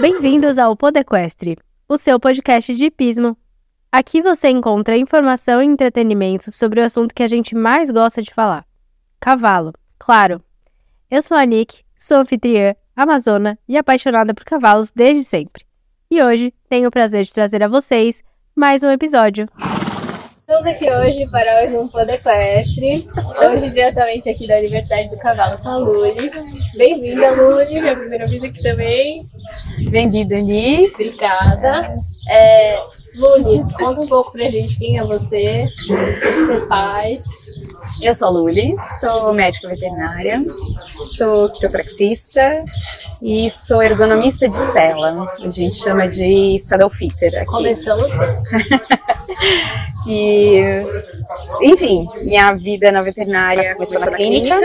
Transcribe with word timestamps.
Bem-vindos 0.00 0.58
ao 0.58 0.76
Podequestre, 0.76 1.56
o 1.88 1.96
seu 1.96 2.18
podcast 2.18 2.74
de 2.74 2.86
hipismo. 2.86 3.36
Aqui 3.90 4.20
você 4.20 4.48
encontra 4.48 4.96
informação 4.96 5.62
e 5.62 5.66
entretenimento 5.66 6.50
sobre 6.50 6.80
o 6.80 6.84
assunto 6.84 7.14
que 7.14 7.22
a 7.22 7.28
gente 7.28 7.54
mais 7.54 7.90
gosta 7.90 8.20
de 8.20 8.34
falar: 8.34 8.66
cavalo, 9.20 9.72
claro. 9.98 10.42
Eu 11.10 11.22
sou 11.22 11.36
a 11.36 11.44
Nick, 11.44 11.82
sou 11.96 12.18
anfitriã, 12.18 12.74
amazona 12.96 13.58
e 13.68 13.76
apaixonada 13.76 14.34
por 14.34 14.44
cavalos 14.44 14.90
desde 14.90 15.22
sempre. 15.24 15.64
E 16.10 16.22
hoje 16.22 16.52
tenho 16.68 16.88
o 16.88 16.92
prazer 16.92 17.24
de 17.24 17.32
trazer 17.32 17.62
a 17.62 17.68
vocês 17.68 18.22
mais 18.54 18.82
um 18.82 18.90
episódio. 18.90 19.46
Estamos 20.46 20.66
aqui 20.66 20.90
hoje 20.90 21.26
para 21.30 21.54
mais 21.54 21.74
um 21.74 21.88
Podequestre. 21.88 23.08
Hoje, 23.40 23.70
diretamente 23.70 24.28
aqui 24.28 24.46
da 24.46 24.58
Universidade 24.58 25.08
do 25.08 25.16
Cavalo 25.16 25.56
com 25.56 25.70
a 25.70 25.76
Luli. 25.78 26.30
Bem-vinda, 26.76 27.30
Luli, 27.30 27.80
minha 27.80 27.96
primeira 27.96 28.26
vez 28.26 28.44
aqui 28.44 28.62
também. 28.62 29.22
Bem-vinda, 29.90 30.42
Ni. 30.42 30.86
Obrigada. 30.88 31.98
É, 32.28 32.78
Luli, 33.14 33.64
conta 33.78 34.00
um 34.00 34.06
pouco 34.08 34.32
pra 34.32 34.50
gente 34.50 34.76
quem 34.76 34.98
é 34.98 35.04
você, 35.04 35.64
o 35.64 35.74
que 35.74 36.46
você 36.46 36.66
faz. 36.66 37.22
Eu 38.02 38.14
sou 38.14 38.28
a 38.28 38.30
Luli, 38.30 38.74
sou 38.98 39.32
médica 39.32 39.68
veterinária, 39.68 40.42
sou 41.02 41.48
quiropraxista 41.50 42.64
e 43.22 43.48
sou 43.50 43.82
ergonomista 43.82 44.48
de 44.48 44.56
cela. 44.56 45.28
A 45.40 45.48
gente 45.48 45.76
chama 45.76 46.08
de 46.08 46.58
saddle 46.58 46.90
fitter 46.90 47.34
aqui. 47.36 47.46
Começamos. 47.46 48.10
E, 50.06 50.60
enfim, 51.62 52.06
minha 52.24 52.52
vida 52.52 52.92
na 52.92 53.02
veterinária 53.02 53.74
começou 53.74 54.00
na 54.00 54.10
clínica, 54.10 54.60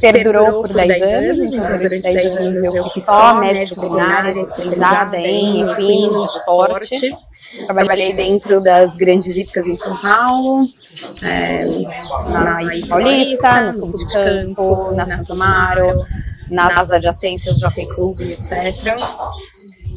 perdurou 0.00 0.62
por 0.62 0.72
10 0.72 1.02
anos, 1.02 1.52
então 1.52 1.78
durante 1.78 2.02
10 2.02 2.36
anos 2.36 2.74
eu 2.74 2.88
fui 2.88 3.02
só 3.02 3.34
médica 3.34 3.80
veterinária, 3.80 4.30
especializada 4.40 5.18
em 5.18 5.68
equinos 5.70 6.36
esporte. 6.36 7.16
Trabalhei 7.66 8.12
dentro 8.12 8.60
das 8.60 8.96
grandes 8.96 9.36
hípicas 9.36 9.66
em 9.66 9.76
São 9.76 9.96
Paulo, 9.98 10.66
é, 11.22 11.64
na 12.30 12.62
Hípica 12.62 12.88
Paulista, 12.88 13.72
no 13.72 13.80
Clube 13.80 13.98
de 13.98 14.06
Campo, 14.12 14.92
na 14.94 15.06
Santo 15.06 15.32
Amaro, 15.34 16.04
nas 16.50 16.90
adjacências 16.90 17.56
do 17.56 17.60
Jockey 17.60 17.86
Club, 17.86 18.20
etc. 18.22 18.74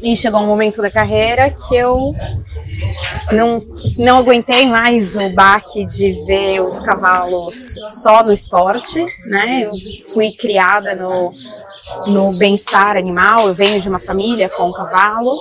E 0.02 0.16
chegou 0.16 0.42
um 0.42 0.48
momento 0.48 0.81
da 0.81 0.92
carreira 0.92 1.50
que 1.50 1.76
eu 1.76 2.14
não, 3.31 3.59
não 3.98 4.20
aguentei 4.20 4.67
mais 4.67 5.16
o 5.16 5.30
baque 5.30 5.86
de 5.86 6.23
ver 6.26 6.62
os 6.62 6.80
cavalos 6.81 7.80
só 8.02 8.23
no 8.23 8.31
esporte, 8.31 9.04
né? 9.26 9.64
Eu 9.66 9.72
fui 10.14 10.31
criada 10.31 10.95
no, 10.95 11.34
no 12.08 12.38
bem-estar 12.38 12.95
animal, 12.95 13.48
eu 13.48 13.54
venho 13.54 13.81
de 13.81 13.89
uma 13.89 14.00
família 14.00 14.50
com 14.50 14.72
cavalo, 14.72 15.38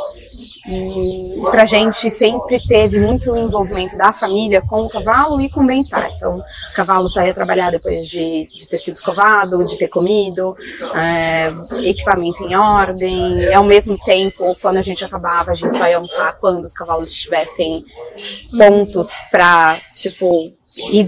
e 0.68 1.40
pra 1.50 1.64
gente 1.64 2.10
sempre 2.10 2.60
teve 2.66 2.98
muito 3.00 3.34
envolvimento 3.36 3.96
da 3.96 4.12
família 4.12 4.60
com 4.62 4.82
o 4.82 4.88
cavalo 4.88 5.40
e 5.40 5.48
com 5.48 5.62
o 5.62 5.66
bem-estar. 5.66 6.10
Então, 6.16 6.36
o 6.38 6.74
cavalo 6.74 7.08
saía 7.08 7.32
trabalhar 7.32 7.70
depois 7.70 8.06
de, 8.06 8.46
de 8.46 8.68
ter 8.68 8.78
sido 8.78 8.94
escovado, 8.94 9.64
de 9.64 9.78
ter 9.78 9.88
comido, 9.88 10.54
é, 10.94 11.52
equipamento 11.88 12.44
em 12.44 12.56
ordem. 12.56 13.30
E 13.44 13.54
ao 13.54 13.64
mesmo 13.64 13.96
tempo, 13.98 14.56
quando 14.60 14.78
a 14.78 14.82
gente 14.82 15.04
acabava, 15.04 15.52
a 15.52 15.54
gente 15.54 15.76
só 15.76 15.86
ia 15.86 15.96
almoçar 15.96 16.36
quando 16.40 16.64
os 16.64 16.72
cavalos 16.72 17.10
estivessem 17.10 17.84
pontos 18.58 19.10
para, 19.30 19.76
tipo, 19.94 20.52
e 20.90 21.02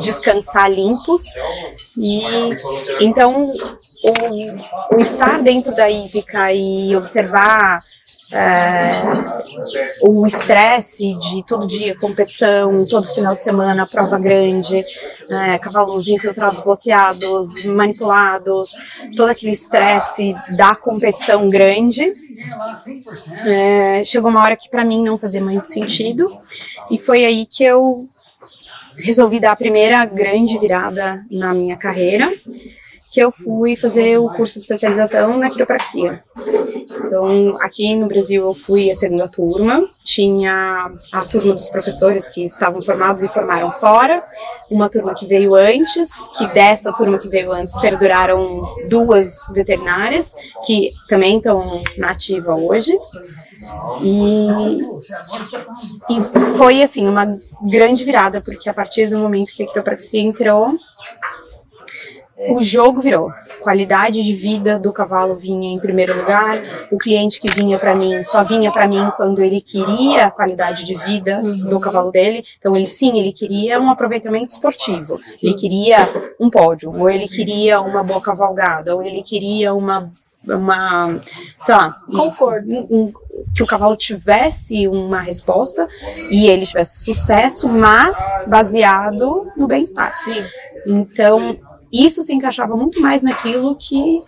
descansar 0.00 0.70
limpos. 0.70 1.24
E 1.96 2.22
então 3.00 3.50
o, 3.50 4.96
o 4.96 5.00
estar 5.00 5.42
dentro 5.42 5.74
da 5.74 5.90
hípica 5.90 6.52
e 6.52 6.94
observar 6.96 7.80
é, 8.32 8.92
o 10.02 10.26
estresse 10.26 11.14
de 11.14 11.44
todo 11.44 11.66
dia 11.66 11.98
competição, 11.98 12.86
todo 12.86 13.12
final 13.12 13.34
de 13.34 13.42
semana 13.42 13.86
prova 13.86 14.18
grande, 14.18 14.84
é, 15.30 15.58
cavalos 15.58 16.06
infiltrados, 16.06 16.60
bloqueados, 16.60 17.64
manipulados, 17.64 18.76
todo 19.16 19.30
aquele 19.30 19.52
estresse 19.52 20.34
da 20.56 20.76
competição 20.76 21.48
grande. 21.50 22.12
É, 23.44 24.02
chegou 24.04 24.30
uma 24.30 24.42
hora 24.42 24.56
que 24.56 24.68
para 24.68 24.84
mim 24.84 25.02
não 25.02 25.18
fazia 25.18 25.42
muito 25.42 25.66
sentido 25.66 26.38
e 26.90 26.96
foi 26.96 27.24
aí 27.24 27.44
que 27.44 27.64
eu 27.64 28.08
resolvi 28.96 29.40
dar 29.40 29.52
a 29.52 29.56
primeira 29.56 30.04
grande 30.06 30.58
virada 30.58 31.24
na 31.30 31.52
minha 31.52 31.76
carreira 31.76 32.30
que 33.10 33.20
eu 33.20 33.32
fui 33.32 33.74
fazer 33.74 34.18
o 34.18 34.30
curso 34.30 34.54
de 34.54 34.60
especialização 34.60 35.36
na 35.36 35.50
quiropraxia. 35.50 36.22
Então, 37.04 37.56
aqui 37.60 37.96
no 37.96 38.06
Brasil 38.06 38.44
eu 38.44 38.54
fui 38.54 38.88
a 38.88 38.94
segunda 38.94 39.28
turma, 39.28 39.88
tinha 40.04 40.92
a 41.12 41.20
turma 41.22 41.52
dos 41.52 41.68
professores 41.68 42.28
que 42.28 42.44
estavam 42.44 42.80
formados 42.80 43.22
e 43.22 43.28
formaram 43.28 43.72
fora, 43.72 44.24
uma 44.70 44.88
turma 44.88 45.14
que 45.14 45.26
veio 45.26 45.56
antes, 45.56 46.28
que 46.38 46.46
dessa 46.48 46.92
turma 46.92 47.18
que 47.18 47.28
veio 47.28 47.50
antes 47.50 47.78
perduraram 47.80 48.60
duas 48.88 49.48
veterinárias, 49.52 50.34
que 50.64 50.92
também 51.08 51.38
estão 51.38 51.82
na 51.98 52.10
ativa 52.10 52.54
hoje. 52.54 52.96
E, 54.02 54.78
e 56.10 56.56
foi 56.56 56.82
assim 56.82 57.08
uma 57.08 57.26
grande 57.62 58.04
virada, 58.04 58.40
porque 58.40 58.68
a 58.68 58.74
partir 58.74 59.08
do 59.08 59.18
momento 59.18 59.52
que 59.52 59.62
a 59.62 59.66
quiropraxia 59.66 60.20
entrou, 60.20 60.74
o 62.48 62.60
jogo 62.62 63.00
virou. 63.00 63.30
Qualidade 63.60 64.22
de 64.22 64.34
vida 64.34 64.78
do 64.78 64.92
cavalo 64.92 65.36
vinha 65.36 65.70
em 65.70 65.78
primeiro 65.78 66.16
lugar. 66.16 66.62
O 66.90 66.96
cliente 66.96 67.40
que 67.40 67.50
vinha 67.50 67.78
para 67.78 67.94
mim 67.94 68.22
só 68.22 68.42
vinha 68.42 68.72
para 68.72 68.88
mim 68.88 69.10
quando 69.16 69.42
ele 69.42 69.60
queria 69.60 70.26
a 70.26 70.30
qualidade 70.30 70.84
de 70.84 70.94
vida 70.94 71.42
do 71.42 71.78
cavalo 71.78 72.10
dele. 72.10 72.44
Então 72.58 72.74
ele 72.74 72.86
sim, 72.86 73.18
ele 73.18 73.32
queria 73.32 73.78
um 73.78 73.90
aproveitamento 73.90 74.52
esportivo. 74.52 75.20
Ele 75.42 75.54
queria 75.54 76.08
um 76.38 76.48
pódio, 76.48 76.94
ou 76.96 77.10
ele 77.10 77.28
queria 77.28 77.80
uma 77.80 78.02
boa 78.02 78.20
cavalgada, 78.20 78.94
ou 78.94 79.02
ele 79.02 79.22
queria 79.22 79.74
uma 79.74 80.10
uma, 80.42 81.20
sei 81.58 81.74
lá, 81.74 82.00
conforto. 82.10 82.66
Um, 82.66 82.86
um, 82.90 83.12
que 83.54 83.62
o 83.62 83.66
cavalo 83.66 83.96
tivesse 83.96 84.86
uma 84.86 85.20
resposta 85.20 85.88
e 86.30 86.48
ele 86.48 86.66
tivesse 86.66 87.04
sucesso, 87.04 87.68
mas 87.68 88.16
baseado 88.46 89.50
no 89.56 89.66
bem-estar. 89.66 90.14
Então, 90.86 91.52
isso 91.92 92.22
se 92.22 92.32
encaixava 92.34 92.76
muito 92.76 93.00
mais 93.00 93.22
naquilo 93.22 93.74
que 93.76 94.22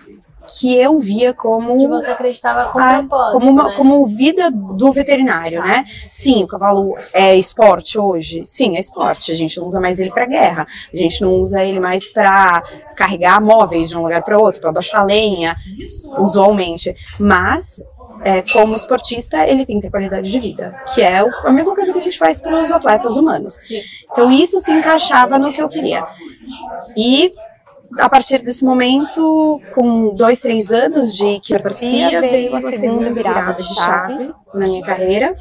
que 0.59 0.77
eu 0.77 0.99
via 0.99 1.33
como 1.33 1.79
que 1.79 1.87
você 1.87 2.11
acreditava 2.11 2.71
como 2.71 2.85
a, 2.85 2.99
propósito, 2.99 3.33
como, 3.39 3.51
uma, 3.53 3.69
né? 3.69 3.75
como 3.77 4.07
vida 4.07 4.51
do 4.51 4.93
veterinário, 4.93 5.61
Tá. 5.61 5.67
né? 5.67 5.85
Sim, 6.11 6.43
o 6.43 6.47
cavalo 6.47 6.95
é 7.13 7.37
esporte 7.37 7.99
hoje. 7.99 8.43
Sim, 8.45 8.77
é 8.77 8.81
esporte. 8.81 9.31
A 9.31 9.35
gente 9.35 9.59
não 9.59 9.67
usa 9.67 9.81
mais 9.81 10.01
ele 10.01 10.11
para 10.11 10.27
guerra. 10.27 10.67
A 10.93 10.97
gente 10.97 11.21
não 11.23 11.35
usa 11.35 11.63
ele 11.65 11.79
mais 11.79 12.09
para 12.13 12.63
carregar 12.97 13.41
móveis 13.41 13.89
de 13.89 13.97
um 13.97 14.03
lugar 14.03 14.23
para 14.23 14.39
outro, 14.39 14.61
para 14.61 14.73
baixar 14.73 15.05
lenha, 15.05 15.57
usualmente. 16.19 16.95
Mas 17.19 17.83
é, 18.25 18.43
como 18.53 18.75
esportista, 18.75 19.47
ele 19.47 19.65
tem 19.65 19.77
que 19.77 19.83
ter 19.83 19.91
qualidade 19.91 20.31
de 20.31 20.39
vida, 20.39 20.75
que 20.95 21.03
é 21.03 21.19
a 21.19 21.53
mesma 21.53 21.75
coisa 21.75 21.93
que 21.93 21.99
a 21.99 22.03
gente 22.03 22.19
faz 22.19 22.41
para 22.41 22.57
os 22.57 22.71
atletas 22.71 23.17
humanos. 23.17 23.55
Sim. 23.55 23.81
Então 24.11 24.31
isso 24.31 24.59
se 24.61 24.73
encaixava 24.73 25.39
no 25.39 25.53
que 25.53 25.63
eu 25.63 25.69
queria. 25.69 26.05
E 26.97 27.33
a 27.99 28.09
partir 28.09 28.43
desse 28.43 28.65
momento, 28.65 29.61
com 29.75 30.15
dois, 30.15 30.41
três 30.41 30.73
anos 30.73 31.13
de 31.13 31.41
quiropraxia, 31.41 32.21
veio 32.21 32.55
a 32.55 32.61
segunda 32.61 33.13
virada 33.13 33.55
de 33.55 33.75
chave 33.75 34.33
na 34.55 34.67
minha 34.67 34.85
carreira. 34.85 35.37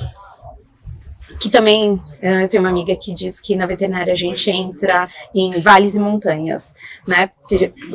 Que 1.39 1.50
também, 1.50 2.00
eh, 2.22 2.44
eu 2.44 2.47
tenho 2.47 2.62
uma 2.62 2.69
amiga 2.69 2.95
que 2.95 3.13
diz 3.13 3.39
que 3.39 3.56
na 3.56 3.66
veterinária 3.66 4.13
a 4.13 4.16
gente 4.16 4.50
entra 4.51 5.09
em 5.34 5.59
vales 5.59 5.95
e 5.95 6.00
montanhas, 6.00 6.75
né? 7.07 7.31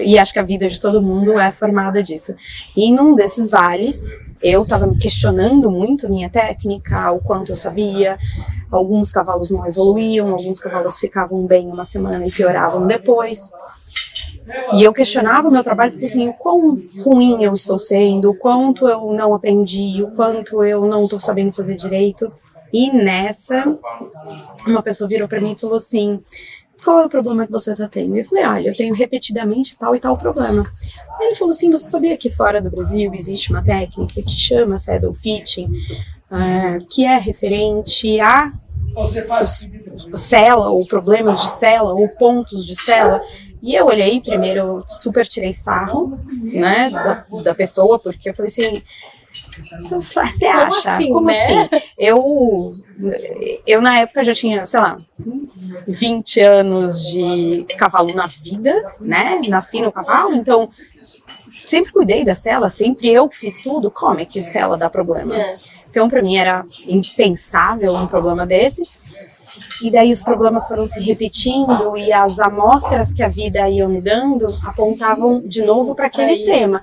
E 0.00 0.18
acho 0.18 0.32
que 0.32 0.38
a 0.38 0.42
vida 0.42 0.68
de 0.68 0.80
todo 0.80 1.00
mundo 1.00 1.38
é 1.38 1.52
formada 1.52 2.02
disso. 2.02 2.34
E 2.76 2.90
num 2.90 3.14
desses 3.14 3.48
vales, 3.48 4.16
eu 4.42 4.62
estava 4.62 4.86
me 4.86 4.98
questionando 4.98 5.70
muito 5.70 6.08
minha 6.08 6.28
técnica, 6.28 7.10
o 7.12 7.20
quanto 7.20 7.52
eu 7.52 7.56
sabia. 7.56 8.18
Alguns 8.70 9.12
cavalos 9.12 9.50
não 9.50 9.66
evoluíam, 9.66 10.30
alguns 10.30 10.58
cavalos 10.58 10.98
ficavam 10.98 11.46
bem 11.46 11.68
uma 11.68 11.84
semana 11.84 12.26
e 12.26 12.32
pioravam 12.32 12.86
depois. 12.86 13.52
E 14.74 14.82
eu 14.82 14.92
questionava 14.92 15.48
o 15.48 15.50
meu 15.50 15.64
trabalho, 15.64 15.92
porque 15.92 16.04
assim, 16.04 16.28
o 16.28 16.34
quão 16.34 16.80
ruim 17.04 17.42
eu 17.42 17.52
estou 17.52 17.78
sendo, 17.78 18.30
o 18.30 18.34
quanto 18.34 18.88
eu 18.88 19.12
não 19.12 19.34
aprendi, 19.34 20.02
o 20.02 20.10
quanto 20.12 20.62
eu 20.62 20.86
não 20.86 21.04
estou 21.04 21.18
sabendo 21.18 21.52
fazer 21.52 21.74
direito. 21.74 22.30
E 22.72 22.90
nessa, 22.92 23.64
uma 24.66 24.82
pessoa 24.82 25.08
virou 25.08 25.28
para 25.28 25.40
mim 25.40 25.52
e 25.52 25.60
falou 25.60 25.76
assim: 25.76 26.20
qual 26.84 27.00
é 27.00 27.06
o 27.06 27.08
problema 27.08 27.46
que 27.46 27.52
você 27.52 27.72
está 27.72 27.88
tendo? 27.88 28.16
Eu 28.16 28.24
falei: 28.24 28.44
olha, 28.44 28.68
eu 28.68 28.76
tenho 28.76 28.94
repetidamente 28.94 29.76
tal 29.76 29.96
e 29.96 30.00
tal 30.00 30.16
problema. 30.16 30.64
Aí 31.18 31.28
ele 31.28 31.36
falou 31.36 31.50
assim: 31.50 31.70
você 31.70 31.88
sabia 31.88 32.16
que 32.16 32.30
fora 32.30 32.60
do 32.60 32.70
Brasil 32.70 33.12
existe 33.14 33.50
uma 33.50 33.64
técnica 33.64 34.22
que 34.22 34.30
chama 34.30 34.78
saddle 34.78 35.14
fitting, 35.14 35.68
ah, 36.30 36.78
que 36.88 37.04
é 37.04 37.18
referente 37.18 38.20
a 38.20 38.52
cela, 40.14 40.70
ou 40.70 40.86
problemas 40.86 41.40
de 41.40 41.48
cela, 41.48 41.92
ou 41.92 42.08
pontos 42.08 42.64
de 42.64 42.74
cela. 42.74 43.20
E 43.66 43.74
eu 43.74 43.86
olhei 43.86 44.20
primeiro, 44.20 44.80
super 44.80 45.26
tirei 45.26 45.52
sarro, 45.52 46.16
né, 46.40 46.88
da, 46.88 47.24
da 47.42 47.52
pessoa, 47.52 47.98
porque 47.98 48.30
eu 48.30 48.34
falei 48.34 48.48
assim, 48.48 48.80
Então, 49.80 49.98
Você 49.98 50.46
acha? 50.46 50.94
assim, 50.94 51.08
Como 51.12 51.26
né? 51.26 51.34
assim? 51.34 51.84
Eu, 51.98 52.70
eu, 53.66 53.82
na 53.82 53.98
época, 53.98 54.22
já 54.22 54.32
tinha, 54.32 54.64
sei 54.64 54.78
lá, 54.78 54.96
20 55.88 56.40
anos 56.40 57.10
de 57.10 57.66
cavalo 57.76 58.14
na 58.14 58.28
vida, 58.28 58.72
né? 59.00 59.40
Nasci 59.48 59.82
no 59.82 59.90
cavalo, 59.90 60.36
então 60.36 60.68
sempre 61.66 61.92
cuidei 61.92 62.24
da 62.24 62.34
cela, 62.34 62.68
sempre 62.68 63.08
eu 63.08 63.28
que 63.28 63.36
fiz 63.36 63.60
tudo. 63.62 63.90
Como 63.90 64.20
é 64.20 64.24
que 64.24 64.40
cela 64.40 64.76
dá 64.78 64.88
problema? 64.88 65.34
É. 65.34 65.56
Então, 65.90 66.08
para 66.08 66.22
mim, 66.22 66.36
era 66.36 66.64
impensável 66.86 67.94
um 67.96 68.06
problema 68.06 68.46
desse. 68.46 68.82
E 69.82 69.90
daí 69.90 70.10
os 70.10 70.22
problemas 70.22 70.66
foram 70.66 70.86
se 70.86 71.00
repetindo 71.00 71.96
e 71.96 72.12
as 72.12 72.38
amostras 72.38 73.12
que 73.12 73.22
a 73.22 73.28
vida 73.28 73.68
ia 73.68 73.88
me 73.88 74.00
dando 74.00 74.46
apontavam 74.64 75.40
de 75.40 75.62
novo 75.62 75.94
para 75.94 76.06
aquele 76.06 76.44
tema. 76.44 76.82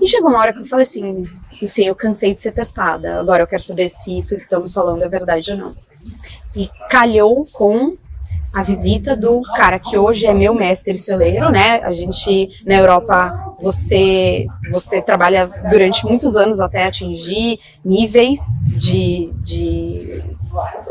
E 0.00 0.06
chegou 0.06 0.30
uma 0.30 0.40
hora 0.40 0.52
que 0.52 0.60
eu 0.60 0.64
falei 0.64 0.84
assim, 0.84 1.22
assim, 1.62 1.84
eu 1.84 1.94
cansei 1.94 2.34
de 2.34 2.40
ser 2.40 2.52
testada, 2.52 3.20
agora 3.20 3.42
eu 3.42 3.46
quero 3.46 3.62
saber 3.62 3.88
se 3.88 4.16
isso 4.16 4.36
que 4.36 4.42
estão 4.42 4.62
me 4.62 4.72
falando 4.72 5.02
é 5.02 5.08
verdade 5.08 5.52
ou 5.52 5.58
não. 5.58 5.74
E 6.54 6.68
calhou 6.88 7.46
com 7.52 7.96
a 8.56 8.62
visita 8.62 9.14
do 9.14 9.42
cara 9.54 9.78
que 9.78 9.98
hoje 9.98 10.26
é 10.26 10.32
meu 10.32 10.54
mestre 10.54 10.96
celeiro, 10.96 11.50
né? 11.50 11.80
A 11.82 11.92
gente 11.92 12.48
na 12.64 12.76
Europa 12.76 13.54
você 13.60 14.46
você 14.70 15.02
trabalha 15.02 15.50
durante 15.70 16.06
muitos 16.06 16.36
anos 16.36 16.58
até 16.58 16.84
atingir 16.84 17.58
níveis 17.84 18.40
de, 18.78 19.30
de 19.42 20.24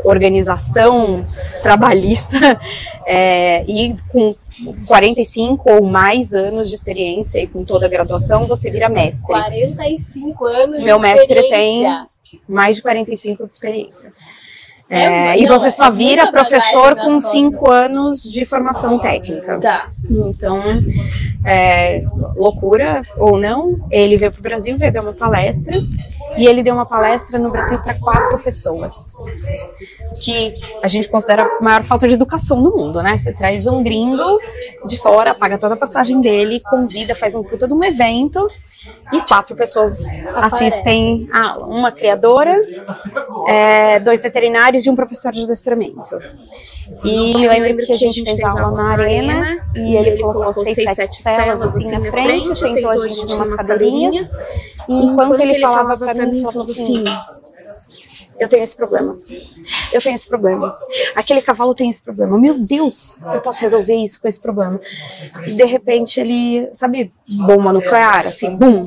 organização 0.04 1.24
trabalhista 1.62 2.36
é, 3.06 3.64
e 3.66 3.96
com 4.08 4.34
45 4.86 5.70
ou 5.70 5.82
mais 5.82 6.32
anos 6.32 6.68
de 6.68 6.74
experiência 6.74 7.40
e 7.40 7.46
com 7.46 7.64
toda 7.64 7.86
a 7.86 7.88
graduação 7.88 8.44
você 8.46 8.70
vira 8.70 8.88
mestre. 8.88 9.26
45 9.26 10.44
anos 10.44 10.82
Meu 10.82 10.98
mestre 10.98 11.48
tem 11.48 11.84
mais 12.48 12.76
de 12.76 12.82
45 12.82 13.46
de 13.46 13.52
experiência. 13.52 14.12
É, 14.88 15.02
É, 15.02 15.38
e 15.40 15.46
você 15.46 15.70
só 15.70 15.90
vira 15.90 16.30
professor 16.30 16.94
com 16.94 17.18
5 17.18 17.70
anos 17.70 18.22
de 18.22 18.44
formação 18.44 18.98
técnica. 18.98 19.58
Tá. 19.58 19.88
Então, 20.08 20.62
é, 21.44 21.98
loucura 22.36 23.02
ou 23.16 23.38
não, 23.38 23.84
ele 23.90 24.16
veio 24.16 24.30
para 24.30 24.38
o 24.38 24.42
Brasil, 24.42 24.78
veio 24.78 24.92
dar 24.92 25.02
uma 25.02 25.12
palestra, 25.12 25.76
e 26.36 26.46
ele 26.46 26.62
deu 26.62 26.74
uma 26.74 26.86
palestra 26.86 27.38
no 27.38 27.50
Brasil 27.50 27.80
para 27.80 27.94
quatro 27.94 28.38
pessoas. 28.38 29.16
Que 30.22 30.54
a 30.82 30.88
gente 30.88 31.08
considera 31.08 31.44
a 31.44 31.62
maior 31.62 31.82
falta 31.82 32.06
de 32.06 32.14
educação 32.14 32.62
do 32.62 32.76
mundo, 32.76 33.02
né? 33.02 33.18
Você 33.18 33.32
traz 33.36 33.66
um 33.66 33.82
gringo 33.82 34.38
de 34.86 34.98
fora, 34.98 35.34
paga 35.34 35.58
toda 35.58 35.74
a 35.74 35.76
passagem 35.76 36.20
dele, 36.20 36.60
convida, 36.60 37.14
faz 37.14 37.34
um 37.34 37.42
puta 37.42 37.66
de 37.66 37.74
um 37.74 37.82
evento, 37.82 38.46
e 39.12 39.20
quatro 39.20 39.54
pessoas 39.54 40.04
assistem 40.34 41.28
a 41.32 41.50
aula. 41.50 41.66
Uma 41.66 41.92
criadora, 41.92 42.52
é, 43.48 44.00
dois 44.00 44.22
veterinários 44.22 44.84
e 44.86 44.90
um 44.90 44.96
professor 44.96 45.32
de 45.32 45.44
adestramento. 45.44 46.18
E 47.04 47.44
eu 47.44 47.50
lembro 47.50 47.84
que 47.84 47.92
a 47.92 47.96
gente 47.96 48.22
fez 48.22 48.40
aula 48.42 48.70
na 48.70 48.90
arena 48.92 49.58
e 49.74 49.96
ele 49.96 50.20
colocou 50.20 50.52
seis, 50.52 50.90
sete 50.92 51.22
celas 51.22 51.62
assim 51.62 51.90
na 51.90 52.02
frente, 52.10 52.56
sentou 52.56 52.90
a 52.90 52.98
gente 52.98 53.26
numas 53.26 53.52
cadeirinhas. 53.52 54.30
E 54.88 54.94
enquanto 54.94 55.40
ele 55.40 55.58
falava 55.60 55.96
pra 55.96 56.14
mim, 56.14 56.38
ele 56.38 56.42
falava 56.42 56.58
assim: 56.58 57.04
Eu 58.38 58.48
tenho 58.48 58.62
esse 58.62 58.76
problema. 58.76 59.18
Eu 59.92 60.00
tenho 60.00 60.14
esse 60.14 60.28
problema. 60.28 60.76
Aquele 61.14 61.40
cavalo 61.40 61.74
tem 61.74 61.88
esse 61.88 62.02
problema. 62.02 62.38
Meu 62.38 62.58
Deus, 62.58 63.18
eu 63.32 63.40
posso 63.40 63.60
resolver 63.62 63.94
isso 63.94 64.20
com 64.20 64.28
esse 64.28 64.40
problema. 64.40 64.80
De 65.46 65.64
repente 65.64 66.20
ele, 66.20 66.68
sabe, 66.72 67.12
bomba 67.28 67.72
nuclear, 67.72 68.26
assim, 68.26 68.54
bum. 68.54 68.84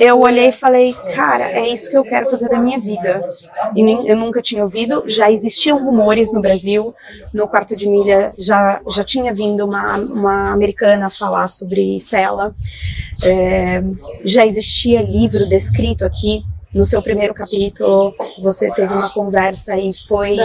Eu 0.00 0.20
olhei 0.20 0.48
e 0.48 0.52
falei, 0.52 0.94
cara, 1.14 1.44
é 1.44 1.68
isso 1.68 1.90
que 1.90 1.96
eu 1.96 2.04
quero 2.04 2.30
fazer 2.30 2.48
da 2.48 2.58
minha 2.58 2.78
vida. 2.78 3.28
E 3.74 3.82
nem, 3.82 4.06
eu 4.08 4.16
nunca 4.16 4.40
tinha 4.42 4.62
ouvido, 4.62 5.04
já 5.06 5.30
existiam 5.30 5.82
rumores 5.82 6.32
no 6.32 6.40
Brasil, 6.40 6.94
no 7.32 7.48
quarto 7.48 7.74
de 7.76 7.88
milha 7.88 8.32
já, 8.38 8.80
já 8.90 9.04
tinha 9.04 9.32
vindo 9.34 9.64
uma, 9.64 9.96
uma 9.96 10.52
americana 10.52 11.08
falar 11.10 11.48
sobre 11.48 11.98
Sela, 12.00 12.54
É, 13.24 13.82
já 14.24 14.44
existia 14.44 15.00
livro 15.00 15.48
descrito 15.48 16.04
aqui. 16.04 16.42
No 16.74 16.84
seu 16.84 17.02
primeiro 17.02 17.34
capítulo, 17.34 18.14
você 18.40 18.72
teve 18.72 18.94
uma 18.94 19.10
conversa 19.12 19.76
e 19.76 19.92
foi 20.08 20.36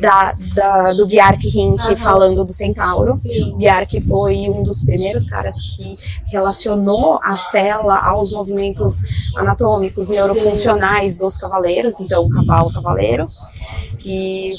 Da 0.00 0.34
da, 0.54 0.92
do 0.92 1.06
Bjark 1.06 1.48
Aham. 1.48 1.96
falando 1.96 2.44
do 2.44 2.52
centauro. 2.52 3.16
Sim. 3.16 3.56
Bjark 3.56 4.00
foi 4.02 4.48
um 4.50 4.62
dos 4.62 4.84
primeiros 4.84 5.26
caras 5.26 5.60
que 5.62 5.98
relacionou 6.26 7.18
a 7.22 7.36
cela 7.36 7.98
aos 7.98 8.30
movimentos 8.30 9.00
anatômicos, 9.36 10.08
neurofuncionais 10.08 11.16
dos 11.16 11.36
cavaleiros, 11.36 12.00
então 12.00 12.28
cavalo, 12.28 12.72
cavaleiro. 12.72 13.26
E, 14.04 14.54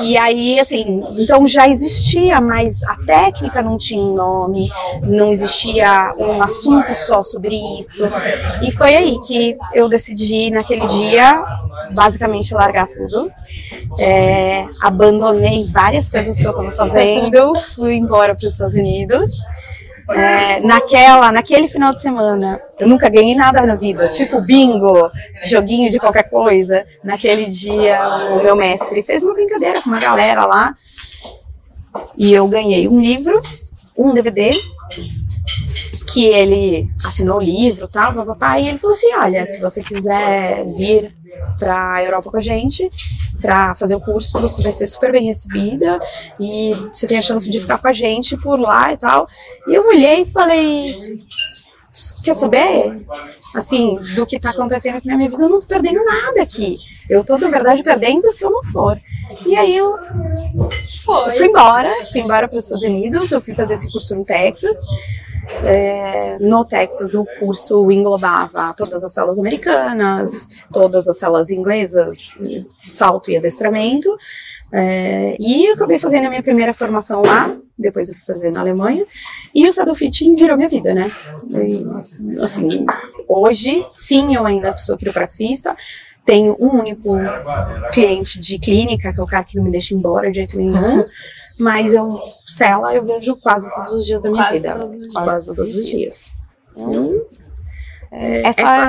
e 0.00 0.16
aí, 0.16 0.58
assim, 0.60 1.02
então 1.18 1.46
já 1.46 1.68
existia, 1.68 2.40
mas 2.40 2.82
a 2.84 2.96
técnica 3.04 3.62
não 3.62 3.76
tinha 3.76 4.04
nome, 4.04 4.70
não 5.02 5.30
existia 5.30 6.14
um 6.18 6.40
assunto 6.42 6.94
só 6.94 7.20
sobre 7.20 7.56
isso. 7.78 8.04
E 8.62 8.70
foi 8.70 8.94
aí 8.94 9.05
que 9.26 9.56
eu 9.72 9.88
decidi, 9.88 10.50
naquele 10.50 10.86
dia, 10.86 11.44
basicamente 11.94 12.54
largar 12.54 12.86
tudo. 12.88 13.30
É, 13.98 14.64
abandonei 14.82 15.66
várias 15.66 16.08
coisas 16.08 16.36
que 16.36 16.44
eu 16.44 16.50
estava 16.50 16.70
fazendo, 16.72 17.54
fui 17.74 17.94
embora 17.94 18.34
para 18.34 18.46
os 18.46 18.52
Estados 18.52 18.74
Unidos. 18.74 19.38
É, 20.08 20.60
naquela, 20.60 21.32
naquele 21.32 21.66
final 21.66 21.92
de 21.92 22.00
semana, 22.00 22.60
eu 22.78 22.86
nunca 22.86 23.08
ganhei 23.08 23.34
nada 23.34 23.66
na 23.66 23.74
vida, 23.74 24.08
tipo 24.08 24.40
bingo, 24.40 25.10
joguinho 25.44 25.90
de 25.90 25.98
qualquer 25.98 26.30
coisa. 26.30 26.84
Naquele 27.02 27.46
dia, 27.46 28.00
o 28.30 28.42
meu 28.42 28.54
mestre 28.54 29.02
fez 29.02 29.24
uma 29.24 29.34
brincadeira 29.34 29.82
com 29.82 29.90
uma 29.90 29.98
galera 29.98 30.44
lá 30.44 30.76
e 32.16 32.32
eu 32.32 32.46
ganhei 32.46 32.88
um 32.88 33.00
livro, 33.00 33.36
um 33.96 34.12
DVD, 34.12 34.50
que 36.16 36.24
ele 36.24 36.88
assinou 37.04 37.36
o 37.36 37.42
livro, 37.42 37.86
tal, 37.86 38.14
papapá, 38.14 38.58
e 38.58 38.66
ele 38.66 38.78
falou 38.78 38.96
assim, 38.96 39.14
olha, 39.16 39.44
se 39.44 39.60
você 39.60 39.82
quiser 39.82 40.64
vir 40.74 41.12
para 41.58 41.96
a 41.96 42.02
Europa 42.02 42.30
com 42.30 42.38
a 42.38 42.40
gente, 42.40 42.90
para 43.38 43.74
fazer 43.74 43.96
o 43.96 44.00
curso, 44.00 44.40
você 44.40 44.62
vai 44.62 44.72
ser 44.72 44.86
super 44.86 45.12
bem 45.12 45.26
recebida 45.26 45.98
e 46.40 46.70
você 46.90 47.06
tem 47.06 47.18
a 47.18 47.22
chance 47.22 47.50
de 47.50 47.60
ficar 47.60 47.76
com 47.76 47.88
a 47.88 47.92
gente 47.92 48.34
por 48.34 48.58
lá 48.58 48.94
e 48.94 48.96
tal. 48.96 49.28
E 49.68 49.74
eu 49.74 49.86
olhei 49.86 50.22
e 50.22 50.30
falei, 50.30 51.20
quer 52.24 52.32
saber? 52.32 53.06
Assim, 53.54 53.98
do 54.14 54.24
que 54.24 54.40
tá 54.40 54.50
acontecendo 54.50 54.96
aqui 54.96 55.08
na 55.08 55.18
minha 55.18 55.28
vida, 55.28 55.42
eu 55.42 55.50
não 55.50 55.60
tô 55.60 55.66
perdendo 55.66 56.02
nada 56.02 56.40
aqui. 56.40 56.78
Eu 57.10 57.24
tô, 57.24 57.36
na 57.36 57.50
verdade, 57.50 57.82
perdendo 57.82 58.32
se 58.32 58.42
eu 58.42 58.50
não 58.50 58.62
for. 58.64 58.98
E 59.44 59.54
aí 59.54 59.76
eu 59.76 59.98
eu 60.56 60.70
Foi. 61.04 61.36
fui 61.36 61.46
embora, 61.46 61.88
fui 62.10 62.20
embora 62.20 62.48
para 62.48 62.56
os 62.56 62.64
Estados 62.64 62.84
Unidos, 62.84 63.30
eu 63.30 63.40
fui 63.40 63.54
fazer 63.54 63.74
esse 63.74 63.90
curso 63.92 64.14
no 64.16 64.24
Texas. 64.24 64.78
É, 65.64 66.38
no 66.40 66.64
Texas, 66.64 67.14
o 67.14 67.26
curso 67.38 67.90
englobava 67.90 68.74
todas 68.76 69.04
as 69.04 69.12
celas 69.12 69.38
americanas, 69.38 70.48
todas 70.72 71.08
as 71.08 71.18
celas 71.18 71.50
inglesas, 71.50 72.34
salto 72.88 73.30
e 73.30 73.36
adestramento. 73.36 74.16
É, 74.72 75.36
e 75.38 75.68
acabei 75.68 75.98
fazendo 75.98 76.26
a 76.26 76.28
minha 76.28 76.42
primeira 76.42 76.74
formação 76.74 77.22
lá, 77.24 77.56
depois 77.78 78.08
eu 78.08 78.16
fui 78.16 78.24
fazer 78.24 78.50
na 78.50 78.60
Alemanha, 78.60 79.04
e 79.54 79.66
o 79.66 79.72
Saddle 79.72 79.94
Fitting 79.94 80.34
virou 80.34 80.56
minha 80.56 80.68
vida, 80.68 80.92
né? 80.92 81.10
E, 81.52 81.86
assim, 82.42 82.84
hoje, 83.28 83.86
sim, 83.94 84.34
eu 84.34 84.44
ainda 84.44 84.76
sou 84.76 84.96
quiropraxista, 84.96 85.76
tenho 86.24 86.56
um 86.58 86.80
único 86.80 87.10
cliente 87.92 88.40
de 88.40 88.58
clínica, 88.58 89.12
que 89.12 89.20
é 89.20 89.22
o 89.22 89.26
cara 89.26 89.44
que 89.44 89.56
não 89.56 89.62
me 89.62 89.70
deixa 89.70 89.94
embora 89.94 90.28
de 90.28 90.38
jeito 90.38 90.56
nenhum. 90.56 91.04
Mas 91.58 91.94
eu, 91.94 92.18
cela, 92.44 92.94
eu 92.94 93.02
vejo 93.04 93.34
quase 93.36 93.72
todos 93.74 93.92
os 93.92 94.06
dias 94.06 94.22
da 94.22 94.30
minha 94.30 94.42
Quase 94.44 94.58
vida. 94.58 94.78
todos. 94.78 95.12
Quase 95.12 95.54
todos 95.54 95.74
os 95.74 95.86
dias. 95.86 96.32
Então, 96.76 97.26
Essa, 98.10 98.88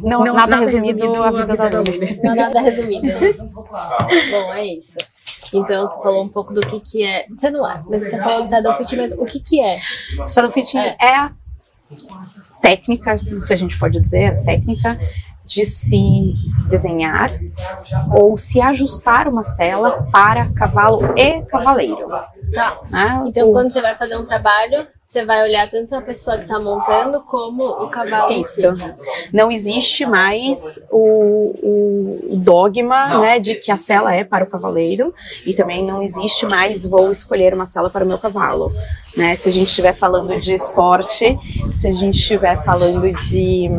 não, 0.00 0.24
não, 0.24 0.34
nada, 0.34 0.50
nada 0.50 0.64
resumido, 0.64 1.00
resumido 1.00 1.22
a 1.22 1.28
a 1.28 1.30
vida 1.30 1.46
vida 1.46 1.70
da 1.70 1.80
Luli. 1.80 2.20
Não, 2.22 2.34
nada 2.34 2.60
resumido. 2.60 3.08
Bom, 4.30 4.52
é 4.54 4.66
isso. 4.66 4.96
Então, 5.54 5.88
você 5.88 6.02
falou 6.02 6.24
um 6.24 6.28
pouco 6.28 6.52
do 6.52 6.60
que 6.60 6.80
que 6.80 7.04
é... 7.04 7.26
Você 7.28 7.50
não 7.50 7.68
é, 7.70 7.82
mas 7.88 8.08
você 8.08 8.18
falou 8.18 8.42
do 8.42 8.48
Saddle 8.48 8.74
Fit, 8.74 8.96
mas 8.96 9.12
o 9.12 9.24
que 9.24 9.40
que 9.40 9.60
é? 9.60 9.78
Saddle 10.26 10.52
fitting 10.52 10.78
É. 10.78 10.96
é. 11.00 11.16
a 11.16 11.32
técnica, 12.60 13.18
se 13.40 13.52
a 13.54 13.56
gente 13.56 13.78
pode 13.78 14.00
dizer, 14.00 14.26
a 14.26 14.42
técnica 14.42 14.98
de 15.48 15.64
se 15.64 16.34
desenhar 16.68 17.32
ou 18.14 18.36
se 18.36 18.60
ajustar 18.60 19.26
uma 19.26 19.42
cela 19.42 20.06
para 20.12 20.46
cavalo 20.52 21.00
e 21.16 21.40
cavaleiro. 21.42 22.06
Tá. 22.54 22.78
Né? 22.90 23.24
Então, 23.26 23.48
O- 23.48 23.52
quando 23.52 23.72
você 23.72 23.80
vai 23.80 23.96
fazer 23.96 24.16
um 24.18 24.26
trabalho, 24.26 24.86
você 25.06 25.24
vai 25.24 25.42
olhar 25.42 25.66
tanto 25.70 25.94
a 25.94 26.02
pessoa 26.02 26.36
que 26.36 26.42
está 26.42 26.60
montando 26.60 27.22
como 27.22 27.64
o 27.64 27.88
cavalo. 27.88 28.30
Isso. 28.30 28.60
Não 29.32 29.50
existe 29.50 30.04
mais 30.04 30.78
o, 30.90 31.54
o, 31.62 32.36
dogma 32.36 33.18
né, 33.18 33.38
de 33.38 33.54
que 33.54 33.72
a 33.72 33.76
sela 33.78 34.14
é 34.14 34.22
para 34.22 34.44
o 34.44 34.50
cavaleiro 34.50 35.14
e 35.46 35.54
também 35.54 35.82
não 35.82 36.02
existe 36.02 36.44
mais 36.44 36.84
vou 36.84 37.10
escolher 37.10 37.54
uma 37.54 37.64
sela 37.64 37.88
para 37.88 38.04
o 38.04 38.08
meu 38.08 38.18
cavalo. 38.18 38.70
Né? 39.16 39.34
Se 39.34 39.48
a 39.48 39.52
gente 39.52 39.68
estiver 39.68 39.94
falando 39.94 40.38
de 40.38 40.52
esporte, 40.52 41.38
se 41.72 41.88
a 41.88 41.92
gente 41.92 42.18
estiver 42.18 42.62
falando 42.62 43.10
de 43.10 43.70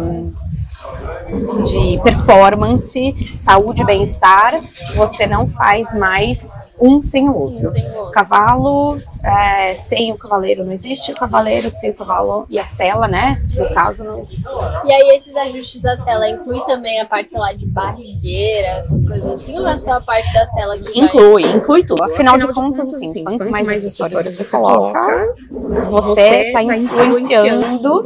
de 1.64 2.02
performance, 2.02 3.16
saúde 3.36 3.82
e 3.82 3.86
bem-estar, 3.86 4.60
você 4.96 5.28
não 5.28 5.48
faz 5.48 5.94
mais 5.94 6.64
um 6.80 7.02
sem 7.02 7.30
o 7.30 7.36
outro. 7.36 7.72
Cavalo 8.12 9.00
é, 9.24 9.76
sem 9.76 10.12
o 10.12 10.18
cavaleiro 10.18 10.64
não 10.64 10.72
existe, 10.72 11.12
o 11.12 11.16
cavaleiro 11.16 11.70
sem 11.70 11.90
o 11.90 11.94
cavalo 11.94 12.46
e 12.50 12.58
a 12.58 12.64
cela, 12.64 13.08
né? 13.08 13.42
No 13.54 13.70
caso, 13.74 14.04
não 14.04 14.18
existe. 14.18 14.48
E 14.86 14.94
aí, 14.94 15.18
esses 15.18 15.36
ajustes 15.36 15.82
da 15.82 16.02
cela 16.04 16.30
inclui 16.30 16.62
também 16.66 17.02
a 17.02 17.06
parte, 17.06 17.30
sei 17.30 17.40
lá, 17.40 17.54
de 17.54 17.66
barrigueira, 17.66 18.68
essas 18.68 19.06
coisas 19.06 19.42
assim, 19.42 19.60
ou 19.60 19.68
é 19.68 19.78
só 19.78 19.94
a 19.94 20.02
parte 20.02 20.34
da 20.34 20.46
cela 20.46 20.78
que 20.78 21.00
Inclui, 21.00 21.44
vai... 21.44 21.52
inclui 21.52 21.84
tudo. 21.84 22.04
Afinal, 22.04 22.36
Afinal 22.36 22.54
de, 22.54 22.60
contas, 22.60 22.94
assim, 22.94 23.24
quanto 23.24 23.50
mais, 23.52 23.68
mais 23.68 23.86
acessórios 23.86 24.36
você 24.36 24.58
coloca, 24.58 25.36
você 25.90 26.48
está 26.48 26.64
tá 26.64 26.78
influenciando 26.78 28.02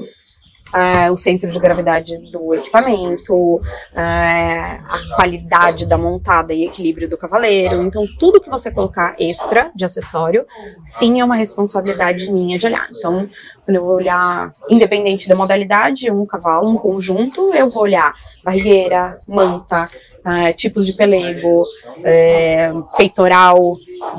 uh, 0.73 1.13
o 1.13 1.17
centro 1.17 1.51
de 1.51 1.59
gravidade 1.59 2.17
do 2.31 2.53
equipamento, 2.53 3.35
uh, 3.35 3.61
a 3.93 4.99
qualidade 5.15 5.85
da 5.85 5.97
montada 5.97 6.53
e 6.53 6.65
equilíbrio 6.65 7.09
do 7.09 7.17
cavaleiro. 7.17 7.83
Então, 7.83 8.05
tudo 8.19 8.41
que 8.41 8.49
você 8.49 8.71
colocar 8.71 9.15
extra 9.19 9.71
de 9.75 9.85
acessório, 9.85 10.45
sim, 10.85 11.19
é 11.19 11.25
uma 11.25 11.35
responsabilidade 11.35 12.31
minha 12.31 12.57
de 12.57 12.65
olhar. 12.65 12.87
Então, 12.97 13.27
quando 13.65 13.77
eu 13.77 13.83
vou 13.83 13.95
olhar, 13.95 14.51
independente 14.69 15.29
da 15.29 15.35
modalidade, 15.35 16.09
um 16.11 16.25
cavalo, 16.25 16.69
um 16.69 16.77
conjunto, 16.77 17.53
eu 17.53 17.69
vou 17.69 17.83
olhar 17.83 18.13
barrigueira, 18.43 19.19
manta, 19.27 19.89
uh, 20.25 20.53
tipos 20.55 20.85
de 20.85 20.93
pelego, 20.93 21.63
é, 22.03 22.71
peitoral, 22.97 23.57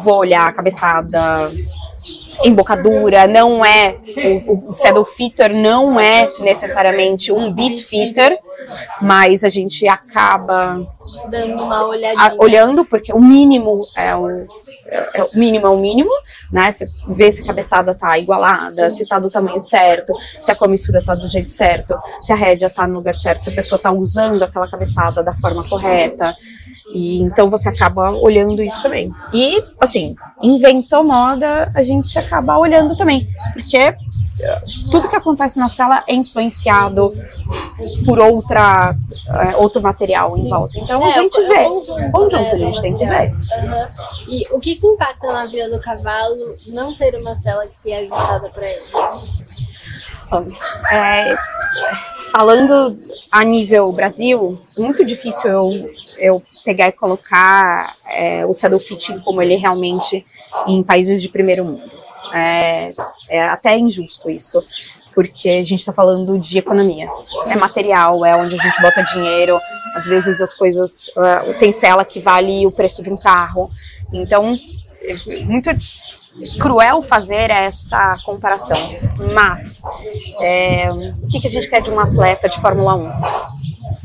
vou 0.03 0.19
olhar 0.19 0.55
cabeçada, 0.55 1.51
embocadura, 2.45 3.27
não 3.27 3.65
é 3.65 3.97
o, 4.47 4.69
o 4.69 4.73
saddle 4.73 5.05
fitter 5.05 5.55
não 5.55 5.99
é 5.99 6.31
necessariamente 6.41 7.31
um 7.31 7.53
beat 7.53 7.79
fitter, 7.79 8.37
mas 9.01 9.45
a 9.45 9.49
gente 9.49 9.87
acaba 9.87 10.87
dando 11.31 11.63
uma 11.63 11.87
olhadinha. 11.87 12.35
olhando 12.39 12.85
porque 12.85 13.13
o 13.13 13.21
mínimo 13.21 13.87
é 13.97 14.15
o, 14.17 14.29
é, 14.87 15.23
o 15.23 15.39
mínimo 15.39 15.67
é 15.67 15.71
o 15.71 15.79
mínimo, 15.79 16.11
né? 16.53 16.71
Você 16.71 16.87
vê 17.09 17.31
se 17.31 17.43
a 17.43 17.47
cabeçada 17.47 17.95
tá 17.95 18.19
igualada, 18.19 18.91
se 18.91 19.07
tá 19.07 19.19
do 19.19 19.31
tamanho 19.31 19.59
certo, 19.59 20.13
se 20.41 20.51
a 20.51 20.57
comissura 20.57 21.03
tá 21.05 21.15
do 21.15 21.29
jeito 21.29 21.53
certo, 21.53 21.97
se 22.21 22.33
a 22.33 22.37
rédea 22.37 22.71
tá 22.71 22.87
no 22.87 22.95
lugar 22.95 23.15
certo, 23.15 23.45
se 23.45 23.51
a 23.51 23.55
pessoa 23.55 23.79
tá 23.79 23.93
usando 23.93 24.43
aquela 24.43 24.71
cabeçada 24.71 25.23
da 25.23 25.35
forma 25.35 25.67
correta. 25.69 26.35
E 26.93 27.21
então 27.21 27.49
você 27.49 27.69
acaba 27.69 28.11
olhando 28.11 28.63
isso 28.63 28.83
também. 28.83 29.13
E, 29.33 29.63
assim, 29.81 30.15
inventou 30.43 31.05
moda, 31.05 31.73
a 31.75 31.83
gente 31.83 32.19
acaba 32.19 32.59
olhando 32.59 32.97
também. 32.97 33.27
Porque 33.53 33.77
eh, 33.79 34.61
tudo 34.91 35.09
que 35.09 35.17
acontece 35.17 35.59
na 35.59 35.69
cela 35.69 36.05
é 36.07 36.15
influenciado 36.15 37.15
por 38.05 38.19
outra 38.19 38.95
é, 39.27 39.57
outro 39.57 39.81
material 39.81 40.35
Sim. 40.35 40.47
em 40.47 40.51
volta. 40.51 40.79
Então 40.79 41.03
é, 41.03 41.09
a 41.09 41.11
gente 41.13 41.41
vê. 41.47 41.55
É 41.55 41.69
conjunto, 41.69 42.13
conjunto 42.13 42.43
né, 42.43 42.53
a 42.53 42.59
gente 42.59 42.83
tem 42.83 42.97
que 42.97 43.07
ver. 43.07 43.31
Uhum. 43.31 43.87
E 44.29 44.55
o 44.55 44.61
que, 44.61 44.77
que 44.77 44.87
impacta 44.87 45.33
na 45.33 45.47
vida 45.47 45.71
do 45.71 45.81
cavalo 45.81 46.37
não 46.67 46.95
ter 46.95 47.15
uma 47.15 47.35
cela 47.35 47.67
que 47.67 47.91
é 47.91 48.01
ajustada 48.01 48.51
para 48.51 48.69
ele? 48.69 48.83
É, 50.91 51.37
falando 52.31 52.99
a 53.31 53.45
nível 53.45 53.93
Brasil, 53.93 54.59
muito 54.77 55.05
difícil 55.05 55.51
eu, 55.51 55.91
eu 56.19 56.43
pegar 56.65 56.89
e 56.89 56.93
colocar 56.93 57.95
é, 58.09 58.45
o 58.47 58.53
saddle 58.55 58.81
fitting 58.81 59.21
como 59.21 59.41
ele 59.41 59.55
é 59.55 59.59
realmente 59.59 60.25
em 60.67 60.83
países 60.83 61.21
de 61.23 61.29
primeiro 61.29 61.65
mundo. 61.65 61.91
É, 62.33 62.93
é 63.29 63.45
até 63.45 63.79
injusto 63.79 64.29
isso, 64.31 64.65
porque 65.15 65.49
a 65.49 65.65
gente 65.65 65.81
está 65.81 65.93
falando 65.93 66.39
de 66.39 66.59
economia. 66.59 67.09
É 67.49 67.55
material, 67.55 68.25
é 68.25 68.35
onde 68.35 68.59
a 68.59 68.63
gente 68.63 68.81
bota 68.83 69.03
dinheiro. 69.03 69.61
Às 69.95 70.07
vezes 70.07 70.41
as 70.41 70.53
coisas. 70.53 71.09
Uh, 71.09 71.57
tem 71.59 71.71
cela 71.71 72.05
que 72.05 72.19
vale 72.19 72.67
o 72.67 72.73
preço 72.73 73.03
de 73.03 73.11
um 73.11 73.17
carro. 73.17 73.71
Então, 74.13 74.59
é 75.03 75.45
muito 75.45 75.71
cruel 76.59 77.03
fazer 77.03 77.51
essa 77.51 78.17
comparação, 78.25 78.77
mas 79.35 79.83
é, 80.41 80.91
o 80.91 81.29
que, 81.29 81.41
que 81.41 81.47
a 81.47 81.51
gente 81.51 81.69
quer 81.69 81.83
de 81.83 81.91
um 81.91 82.01
atleta 82.01 82.49
de 82.49 82.61
Fórmula 82.61 82.95
1? 82.95 83.09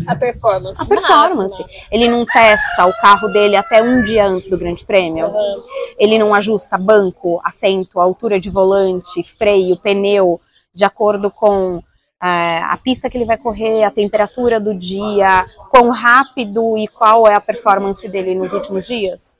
A 0.08 0.16
performance. 0.16 0.76
A 0.80 0.86
performance. 0.86 1.66
Ele 1.92 2.08
não 2.08 2.26
testa 2.26 2.86
o 2.86 2.94
carro 3.02 3.28
dele 3.30 3.56
até 3.56 3.82
um 3.82 4.02
dia 4.02 4.26
antes 4.26 4.48
do 4.48 4.58
Grande 4.58 4.86
Prêmio. 4.86 5.28
Uhum. 5.28 5.64
Ele 5.98 6.18
não 6.18 6.34
ajusta 6.34 6.78
banco, 6.78 7.42
assento, 7.44 8.00
altura 8.00 8.40
de 8.40 8.50
volante, 8.50 9.24
freio, 9.24 9.78
pneu, 9.78 10.40
de 10.74 10.86
acordo 10.86 11.30
com 11.30 11.84
é, 12.22 12.60
a 12.64 12.78
pista 12.82 13.10
que 13.10 13.18
ele 13.18 13.26
vai 13.26 13.38
correr, 13.38 13.84
a 13.84 13.92
temperatura 13.92 14.60
do 14.60 14.74
dia, 14.74 15.46
quão 15.70 15.90
rápido 15.90 16.78
e 16.78 16.88
qual 16.88 17.28
é 17.28 17.36
a 17.36 17.42
performance 17.42 18.08
dele 18.08 18.36
nos 18.36 18.54
últimos 18.54 18.88
dias. 18.88 19.38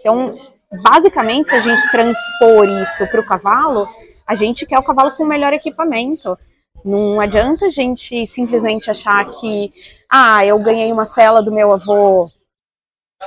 Então, 0.00 0.34
basicamente, 0.82 1.48
se 1.48 1.54
a 1.54 1.60
gente 1.60 1.90
transpor 1.90 2.68
isso 2.68 3.06
para 3.08 3.20
o 3.20 3.26
cavalo, 3.26 3.88
a 4.26 4.34
gente 4.34 4.66
quer 4.66 4.78
o 4.78 4.82
cavalo 4.82 5.12
com 5.12 5.24
o 5.24 5.28
melhor 5.28 5.52
equipamento. 5.52 6.38
Não 6.84 7.20
adianta 7.20 7.66
a 7.66 7.68
gente 7.68 8.24
simplesmente 8.26 8.90
achar 8.90 9.28
que, 9.30 9.72
ah, 10.10 10.44
eu 10.44 10.58
ganhei 10.62 10.90
uma 10.92 11.04
cela 11.04 11.42
do 11.42 11.52
meu 11.52 11.72
avô, 11.72 12.30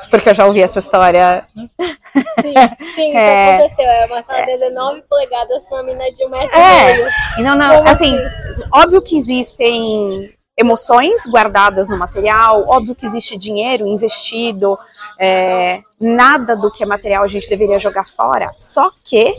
porque 0.10 0.30
eu 0.30 0.34
já 0.34 0.46
ouvi 0.46 0.62
essa 0.62 0.80
história. 0.80 1.48
Sim, 1.54 2.54
sim, 2.96 3.10
isso 3.10 3.18
é... 3.18 3.56
aconteceu. 3.56 3.86
É 3.86 4.06
uma 4.06 4.24
sala 4.24 4.40
de 4.42 4.58
19 4.58 5.04
polegadas 5.04 5.64
para 5.64 5.78
uma 5.78 5.84
menina 5.84 6.12
de 6.12 6.26
um 6.26 6.30
metro 6.30 6.58
é. 6.58 6.94
meio. 6.94 7.08
Não, 7.40 7.56
não, 7.56 7.84
assim, 7.84 8.18
assim, 8.18 8.70
óbvio 8.74 9.02
que 9.02 9.16
existem 9.16 10.34
emoções 10.58 11.26
guardadas 11.26 11.90
no 11.90 11.98
material, 11.98 12.66
óbvio 12.68 12.96
que 12.96 13.06
existe 13.06 13.38
dinheiro 13.38 13.88
investido, 13.88 14.78
é, 15.20 15.82
nada 16.00 16.56
do 16.56 16.72
que 16.72 16.84
é 16.84 16.86
material 16.86 17.24
a 17.24 17.28
gente 17.28 17.50
deveria 17.50 17.80
jogar 17.80 18.08
fora, 18.08 18.50
só 18.58 18.92
que 19.04 19.34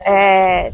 é, 0.00 0.68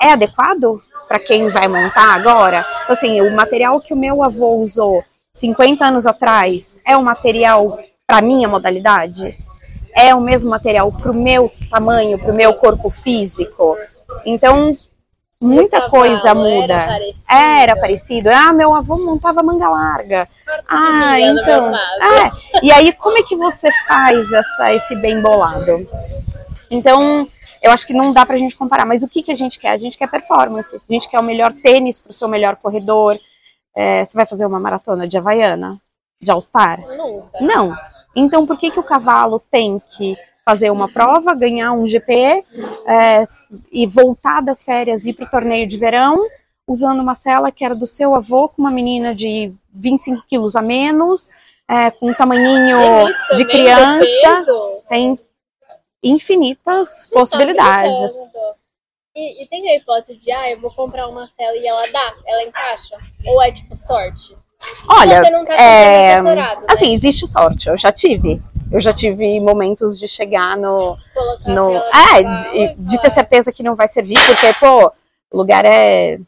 é 0.00 0.12
adequado 0.12 0.82
para 1.08 1.18
quem 1.18 1.48
vai 1.48 1.66
montar 1.66 2.14
agora? 2.14 2.64
Então, 2.84 2.92
assim, 2.92 3.20
o 3.22 3.34
material 3.34 3.80
que 3.80 3.94
o 3.94 3.96
meu 3.96 4.22
avô 4.22 4.56
usou 4.56 5.02
50 5.32 5.86
anos 5.86 6.06
atrás 6.06 6.80
é 6.86 6.96
o 6.96 7.02
material 7.02 7.78
para 8.06 8.20
minha 8.20 8.46
modalidade? 8.46 9.38
É 9.96 10.14
o 10.14 10.20
mesmo 10.20 10.50
material 10.50 10.92
para 10.92 11.10
o 11.10 11.14
meu 11.14 11.50
tamanho, 11.70 12.18
para 12.18 12.30
o 12.30 12.36
meu 12.36 12.52
corpo 12.54 12.90
físico? 12.90 13.74
Então, 14.24 14.76
muita 15.40 15.88
coisa 15.88 16.34
muda. 16.34 16.74
Era 16.74 16.86
parecido. 16.86 17.24
era 17.28 17.76
parecido. 17.76 18.30
Ah, 18.30 18.52
meu 18.52 18.74
avô 18.74 18.98
montava 18.98 19.42
manga 19.42 19.68
larga. 19.68 20.28
Ah, 20.68 21.20
então. 21.20 21.74
É. 21.74 22.30
E 22.62 22.72
aí, 22.72 22.92
como 22.92 23.18
é 23.18 23.22
que 23.22 23.36
você 23.36 23.70
faz 23.86 24.30
essa, 24.32 24.74
esse 24.74 24.96
bem 24.96 25.20
bolado? 25.20 25.86
Então, 26.70 27.26
eu 27.62 27.70
acho 27.70 27.86
que 27.86 27.94
não 27.94 28.12
dá 28.12 28.26
pra 28.26 28.36
gente 28.36 28.56
comparar. 28.56 28.84
Mas 28.84 29.02
o 29.02 29.08
que, 29.08 29.22
que 29.22 29.32
a 29.32 29.36
gente 29.36 29.58
quer? 29.58 29.70
A 29.70 29.76
gente 29.76 29.96
quer 29.96 30.10
performance. 30.10 30.74
A 30.74 30.92
gente 30.92 31.08
quer 31.08 31.20
o 31.20 31.24
melhor 31.24 31.52
tênis 31.52 32.00
pro 32.00 32.12
seu 32.12 32.28
melhor 32.28 32.56
corredor. 32.56 33.18
É, 33.74 34.04
você 34.04 34.16
vai 34.16 34.26
fazer 34.26 34.44
uma 34.46 34.58
maratona 34.58 35.06
de 35.06 35.16
Havaiana? 35.16 35.78
De 36.20 36.30
All-Star? 36.30 36.80
Não. 37.40 37.76
Então, 38.16 38.44
por 38.44 38.58
que, 38.58 38.70
que 38.70 38.80
o 38.80 38.84
cavalo 38.84 39.40
tem 39.50 39.80
que 39.96 40.16
fazer 40.48 40.70
uma 40.70 40.90
prova, 40.90 41.34
ganhar 41.34 41.72
um 41.72 41.86
GP 41.86 42.42
é, 42.86 43.22
e 43.70 43.86
voltar 43.86 44.40
das 44.40 44.64
férias 44.64 45.04
e 45.04 45.10
ir 45.10 45.12
para 45.12 45.26
o 45.26 45.30
torneio 45.30 45.68
de 45.68 45.76
verão 45.76 46.26
usando 46.66 47.00
uma 47.00 47.14
cela 47.14 47.52
que 47.52 47.62
era 47.62 47.74
do 47.74 47.86
seu 47.86 48.14
avô 48.14 48.48
com 48.48 48.62
uma 48.62 48.70
menina 48.70 49.14
de 49.14 49.52
25 49.74 50.24
quilos 50.26 50.56
a 50.56 50.62
menos, 50.62 51.30
é, 51.68 51.90
com 51.90 52.08
um 52.08 52.14
tamanhinho 52.14 52.78
de 53.36 53.44
criança. 53.44 54.54
Tem 54.88 55.20
infinitas 56.02 57.10
possibilidades. 57.12 58.10
E, 59.14 59.42
e, 59.42 59.46
tem 59.48 59.70
a 59.70 59.76
hipótese 59.76 60.16
de, 60.16 60.32
ah, 60.32 60.50
eu 60.50 60.60
vou 60.62 60.70
comprar 60.70 61.08
uma 61.08 61.26
cela 61.26 61.56
e 61.58 61.66
ela 61.66 61.82
dá, 61.92 62.14
ela 62.26 62.42
encaixa? 62.44 62.96
Ou 63.26 63.42
é 63.42 63.52
tipo 63.52 63.76
sorte? 63.76 64.34
Olha, 64.88 65.22
tá 65.44 65.54
é... 65.54 66.22
Né? 66.22 66.56
assim, 66.70 66.94
existe 66.94 67.26
sorte, 67.26 67.68
eu 67.68 67.76
já 67.76 67.92
tive. 67.92 68.40
Eu 68.70 68.80
já 68.80 68.92
tive 68.92 69.40
momentos 69.40 69.98
de 69.98 70.06
chegar 70.06 70.56
no. 70.56 70.96
no 71.46 71.76
é, 71.76 72.22
de, 72.22 72.74
de, 72.74 73.00
ter 73.00 73.10
certeza 73.10 73.52
que 73.52 73.62
não 73.62 73.74
vai 73.74 73.88
servir, 73.88 74.18
porque, 74.26 74.52
pô, 74.60 74.92
o 75.30 75.36
lugar 75.36 75.64
é. 75.64 76.18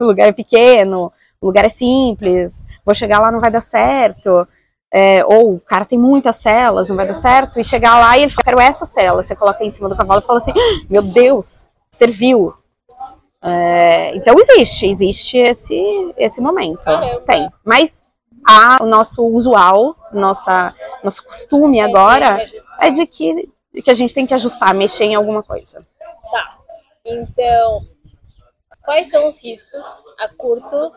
O 0.00 0.04
lugar 0.04 0.28
é 0.28 0.32
pequeno, 0.32 1.12
o 1.40 1.46
lugar 1.46 1.64
é 1.64 1.68
simples, 1.68 2.64
vou 2.84 2.94
chegar 2.94 3.20
lá, 3.20 3.32
não 3.32 3.40
vai 3.40 3.50
dar 3.50 3.60
certo. 3.60 4.46
É, 4.92 5.24
ou 5.24 5.54
o 5.54 5.60
cara 5.60 5.84
tem 5.84 5.98
muitas 5.98 6.36
celas, 6.36 6.88
não 6.88 6.96
vai 6.96 7.06
dar 7.06 7.14
certo, 7.14 7.60
e 7.60 7.64
chegar 7.64 7.98
lá 7.98 8.16
e 8.16 8.22
ele 8.22 8.30
fala, 8.30 8.44
quero 8.44 8.60
essa 8.60 8.86
cela. 8.86 9.22
Você 9.22 9.34
coloca 9.34 9.64
em 9.64 9.70
cima 9.70 9.88
do 9.88 9.96
cavalo 9.96 10.20
e 10.20 10.24
fala 10.24 10.38
assim, 10.38 10.52
ah, 10.52 10.86
meu 10.88 11.02
Deus, 11.02 11.64
serviu. 11.90 12.54
É, 13.42 14.16
então 14.16 14.38
existe, 14.38 14.86
existe 14.86 15.38
esse, 15.38 16.14
esse 16.16 16.40
momento. 16.40 16.82
Caramba. 16.82 17.20
Tem. 17.26 17.50
Mas 17.64 18.02
a, 18.46 18.82
o 18.82 18.86
nosso 18.86 19.24
usual, 19.24 19.96
nossa, 20.12 20.74
nosso 21.02 21.24
costume 21.24 21.80
agora 21.80 22.48
é 22.80 22.90
de 22.90 23.06
que, 23.06 23.48
de 23.72 23.82
que 23.82 23.90
a 23.90 23.94
gente 23.94 24.14
tem 24.14 24.26
que 24.26 24.34
ajustar, 24.34 24.74
mexer 24.74 25.04
em 25.04 25.14
alguma 25.14 25.42
coisa. 25.42 25.86
Tá. 26.30 26.58
Então, 27.04 27.86
quais 28.84 29.10
são 29.10 29.26
os 29.26 29.42
riscos 29.42 29.82
a 30.18 30.28
curto 30.28 30.92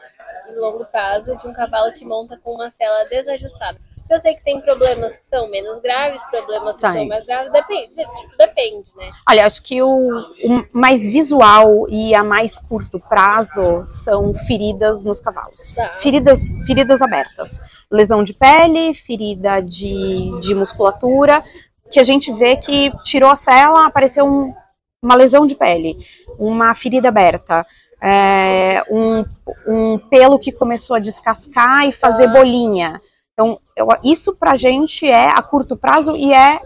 e 0.49 0.55
longo 0.55 0.85
prazo 0.85 1.35
de 1.37 1.47
um 1.47 1.53
cavalo 1.53 1.91
que 1.93 2.05
monta 2.05 2.37
com 2.37 2.53
uma 2.53 2.69
cela 2.69 3.03
desajustada? 3.05 3.79
Eu 4.11 4.19
sei 4.19 4.33
que 4.35 4.43
tem 4.43 4.59
problemas 4.59 5.15
que 5.15 5.25
são 5.25 5.49
menos 5.49 5.79
graves, 5.79 6.21
problemas 6.29 6.75
que 6.75 6.81
Tem. 6.81 6.91
são 6.91 7.07
mais 7.07 7.25
graves, 7.25 7.51
depende, 7.53 7.95
tipo, 7.95 8.37
depende, 8.37 8.85
né? 8.97 9.07
Olha, 9.29 9.45
acho 9.45 9.63
que 9.63 9.81
o, 9.81 9.87
o 9.89 10.67
mais 10.73 11.03
visual 11.07 11.87
e 11.89 12.13
a 12.13 12.21
mais 12.21 12.59
curto 12.59 12.99
prazo 12.99 13.83
são 13.87 14.33
feridas 14.33 15.05
nos 15.05 15.21
cavalos. 15.21 15.75
Tá. 15.75 15.95
Feridas, 15.99 16.55
feridas 16.67 17.01
abertas. 17.01 17.61
Lesão 17.89 18.21
de 18.21 18.33
pele, 18.33 18.93
ferida 18.93 19.61
de, 19.61 20.37
de 20.41 20.53
musculatura, 20.53 21.41
que 21.89 21.99
a 21.99 22.03
gente 22.03 22.33
vê 22.33 22.57
que 22.57 22.91
tirou 23.03 23.29
a 23.29 23.35
cela, 23.37 23.85
apareceu 23.85 24.25
um- 24.25 24.53
uma 25.01 25.15
lesão 25.15 25.47
de 25.47 25.55
pele, 25.55 25.97
uma 26.37 26.75
ferida 26.75 27.07
aberta. 27.07 27.65
é, 28.03 28.83
um, 28.89 29.23
um 29.67 29.97
pelo 30.09 30.39
que 30.39 30.51
começou 30.51 30.95
a 30.95 30.99
descascar 30.99 31.87
e 31.87 31.91
fazer 31.91 32.25
Tá. 32.25 32.33
bolinha. 32.33 32.99
Então, 33.41 33.59
eu- 33.75 33.87
isso 34.03 34.35
pra 34.35 34.55
gente 34.55 35.09
é 35.09 35.27
a 35.29 35.41
curto 35.41 35.75
prazo 35.75 36.15
e 36.15 36.31
é 36.31 36.59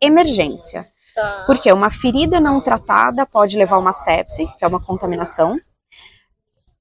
emergência. 0.00 0.88
Tá. 1.14 1.44
Porque 1.46 1.70
uma 1.70 1.90
ferida 1.90 2.40
não 2.40 2.58
tratada 2.62 3.26
pode 3.26 3.58
levar 3.58 3.76
a 3.76 3.78
uma 3.78 3.92
sepse, 3.92 4.46
que 4.58 4.64
é 4.64 4.66
uma 4.66 4.82
contaminação. 4.82 5.58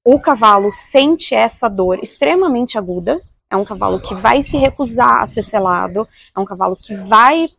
O 0.06 0.20
cavalo 0.22 0.72
sente 0.72 1.36
essa 1.36 1.70
dor 1.70 2.00
extremamente 2.02 2.78
aguda. 2.78 3.20
É 3.50 3.58
um 3.58 3.66
cavalo 3.66 4.00
que 4.00 4.16
vai 4.16 4.42
se 4.42 4.56
recusar 4.56 5.22
a 5.22 5.28
ser 5.28 5.44
selado. 5.44 6.08
É 6.36 6.40
um 6.40 6.46
cavalo 6.46 6.78
que 6.78 6.96
vai, 6.96 7.50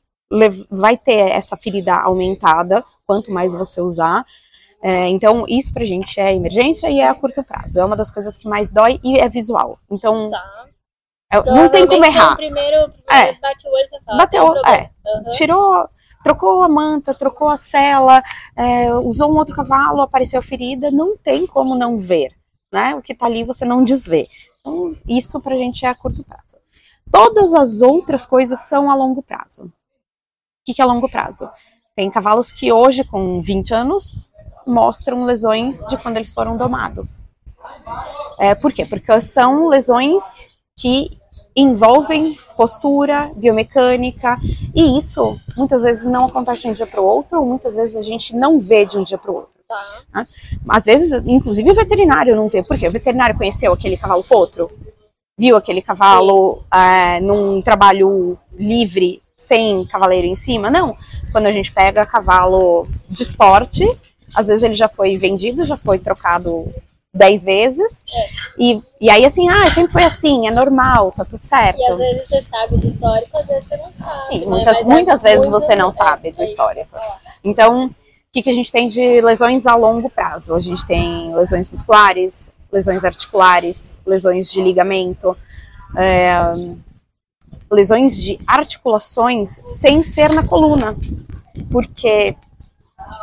vai 0.71 0.97
ter 0.97 1.29
essa 1.31 1.59
ferida 1.59 1.95
aumentada 1.95 2.83
quanto 3.07 3.31
mais 3.31 3.53
você 3.55 3.83
usar. 3.83 4.25
É, 4.83 5.09
então, 5.09 5.45
isso 5.47 5.73
pra 5.75 5.85
gente 5.85 6.19
é 6.19 6.35
emergência 6.35 6.89
e 6.91 7.01
é 7.01 7.07
a 7.07 7.15
curto 7.15 7.45
prazo. 7.45 7.79
É 7.79 7.85
uma 7.85 7.95
das 7.95 8.11
coisas 8.11 8.39
que 8.39 8.49
mais 8.49 8.73
dói 8.73 8.99
e 9.05 9.19
é 9.19 9.29
visual. 9.29 9.79
Então, 9.91 10.31
Tá. 10.31 10.63
É- 11.33 11.43
não 11.51 11.69
tem 11.69 11.87
como 11.87 12.01
Provavelmente, 12.01 12.17
errar. 12.17 12.37
Primeiro, 12.37 12.91
primeiro 13.07 13.37
É. 13.37 13.41
bate 13.41 13.67
o 13.67 13.73
olho 13.73 13.89
você 13.89 14.01
fala. 14.05 14.19
Bateu, 14.19 14.55
é. 14.67 14.91
Aham. 15.07 15.31
tirou, 15.31 15.89
trocou 16.23 16.63
a 16.63 16.69
manta, 16.69 17.15
trocou 17.15 17.49
a 17.49 17.57
cela, 17.57 18.23
é, 18.57 18.93
usou 18.95 19.33
um 19.33 19.37
outro 19.37 19.57
cavalo, 19.57 20.01
apareceu 20.03 20.39
a 20.39 20.43
ferida, 20.43 20.91
não 20.91 21.17
tem 21.17 21.47
como 21.47 21.75
não 21.75 21.99
ver, 21.99 22.33
né? 22.73 22.95
O 22.95 23.03
que 23.03 23.15
tá 23.15 23.27
ali 23.27 23.45
você 23.45 23.65
não 23.65 23.83
desvê. 23.85 24.29
Então, 24.61 24.95
isso 25.09 25.41
pra 25.41 25.57
gente 25.57 25.85
é 25.85 25.89
a 25.89 25.95
curto 25.95 26.23
prazo. 26.23 26.57
Todas 27.11 27.53
as 27.55 27.83
outras 27.83 28.25
coisas 28.25 28.61
são 28.61 28.91
a 28.91 28.95
longo 28.95 29.23
prazo. 29.23 29.65
O 29.65 29.73
que, 30.65 30.75
que 30.75 30.81
é 30.81 30.85
longo 30.85 31.11
prazo? 31.11 31.51
Tem 31.97 32.09
cavalos 32.11 32.53
que 32.53 32.73
hoje, 32.73 33.05
com 33.05 33.43
20 33.43 33.75
anos, 33.75 34.31
mostram 34.67 35.25
lesões 35.25 35.85
de 35.87 35.97
quando 35.97 36.17
eles 36.19 36.33
foram 36.33 36.57
domados. 36.57 37.25
É, 38.39 38.55
por 38.55 38.73
quê? 38.73 38.87
Porque 38.87 39.21
são 39.21 39.67
lesões 39.67 40.49
que 40.79 41.21
envolvem 41.55 42.37
postura, 42.57 43.31
biomecânica, 43.37 44.39
e 44.75 44.99
isso 44.99 45.39
muitas 45.57 45.83
vezes 45.83 46.07
não 46.07 46.25
acontece 46.25 46.63
de 46.63 46.69
um 46.69 46.73
dia 46.73 46.87
para 46.87 47.01
o 47.01 47.05
outro, 47.05 47.39
ou 47.41 47.47
muitas 47.47 47.75
vezes 47.75 47.97
a 47.97 48.03
gente 48.03 48.35
não 48.35 48.59
vê 48.59 48.87
de 48.87 48.99
um 48.99 49.05
dia 49.05 49.19
para 49.19 49.31
o 49.31 49.35
outro. 49.35 49.61
Tá. 49.69 50.27
Às 50.69 50.85
vezes, 50.85 51.13
inclusive, 51.27 51.71
o 51.71 51.75
veterinário 51.75 52.37
não 52.37 52.49
vê. 52.49 52.63
Por 52.63 52.79
quê? 52.79 52.89
O 52.89 52.93
veterinário 52.93 53.37
conheceu 53.37 53.73
aquele 53.73 53.97
cavalo 53.97 54.23
potro, 54.23 54.71
viu 55.39 55.57
aquele 55.57 55.81
cavalo 55.81 56.63
é, 56.73 57.21
num 57.21 57.63
trabalho 57.63 58.39
livre, 58.53 59.21
sem 59.37 59.85
cavaleiro 59.87 60.27
em 60.27 60.35
cima? 60.35 60.71
Não. 60.71 60.97
Quando 61.33 61.47
a 61.47 61.51
gente 61.51 61.73
pega 61.73 62.07
cavalo 62.07 62.85
de 63.09 63.23
esporte, 63.23 63.85
às 64.35 64.47
vezes 64.49 64.63
ele 64.63 64.75
já 64.75 64.89
foi 64.89 65.17
vendido, 65.17 65.65
já 65.65 65.77
foi 65.77 65.99
trocado 65.99 66.73
dez 67.15 67.45
vezes, 67.45 68.05
e, 68.59 68.83
e 68.99 69.11
aí 69.11 69.25
assim, 69.25 69.47
ah, 69.49 69.67
sempre 69.67 69.93
foi 69.93 70.05
assim, 70.05 70.47
é 70.47 70.51
normal, 70.51 71.13
tá 71.13 71.25
tudo 71.25 71.43
certo. 71.43 71.79
E 71.79 71.85
às 71.85 71.99
vezes 71.99 72.29
você 72.29 72.41
sabe 72.41 72.77
do 72.79 72.87
histórico, 72.87 73.37
às 73.37 73.47
vezes 73.47 73.65
você 73.69 73.77
não 73.77 73.93
sabe. 73.93 74.35
Sim, 74.35 74.41
né? 74.41 74.47
muitas, 74.47 74.77
é 74.79 74.85
muitas 74.85 75.23
vezes 75.23 75.49
você 75.51 75.77
não 75.77 75.89
é, 75.89 75.93
sabe 75.93 76.29
é 76.31 76.33
do 76.33 76.43
histórico. 76.43 76.97
Então, 77.45 77.87
o 77.87 77.95
que, 78.33 78.41
que 78.41 78.49
a 78.49 78.55
gente 78.55 78.73
tem 78.73 78.89
de 78.89 79.21
lesões 79.21 79.67
a 79.67 79.75
longo 79.75 80.09
prazo? 80.09 80.55
A 80.55 80.61
gente 80.61 80.87
tem 80.87 81.35
lesões 81.35 81.71
musculares, 81.71 82.51
lesões 82.73 83.05
articulares, 83.05 84.01
lesões 84.07 84.51
de 84.51 84.63
ligamento, 84.63 85.37
é, 85.95 86.33
lesões 87.71 88.17
de 88.17 88.39
articulações 88.47 89.61
sem 89.67 90.03
ser 90.03 90.31
na 90.33 90.47
coluna. 90.47 90.97
Porque 91.71 92.35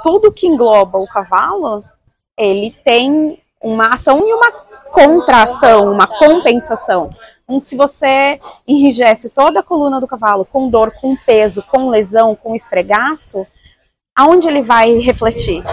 tudo 0.03 0.31
que 0.31 0.45
engloba 0.45 0.99
o 0.99 1.07
cavalo, 1.07 1.83
ele 2.37 2.69
tem 2.85 3.41
uma 3.61 3.93
ação 3.93 4.27
e 4.27 4.33
uma 4.33 4.51
contração, 4.91 5.91
uma 5.91 6.07
compensação. 6.07 7.09
Então, 7.43 7.59
se 7.59 7.75
você 7.75 8.39
enrijece 8.67 9.33
toda 9.33 9.59
a 9.59 9.63
coluna 9.63 9.99
do 9.99 10.07
cavalo 10.07 10.45
com 10.45 10.69
dor, 10.69 10.91
com 11.01 11.15
peso, 11.15 11.63
com 11.63 11.89
lesão, 11.89 12.35
com 12.35 12.55
esfregaço, 12.55 13.45
aonde 14.15 14.47
ele 14.47 14.61
vai 14.61 14.99
refletir? 14.99 15.63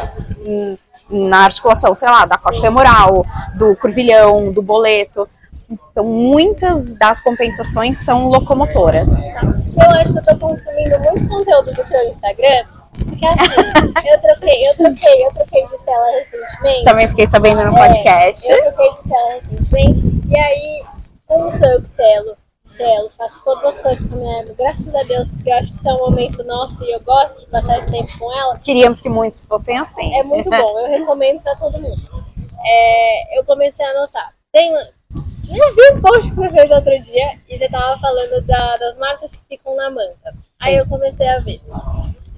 Na 1.09 1.45
articulação, 1.45 1.95
sei 1.95 2.09
lá, 2.09 2.27
da 2.27 2.39
costa 2.39 2.61
femoral, 2.61 3.25
do 3.55 3.77
curvilhão, 3.77 4.53
do 4.53 4.63
boleto. 4.63 5.29
Então, 5.69 6.05
muitas 6.05 6.95
das 6.95 7.21
compensações 7.21 7.99
são 7.99 8.29
locomotoras. 8.29 9.23
Eu 9.25 9.91
acho 10.01 10.13
que 10.13 10.19
eu 10.19 10.23
tô 10.23 10.49
consumindo 10.49 10.99
muito 11.01 11.29
conteúdo 11.29 11.73
do 11.73 11.85
teu 11.85 12.09
Instagram. 12.09 12.65
Porque 13.09 13.27
assim, 13.27 14.09
eu 14.11 14.21
troquei, 14.21 14.69
eu 14.69 14.77
troquei, 14.77 15.25
eu 15.27 15.29
troquei 15.35 15.67
de 15.67 15.79
cela 15.79 16.11
recentemente. 16.11 16.85
Também 16.85 17.09
fiquei 17.09 17.27
sabendo 17.27 17.65
no 17.65 17.77
É, 17.79 17.87
podcast. 17.89 18.51
Eu 18.51 18.63
troquei 18.73 18.93
de 18.95 19.03
cela 19.09 19.33
recentemente. 19.35 20.01
E 20.29 20.39
aí, 20.39 20.83
como 21.27 21.53
sou 21.53 21.69
eu 21.69 21.83
que 21.83 21.91
selo, 21.91 22.37
selo, 22.63 23.11
faço 23.17 23.43
todas 23.45 23.65
as 23.65 23.79
coisas 23.81 24.05
com 24.09 24.17
minha 24.17 24.41
égua, 24.41 24.55
graças 24.59 24.95
a 24.95 25.03
Deus, 25.05 25.33
porque 25.33 25.51
eu 25.51 25.55
acho 25.57 25.73
que 25.73 25.79
isso 25.79 25.89
é 25.89 25.95
um 25.95 25.99
momento 25.99 26.43
nosso 26.45 26.85
e 26.85 26.93
eu 26.93 27.01
gosto 27.01 27.41
de 27.41 27.47
passar 27.51 27.79
esse 27.79 27.93
tempo 27.93 28.19
com 28.19 28.33
ela. 28.37 28.55
Queríamos 28.59 29.01
que 29.01 29.09
muitos 29.09 29.45
fossem 29.45 29.79
assim. 29.79 30.19
É 30.19 30.23
muito 30.23 30.51
bom, 30.51 30.79
eu 30.81 30.89
recomendo 30.99 31.41
pra 31.43 31.55
todo 31.57 31.81
mundo. 31.81 32.25
É, 32.65 33.39
eu 33.39 33.45
comecei 33.45 33.87
a 33.87 33.91
anotar. 33.91 34.33
Tem. 34.53 34.73
Eu 34.75 35.75
vi 35.77 35.93
um 35.93 36.01
post 36.01 36.31
que 36.31 36.35
você 36.35 36.51
fez 36.51 36.71
outro 36.73 36.99
dia 37.03 37.39
e 37.49 37.57
você 37.57 37.69
tava 37.69 38.01
falando 38.01 38.41
da- 38.45 38.77
das 38.77 38.99
marcas 38.99 39.31
que 39.37 39.57
ficam 39.57 39.77
na 39.77 39.89
manta. 39.91 40.35
Aí 40.61 40.75
eu 40.75 40.87
comecei 40.89 41.29
a 41.29 41.39
ver. 41.39 41.61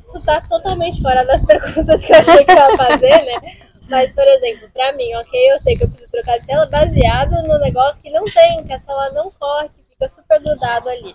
Isso 0.08 0.22
tá 0.22 0.40
totalmente 0.40 1.02
fora 1.02 1.22
das 1.24 1.44
perguntas 1.46 2.04
que 2.04 2.12
eu 2.12 2.18
achei 2.18 2.44
que 2.44 2.50
eu 2.50 2.56
ia 2.56 2.76
fazer, 2.78 3.24
né? 3.24 3.58
Mas, 3.90 4.14
por 4.14 4.26
exemplo, 4.26 4.70
pra 4.72 4.92
mim, 4.94 5.14
ok, 5.14 5.52
eu 5.52 5.58
sei 5.60 5.76
que 5.76 5.84
eu 5.84 5.88
preciso 5.88 6.10
trocar 6.10 6.38
de 6.38 6.46
cela 6.46 6.66
baseado 6.66 7.42
no 7.46 7.58
negócio 7.58 8.02
que 8.02 8.10
não 8.10 8.24
tem, 8.24 8.64
que 8.64 8.72
a 8.72 8.78
cela 8.78 9.10
não 9.12 9.30
corre, 9.30 9.68
que 9.68 9.82
fica 9.82 10.08
super 10.08 10.42
grudado 10.42 10.88
ali. 10.88 11.14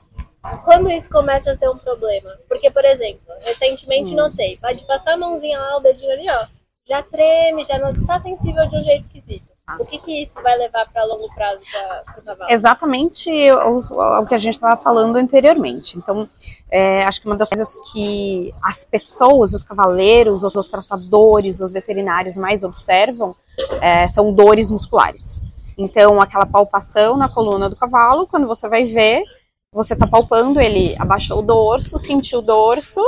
Quando 0.64 0.92
isso 0.92 1.10
começa 1.10 1.52
a 1.52 1.56
ser 1.56 1.70
um 1.70 1.78
problema? 1.78 2.32
Porque, 2.48 2.70
por 2.70 2.84
exemplo, 2.86 3.22
recentemente 3.46 4.14
notei, 4.14 4.58
pode 4.58 4.86
passar 4.86 5.14
a 5.14 5.18
mãozinha 5.18 5.58
lá, 5.58 5.78
o 5.78 5.82
dedinho 5.82 6.12
ali, 6.12 6.30
ó, 6.30 6.46
já 6.88 7.02
treme, 7.02 7.64
já 7.64 7.80
não 7.80 7.94
tá 8.06 8.20
sensível 8.20 8.68
de 8.68 8.76
um 8.76 8.84
jeito 8.84 9.02
esquisito. 9.02 9.53
O 9.80 9.86
que 9.86 9.98
que 9.98 10.24
isso 10.24 10.42
vai 10.44 10.58
levar 10.58 10.86
pra 10.92 11.06
longo 11.06 11.34
prazo 11.34 11.62
pra, 11.72 12.14
pro 12.14 12.22
cavalo? 12.22 12.52
Exatamente 12.52 13.30
o, 13.52 13.78
o 14.20 14.26
que 14.26 14.36
a 14.36 14.38
gente 14.38 14.56
estava 14.56 14.76
falando 14.76 15.16
anteriormente. 15.16 15.98
Então, 15.98 16.28
é, 16.70 17.04
acho 17.04 17.22
que 17.22 17.28
uma 17.28 17.38
das 17.38 17.48
coisas 17.48 17.78
que 17.92 18.52
as 18.62 18.84
pessoas, 18.84 19.54
os 19.54 19.64
cavaleiros, 19.64 20.44
os, 20.44 20.54
os 20.54 20.68
tratadores, 20.68 21.62
os 21.62 21.72
veterinários 21.72 22.36
mais 22.36 22.66
observam 22.66 23.34
é, 23.82 24.06
são 24.10 24.34
dores 24.34 24.70
musculares. 24.70 25.40
Então, 25.78 26.22
aquela 26.22 26.46
palpação 26.46 27.16
na 27.16 27.30
coluna 27.30 27.70
do 27.70 27.76
cavalo, 27.78 28.28
quando 28.28 28.46
você 28.46 28.68
vai 28.68 28.86
ver, 28.88 29.24
você 29.72 29.94
está 29.94 30.06
palpando, 30.06 30.60
ele 30.60 30.94
abaixou 31.00 31.40
o 31.40 31.42
dorso, 31.42 31.98
sentiu 31.98 32.40
o 32.40 32.44
dorso, 32.44 33.02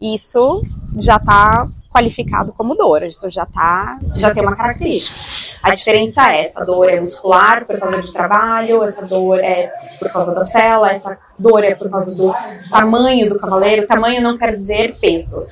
isso 0.00 0.62
já 0.96 1.16
está 1.16 1.68
qualificado 1.96 2.52
como 2.52 2.74
dor, 2.74 3.04
isso 3.04 3.30
já 3.30 3.46
tá, 3.46 3.98
já 4.16 4.30
tem 4.30 4.42
uma 4.42 4.54
característica. 4.54 5.56
A 5.62 5.74
diferença 5.74 6.30
é 6.30 6.42
essa 6.42 6.64
dor 6.64 6.90
é 6.90 7.00
muscular 7.00 7.64
por 7.64 7.78
causa 7.78 8.02
de 8.02 8.12
trabalho, 8.12 8.84
essa 8.84 9.06
dor 9.06 9.40
é 9.40 9.72
por 9.98 10.12
causa 10.12 10.34
da 10.34 10.42
cela, 10.42 10.90
essa 10.90 11.18
dor 11.38 11.64
é 11.64 11.74
por 11.74 11.90
causa 11.90 12.14
do 12.14 12.34
tamanho 12.70 13.28
do 13.30 13.38
cavaleiro. 13.38 13.86
Tamanho 13.86 14.20
não 14.20 14.36
quer 14.36 14.54
dizer 14.54 14.98
peso. 15.00 15.46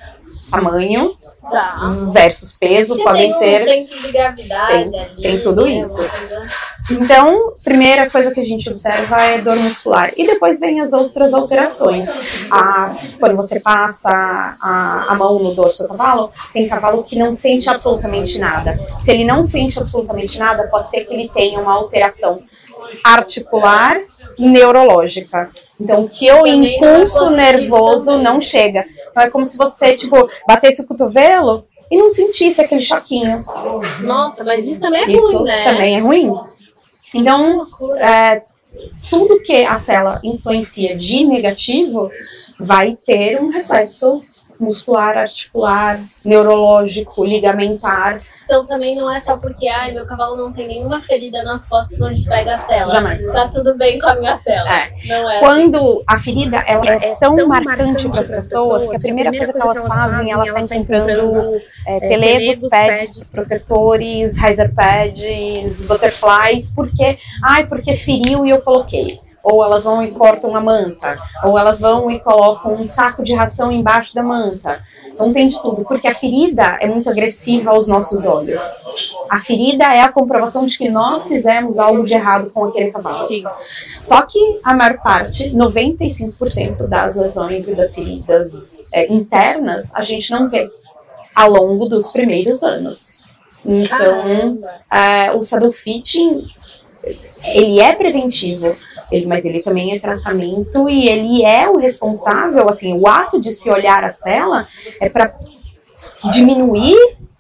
Tamanho 0.51 1.17
Tá. 1.51 1.85
versus 2.13 2.57
peso 2.59 2.97
podem 3.05 3.29
tem 3.29 3.39
ser 3.39 3.65
centro 3.65 3.99
de 4.01 4.13
gravidade 4.13 4.91
tem- 4.91 5.01
ali, 5.01 5.23
tem 5.23 5.41
tudo 5.41 5.65
né, 5.67 5.83
isso. 5.83 6.03
Então, 6.91 7.55
primeira 7.63 8.11
coisa 8.11 8.33
que 8.33 8.41
a 8.41 8.45
gente 8.45 8.69
observa 8.69 9.17
é 9.23 9.39
dor 9.39 9.57
muscular. 9.57 10.11
E 10.17 10.27
depois 10.27 10.61
vem 10.61 10.81
as 10.81 10.93
outras 10.93 11.33
alterações. 11.33 12.47
A, 12.51 12.95
quando 13.19 13.37
você 13.37 13.59
passa 13.59 14.11
a, 14.11 15.07
a 15.09 15.15
mão 15.15 15.39
no 15.39 15.55
dorso 15.55 15.83
do 15.85 15.89
cavalo, 15.89 16.31
tem 16.53 16.69
cavalo 16.69 17.03
que 17.03 17.17
não 17.19 17.33
sente 17.33 17.69
absolutamente 17.71 18.39
nada. 18.39 18.79
Se 19.01 19.13
ele 19.13 19.25
não 19.25 19.43
sente 19.43 19.79
absolutamente 19.79 20.39
nada, 20.39 20.69
pode 20.69 20.89
ser 20.89 21.05
que 21.05 21.15
ele 21.15 21.31
tenha 21.33 21.59
uma 21.59 21.73
alteração 21.73 22.41
articular 23.03 23.99
neurológica. 24.39 25.49
Então, 25.81 26.07
que 26.07 26.31
o 26.31 26.47
é 26.47 26.51
impulso 26.51 27.31
nervoso 27.31 28.07
também. 28.07 28.23
não 28.25 28.41
chega. 28.41 28.85
Então, 29.15 29.23
é 29.23 29.31
como 29.31 29.45
se 29.45 29.57
você, 29.57 29.95
tipo, 29.95 30.29
batesse 30.45 30.83
o 30.83 30.87
cotovelo 30.87 31.65
e 31.89 31.97
não 31.97 32.11
sentisse 32.11 32.61
aquele 32.61 32.83
choquinho. 32.83 33.45
Nossa, 34.01 34.43
mas 34.43 34.67
isso 34.67 34.81
também 34.81 35.05
é 35.05 35.11
Isso 35.13 35.39
ruim, 35.39 35.45
né? 35.45 35.61
também 35.63 35.97
é 35.97 36.01
ruim. 36.01 36.33
Então, 37.15 37.65
é, 37.97 38.43
tudo 39.09 39.41
que 39.41 39.65
a 39.65 39.77
célula 39.77 40.21
influencia 40.25 40.97
de 40.97 41.25
negativo 41.25 42.11
vai 42.59 42.99
ter 43.07 43.41
um 43.41 43.51
reflexo 43.51 44.21
muscular, 44.59 45.17
articular, 45.17 46.01
neurológico, 46.25 47.25
ligamentar. 47.25 48.21
Então 48.45 48.67
também 48.67 48.95
não 48.97 49.13
é 49.13 49.21
só 49.21 49.37
porque, 49.37 49.69
ai, 49.69 49.93
meu 49.93 50.07
cavalo 50.07 50.37
não 50.37 50.53
tem 50.53 50.69
nenhuma 50.69 51.01
ferida 51.01 51.43
nas 51.43 51.65
costas 51.65 52.01
onde 52.01 52.25
pega 52.25 52.55
a 52.55 52.59
cela. 52.59 52.93
Jamais. 52.93 53.33
Tá 53.33 53.49
tudo 53.49 53.77
bem 53.77 53.99
com 53.99 54.09
a 54.09 54.15
minha 54.15 54.37
cela. 54.37 54.69
É. 54.69 54.93
Não 55.07 55.31
é. 55.31 55.41
Quando 55.41 56.03
a 56.07 56.19
ferida 56.19 56.59
ela 56.67 56.87
é, 56.87 57.15
tão, 57.17 57.37
marcante 57.47 58.09
para 58.09 58.21
as 58.21 58.31
pessoas 58.31 58.89
que 58.89 58.97
a 58.97 59.01
primeira 59.01 59.31
coisa 59.31 59.53
que 59.53 59.61
elas 59.61 59.85
fazem, 59.85 60.31
elas 60.31 60.51
saem 60.51 60.69
comprando 60.69 61.59
é, 61.87 62.01
pelegos, 62.01 62.61
pads, 62.71 63.31
protetores, 63.31 64.39
riser 64.39 64.75
pads, 64.75 65.87
butterflies, 65.87 66.71
porque, 66.71 67.19
ai, 67.43 67.67
porque 67.67 67.95
feriu 67.95 68.47
e 68.47 68.51
eu 68.51 68.61
coloquei. 68.61 69.24
Ou 69.45 69.63
elas 69.63 69.85
vão 69.85 70.03
e 70.03 70.11
cortam 70.11 70.57
a 70.57 70.61
manta, 70.61 71.19
ou 71.45 71.59
elas 71.59 71.79
vão 71.79 72.11
e 72.11 72.19
colocam 72.19 72.73
um 72.73 72.87
saco 72.87 73.23
de 73.23 73.35
ração 73.35 73.71
embaixo 73.71 74.15
da 74.15 74.23
manta. 74.23 74.83
Então 75.07 75.33
tem 75.33 75.47
de 75.47 75.61
tudo, 75.61 75.85
porque 75.85 76.09
a 76.09 76.15
ferida 76.15 76.79
é 76.81 76.87
muito 76.87 77.11
agressiva 77.11 77.71
aos 77.71 77.87
nossos 77.87 78.27
olhos. 78.27 78.63
A 79.29 79.41
ferida 79.41 79.85
é 79.85 80.01
a 80.01 80.09
comprovação 80.11 80.65
de 80.65 80.79
que 80.79 80.89
nós 80.89 81.29
fizemos 81.29 81.79
algo 81.79 82.05
de 82.05 82.15
errado 82.15 82.51
com 82.51 82.65
aquele 82.65 82.91
cavalo. 82.91 83.29
Sim. 83.29 83.45
Só 84.01 84.23
que 84.23 84.61
a 84.65 84.75
maior 84.75 84.99
parte, 85.03 85.51
95% 85.51 86.87
das 86.89 87.15
lesões 87.15 87.69
e 87.69 87.77
das 87.77 87.95
feridas 87.95 88.85
é, 88.93 89.13
internas, 89.13 89.95
a 89.95 90.01
gente 90.01 90.31
não 90.31 90.49
vê 90.49 90.71
ao 91.35 91.51
longo 91.51 91.87
dos 91.87 92.11
primeiros 92.11 92.63
anos. 92.63 93.23
Então, 93.65 94.59
é, 94.93 95.33
o 95.33 95.43
saddle 95.43 95.73
fitting, 95.73 96.47
ele 97.43 97.81
é 97.81 97.95
preventivo, 97.95 98.77
ele, 99.15 99.27
mas 99.27 99.45
ele 99.45 99.63
também 99.63 99.95
é 99.95 99.99
tratamento 99.99 100.89
e 100.89 101.09
ele 101.09 101.45
é 101.45 101.69
o 101.69 101.79
responsável, 101.79 102.69
assim, 102.69 102.99
o 102.99 103.07
ato 103.07 103.41
de 103.41 103.53
se 103.53 103.71
olhar 103.71 104.03
a 104.05 104.11
cela 104.11 104.67
é 105.01 105.09
para 105.09 105.35
diminuir 106.33 106.97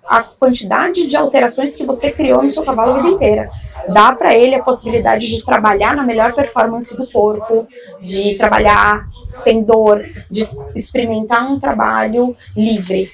a 0.06 0.22
quantidade 0.22 1.06
de 1.06 1.16
alterações 1.16 1.74
que 1.74 1.84
você 1.84 2.10
criou 2.10 2.42
no 2.42 2.50
seu 2.50 2.62
cavalo 2.62 2.92
a 2.92 3.02
vida 3.02 3.08
inteira. 3.14 3.50
Dá 3.88 4.14
para 4.14 4.34
ele 4.34 4.54
a 4.54 4.62
possibilidade 4.62 5.26
de 5.26 5.44
trabalhar 5.44 5.96
na 5.96 6.02
melhor 6.02 6.32
performance 6.32 6.96
do 6.96 7.06
corpo, 7.10 7.66
de 8.00 8.34
trabalhar 8.34 9.06
sem 9.28 9.64
dor, 9.64 10.04
de 10.30 10.48
experimentar 10.74 11.44
um 11.50 11.58
trabalho 11.58 12.37
livre, 12.56 13.10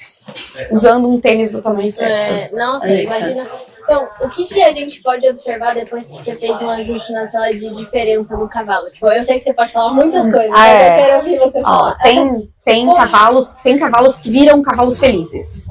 usando 0.70 1.09
um 1.09 1.20
tênis 1.20 1.53
do 1.53 1.62
tamanho 1.62 1.90
certo. 1.90 2.33
É, 2.33 2.51
nossa, 2.57 2.88
É 2.88 3.05
imagina. 3.05 3.46
Então, 3.90 4.09
o 4.20 4.29
que, 4.29 4.44
que 4.44 4.62
a 4.62 4.70
gente 4.70 5.03
pode 5.03 5.29
observar 5.29 5.74
depois 5.74 6.09
que 6.09 6.16
você 6.18 6.37
fez 6.37 6.62
um 6.62 6.70
ajuste 6.70 7.12
na 7.12 7.26
cela 7.26 7.53
de 7.53 7.74
diferença 7.74 8.37
do 8.37 8.46
cavalo? 8.48 8.88
Tipo, 8.88 9.09
eu 9.09 9.24
sei 9.24 9.38
que 9.38 9.44
você 9.46 9.53
pode 9.53 9.72
falar 9.72 9.92
muitas 9.92 10.31
coisas, 10.31 10.53
Ah, 10.53 10.59
mas 10.59 10.68
é. 10.81 10.87
eu 10.92 10.96
quero 11.05 11.16
ouvir 11.16 11.38
você 11.40 11.59
Ó, 11.59 11.62
falar. 11.64 11.98
tem, 11.98 12.53
tem 12.64 12.94
cavalos, 12.94 13.55
tem 13.64 13.76
cavalos 13.76 14.18
que 14.20 14.31
viram 14.31 14.62
cavalos 14.62 15.00
felizes. 15.00 15.66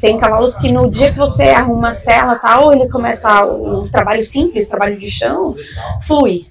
Tem 0.00 0.18
cavalos 0.18 0.56
que 0.56 0.72
no 0.72 0.90
dia 0.90 1.12
que 1.12 1.18
você 1.18 1.44
arruma 1.50 1.90
a 1.90 1.92
cela 1.92 2.34
e 2.34 2.38
tal, 2.40 2.72
ele 2.72 2.88
começa 2.88 3.44
o 3.46 3.88
trabalho 3.88 4.24
simples, 4.24 4.68
trabalho 4.68 4.98
de 4.98 5.08
chão, 5.08 5.54
flui. 6.02 6.46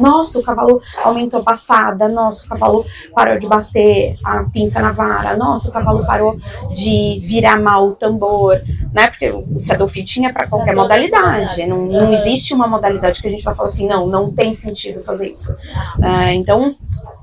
Nossa, 0.00 0.38
o 0.38 0.42
cavalo 0.42 0.80
aumentou 1.02 1.40
a 1.40 1.42
passada, 1.42 2.08
nossa, 2.08 2.46
o 2.46 2.48
cavalo 2.48 2.84
parou 3.14 3.38
de 3.38 3.46
bater 3.46 4.16
a 4.24 4.44
pinça 4.44 4.80
na 4.80 4.92
vara, 4.92 5.36
nossa, 5.36 5.68
o 5.68 5.72
cavalo 5.72 6.06
parou 6.06 6.36
de 6.72 7.20
virar 7.22 7.60
mal 7.60 7.88
o 7.88 7.94
tambor, 7.94 8.60
né? 8.92 9.08
Porque 9.08 9.30
o 9.30 9.58
saddle 9.58 9.88
fitting 9.88 10.26
é 10.26 10.32
para 10.32 10.46
qualquer 10.46 10.74
modalidade, 10.74 11.66
não, 11.66 11.86
não 11.86 12.12
existe 12.12 12.54
uma 12.54 12.66
modalidade 12.66 13.20
que 13.20 13.28
a 13.28 13.30
gente 13.30 13.44
vai 13.44 13.54
falar 13.54 13.68
assim, 13.68 13.86
não, 13.86 14.06
não 14.06 14.30
tem 14.32 14.52
sentido 14.52 15.02
fazer 15.02 15.30
isso. 15.30 15.54
Ah, 16.02 16.32
então, 16.34 16.76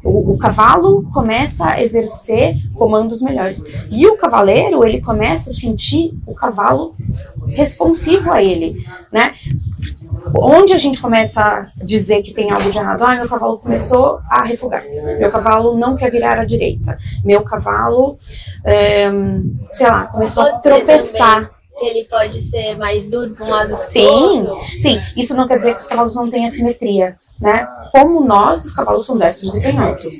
o, 0.03 0.33
o 0.33 0.37
cavalo 0.37 1.03
começa 1.13 1.65
a 1.65 1.81
exercer 1.81 2.57
comandos 2.73 3.21
melhores. 3.21 3.63
E 3.89 4.05
o 4.07 4.17
cavaleiro, 4.17 4.85
ele 4.85 5.01
começa 5.01 5.49
a 5.49 5.53
sentir 5.53 6.13
o 6.25 6.33
cavalo 6.33 6.93
responsivo 7.47 8.31
a 8.31 8.43
ele, 8.43 8.85
né? 9.11 9.33
Onde 10.37 10.73
a 10.73 10.77
gente 10.77 11.01
começa 11.01 11.41
a 11.41 11.83
dizer 11.83 12.21
que 12.21 12.32
tem 12.33 12.51
algo 12.51 12.69
de 12.71 12.77
errado? 12.77 13.03
Ah, 13.03 13.15
meu 13.15 13.29
cavalo 13.29 13.57
começou 13.57 14.19
a 14.29 14.43
refugar. 14.43 14.83
Meu 15.19 15.31
cavalo 15.31 15.77
não 15.77 15.95
quer 15.95 16.11
virar 16.11 16.39
à 16.39 16.45
direita. 16.45 16.97
Meu 17.23 17.43
cavalo, 17.43 18.17
ehm, 18.65 19.55
sei 19.71 19.87
lá, 19.87 20.05
começou 20.07 20.43
a 20.43 20.49
Pode 20.49 20.61
ser 20.63 20.69
tropeçar. 20.69 21.49
Que 21.77 21.85
ele 21.85 22.05
pode 22.05 22.39
ser 22.39 22.75
mais 22.77 23.09
duro 23.09 23.31
para 23.31 23.45
um 23.45 23.49
lado 23.49 23.77
que 23.77 23.85
Sim, 23.85 24.41
outro. 24.41 24.63
sim. 24.79 25.01
Isso 25.17 25.35
não 25.35 25.47
quer 25.47 25.57
dizer 25.57 25.73
que 25.75 25.81
os 25.81 25.87
cavalos 25.87 26.15
não 26.15 26.29
têm 26.29 26.45
assimetria, 26.45 27.15
né? 27.43 27.67
Como 27.91 28.25
nós, 28.25 28.65
os 28.65 28.73
cavalos 28.73 29.05
são 29.05 29.17
destros 29.17 29.55
e 29.55 29.61
canhotos. 29.61 30.13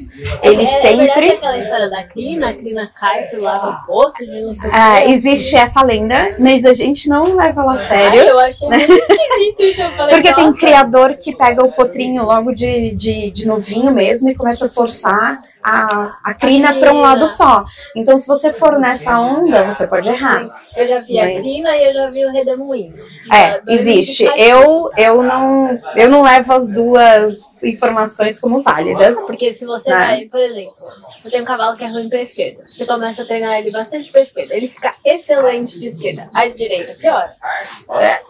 Eles 0.43 0.69
é, 0.69 0.73
É 0.73 0.81
sempre 0.81 1.31
aquela 1.31 1.57
história 1.57 1.89
da 1.89 2.03
crina, 2.03 2.49
a 2.49 2.53
crina 2.53 2.91
cai 2.99 3.23
pro 3.29 3.41
lado 3.41 3.69
oposto 3.69 4.25
de 4.25 4.41
não 4.41 4.53
sei 4.53 4.69
o 4.69 4.73
Ah, 4.75 5.01
quê. 5.01 5.09
existe 5.11 5.55
essa 5.55 5.81
lenda, 5.81 6.35
mas 6.37 6.65
a 6.65 6.73
gente 6.73 7.09
não 7.09 7.35
leva 7.35 7.61
ela 7.61 7.73
a 7.73 7.77
Ai, 7.79 7.87
sério. 7.87 8.21
eu 8.21 8.39
achei 8.39 8.67
muito 8.69 8.83
esquisito 8.91 9.61
isso. 9.61 9.81
Eu 9.81 9.89
falei, 9.91 10.15
Porque 10.15 10.33
tem 10.35 10.53
criador 10.53 11.17
que 11.17 11.35
pega 11.35 11.63
o 11.65 11.71
potrinho 11.71 12.23
logo 12.23 12.53
de, 12.53 12.91
de, 12.91 13.31
de 13.31 13.47
novinho 13.47 13.91
mesmo 13.91 14.29
e 14.29 14.35
começa 14.35 14.65
a 14.65 14.69
forçar 14.69 15.41
a, 15.63 16.17
a 16.23 16.33
crina 16.33 16.73
para 16.73 16.91
um 16.91 16.99
lado 17.01 17.27
só. 17.27 17.63
Então, 17.95 18.17
se 18.17 18.27
você 18.27 18.51
for 18.51 18.77
nessa 18.79 19.17
onda, 19.19 19.63
você 19.63 19.87
pode 19.87 20.09
errar. 20.09 20.49
Eu 20.75 20.85
já 20.87 20.99
vi 20.99 21.19
a 21.19 21.25
Mas- 21.25 21.41
crina 21.41 21.69
e 21.77 21.85
eu 21.87 21.93
já 21.93 22.09
vi 22.09 22.25
o 22.25 22.31
redemoinho. 22.31 22.91
É, 23.31 23.61
existe. 23.67 24.25
Eu, 24.35 24.89
eu, 24.97 25.23
não, 25.23 25.79
eu 25.95 26.09
não 26.09 26.23
levo 26.23 26.53
as 26.53 26.71
duas 26.71 27.63
informações 27.63 28.39
como 28.39 28.61
válidas. 28.61 29.15
Porque 29.27 29.53
se 29.53 29.65
você 29.65 29.89
Né? 29.89 29.95
vai, 30.05 30.25
por 30.25 30.39
exemplo, 30.39 30.75
você 31.17 31.29
tem 31.29 31.41
um 31.41 31.45
cavalo 31.45 31.77
que 31.77 31.83
é 31.83 31.87
ruim 31.87 32.09
pra 32.09 32.21
esquerda, 32.21 32.63
você 32.65 32.85
começa 32.85 33.21
a 33.21 33.25
treinar 33.25 33.59
ele 33.59 33.71
bastante 33.71 34.11
pra 34.11 34.21
esquerda, 34.21 34.53
ele 34.55 34.67
fica 34.67 34.93
excelente 35.05 35.79
de 35.79 35.85
esquerda, 35.87 36.27
a 36.35 36.47
direita 36.47 36.93
piora. 36.95 37.33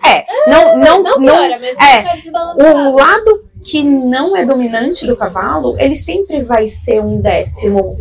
É, 0.06 0.26
não, 0.48 0.78
não, 0.78 1.04
Não 1.04 1.20
piora, 1.20 1.58
mas 1.60 1.78
é. 1.80 2.04
O 2.64 2.96
lado 2.96 3.44
que 3.64 3.84
não 3.84 4.36
é 4.36 4.46
dominante 4.46 5.08
do 5.08 5.16
cavalo, 5.16 5.76
ele 5.80 5.96
sempre 5.96 6.44
vai 6.44 6.68
ser 6.68 7.02
um 7.02 7.20
décimo 7.22 7.96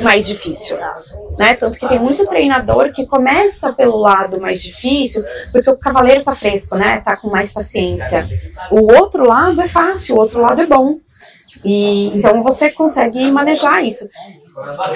mais 0.00 0.26
difícil, 0.26 0.76
né? 1.38 1.54
Tanto 1.54 1.78
que 1.78 1.88
tem 1.88 1.98
muito 1.98 2.26
treinador 2.26 2.92
que 2.92 3.06
começa 3.06 3.72
pelo 3.72 3.96
lado 3.96 4.40
mais 4.40 4.62
difícil, 4.62 5.22
porque 5.52 5.70
o 5.70 5.76
cavaleiro 5.76 6.22
tá 6.22 6.34
fresco, 6.34 6.76
né? 6.76 7.00
Tá 7.04 7.16
com 7.16 7.28
mais 7.28 7.52
paciência. 7.52 8.28
O 8.70 8.92
outro 8.92 9.26
lado 9.26 9.60
é 9.60 9.66
fácil, 9.66 10.16
o 10.16 10.18
outro 10.18 10.40
lado 10.40 10.60
é 10.60 10.66
bom. 10.66 10.98
E 11.64 12.16
então 12.16 12.42
você 12.42 12.70
consegue 12.70 13.30
manejar 13.30 13.84
isso. 13.84 14.08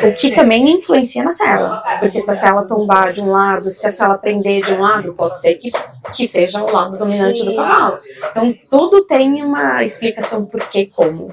O 0.07 0.13
que 0.13 0.33
também 0.33 0.71
influencia 0.71 1.25
na 1.25 1.33
cela. 1.33 1.83
Porque 2.01 2.21
se 2.21 2.31
a 2.31 2.35
cela 2.35 2.65
tombar 2.65 3.13
de 3.13 3.21
um 3.21 3.31
lado, 3.31 3.71
se 3.71 3.87
a 3.87 3.93
cela 3.93 4.19
prender 4.19 4.65
de 4.65 4.75
um 4.75 4.81
lado, 4.81 5.15
pode 5.15 5.41
ser 5.41 5.55
que, 5.55 5.73
que 6.15 6.27
seja 6.29 6.63
o 6.63 6.71
lado 6.71 6.99
dominante 6.99 7.41
Sim. 7.41 7.47
do 7.47 7.57
cavalo. 7.57 7.99
Então 8.31 8.55
tudo 8.71 9.05
tem 9.07 9.43
uma 9.43 9.83
explicação 9.83 10.45
por 10.47 10.61
que 10.69 10.81
e 10.81 10.87
como. 10.87 11.29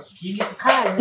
Cara, 0.58 0.96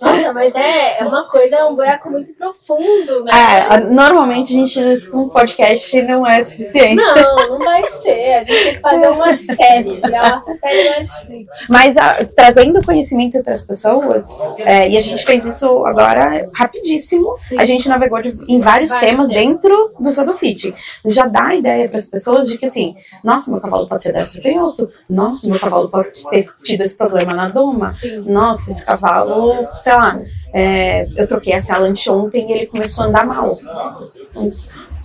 nossa, 0.00 0.32
mas 0.32 0.54
é, 0.54 1.00
é 1.00 1.04
uma 1.04 1.24
coisa, 1.24 1.56
é 1.56 1.64
um 1.64 1.74
buraco 1.76 2.10
muito 2.10 2.32
profundo, 2.34 3.24
né? 3.24 3.32
É, 3.70 3.80
normalmente 3.80 4.52
a 4.54 4.60
gente 4.60 4.78
diz 4.80 5.08
que 5.08 5.16
um 5.16 5.28
podcast 5.28 6.02
não 6.02 6.26
é 6.26 6.42
suficiente. 6.42 6.96
Não, 6.96 7.48
não 7.50 7.58
vai 7.58 7.82
ser. 7.92 8.34
A 8.34 8.42
gente 8.44 8.64
tem 8.64 8.74
que 8.74 8.80
fazer 8.80 9.08
uma 9.08 9.36
série, 9.36 9.90
uma 9.90 10.42
série 10.60 10.90
Netflix. 10.98 11.50
Mas 11.68 11.96
a- 11.96 12.24
trazendo 12.36 12.84
conhecimento 12.84 13.42
para 13.42 13.52
as 13.52 13.66
pessoas, 13.66 14.28
é, 14.58 14.88
e 14.88 14.96
a 14.96 15.00
gente 15.00 15.24
fez 15.24 15.44
isso 15.44 15.84
agora 15.84 16.48
rapidíssimo. 16.54 17.32
A 17.58 17.64
gente 17.64 17.88
navegou 17.88 18.20
de- 18.22 18.36
em 18.48 18.60
vários, 18.60 18.90
Vários 18.90 18.98
temas, 19.10 19.28
temas. 19.30 19.60
dentro 19.62 19.92
do 19.98 20.12
Saddle 20.12 20.36
Fit. 20.36 20.74
Já 21.06 21.26
dá 21.26 21.48
a 21.48 21.54
ideia 21.54 21.88
para 21.88 21.98
as 21.98 22.08
pessoas 22.08 22.48
de 22.48 22.57
que 22.58 22.66
assim, 22.66 22.94
nossa, 23.24 23.50
meu 23.50 23.60
cavalo 23.60 23.88
pode 23.88 24.02
ser 24.02 24.12
destro 24.12 24.42
canhoto, 24.42 24.90
nossa, 25.08 25.48
meu 25.48 25.58
cavalo 25.58 25.88
pode 25.88 26.08
ter 26.30 26.44
tido 26.62 26.82
esse 26.82 26.96
problema 26.96 27.32
na 27.34 27.48
doma, 27.48 27.94
nossa, 28.26 28.70
esse 28.70 28.84
cavalo, 28.84 29.68
sei 29.74 29.94
lá, 29.94 30.18
é, 30.52 31.06
eu 31.16 31.26
troquei 31.26 31.52
a 31.54 31.60
sala 31.60 31.86
anteontem 31.86 32.48
e 32.48 32.52
ele 32.52 32.66
começou 32.66 33.04
a 33.04 33.06
andar 33.08 33.26
mal. 33.26 33.48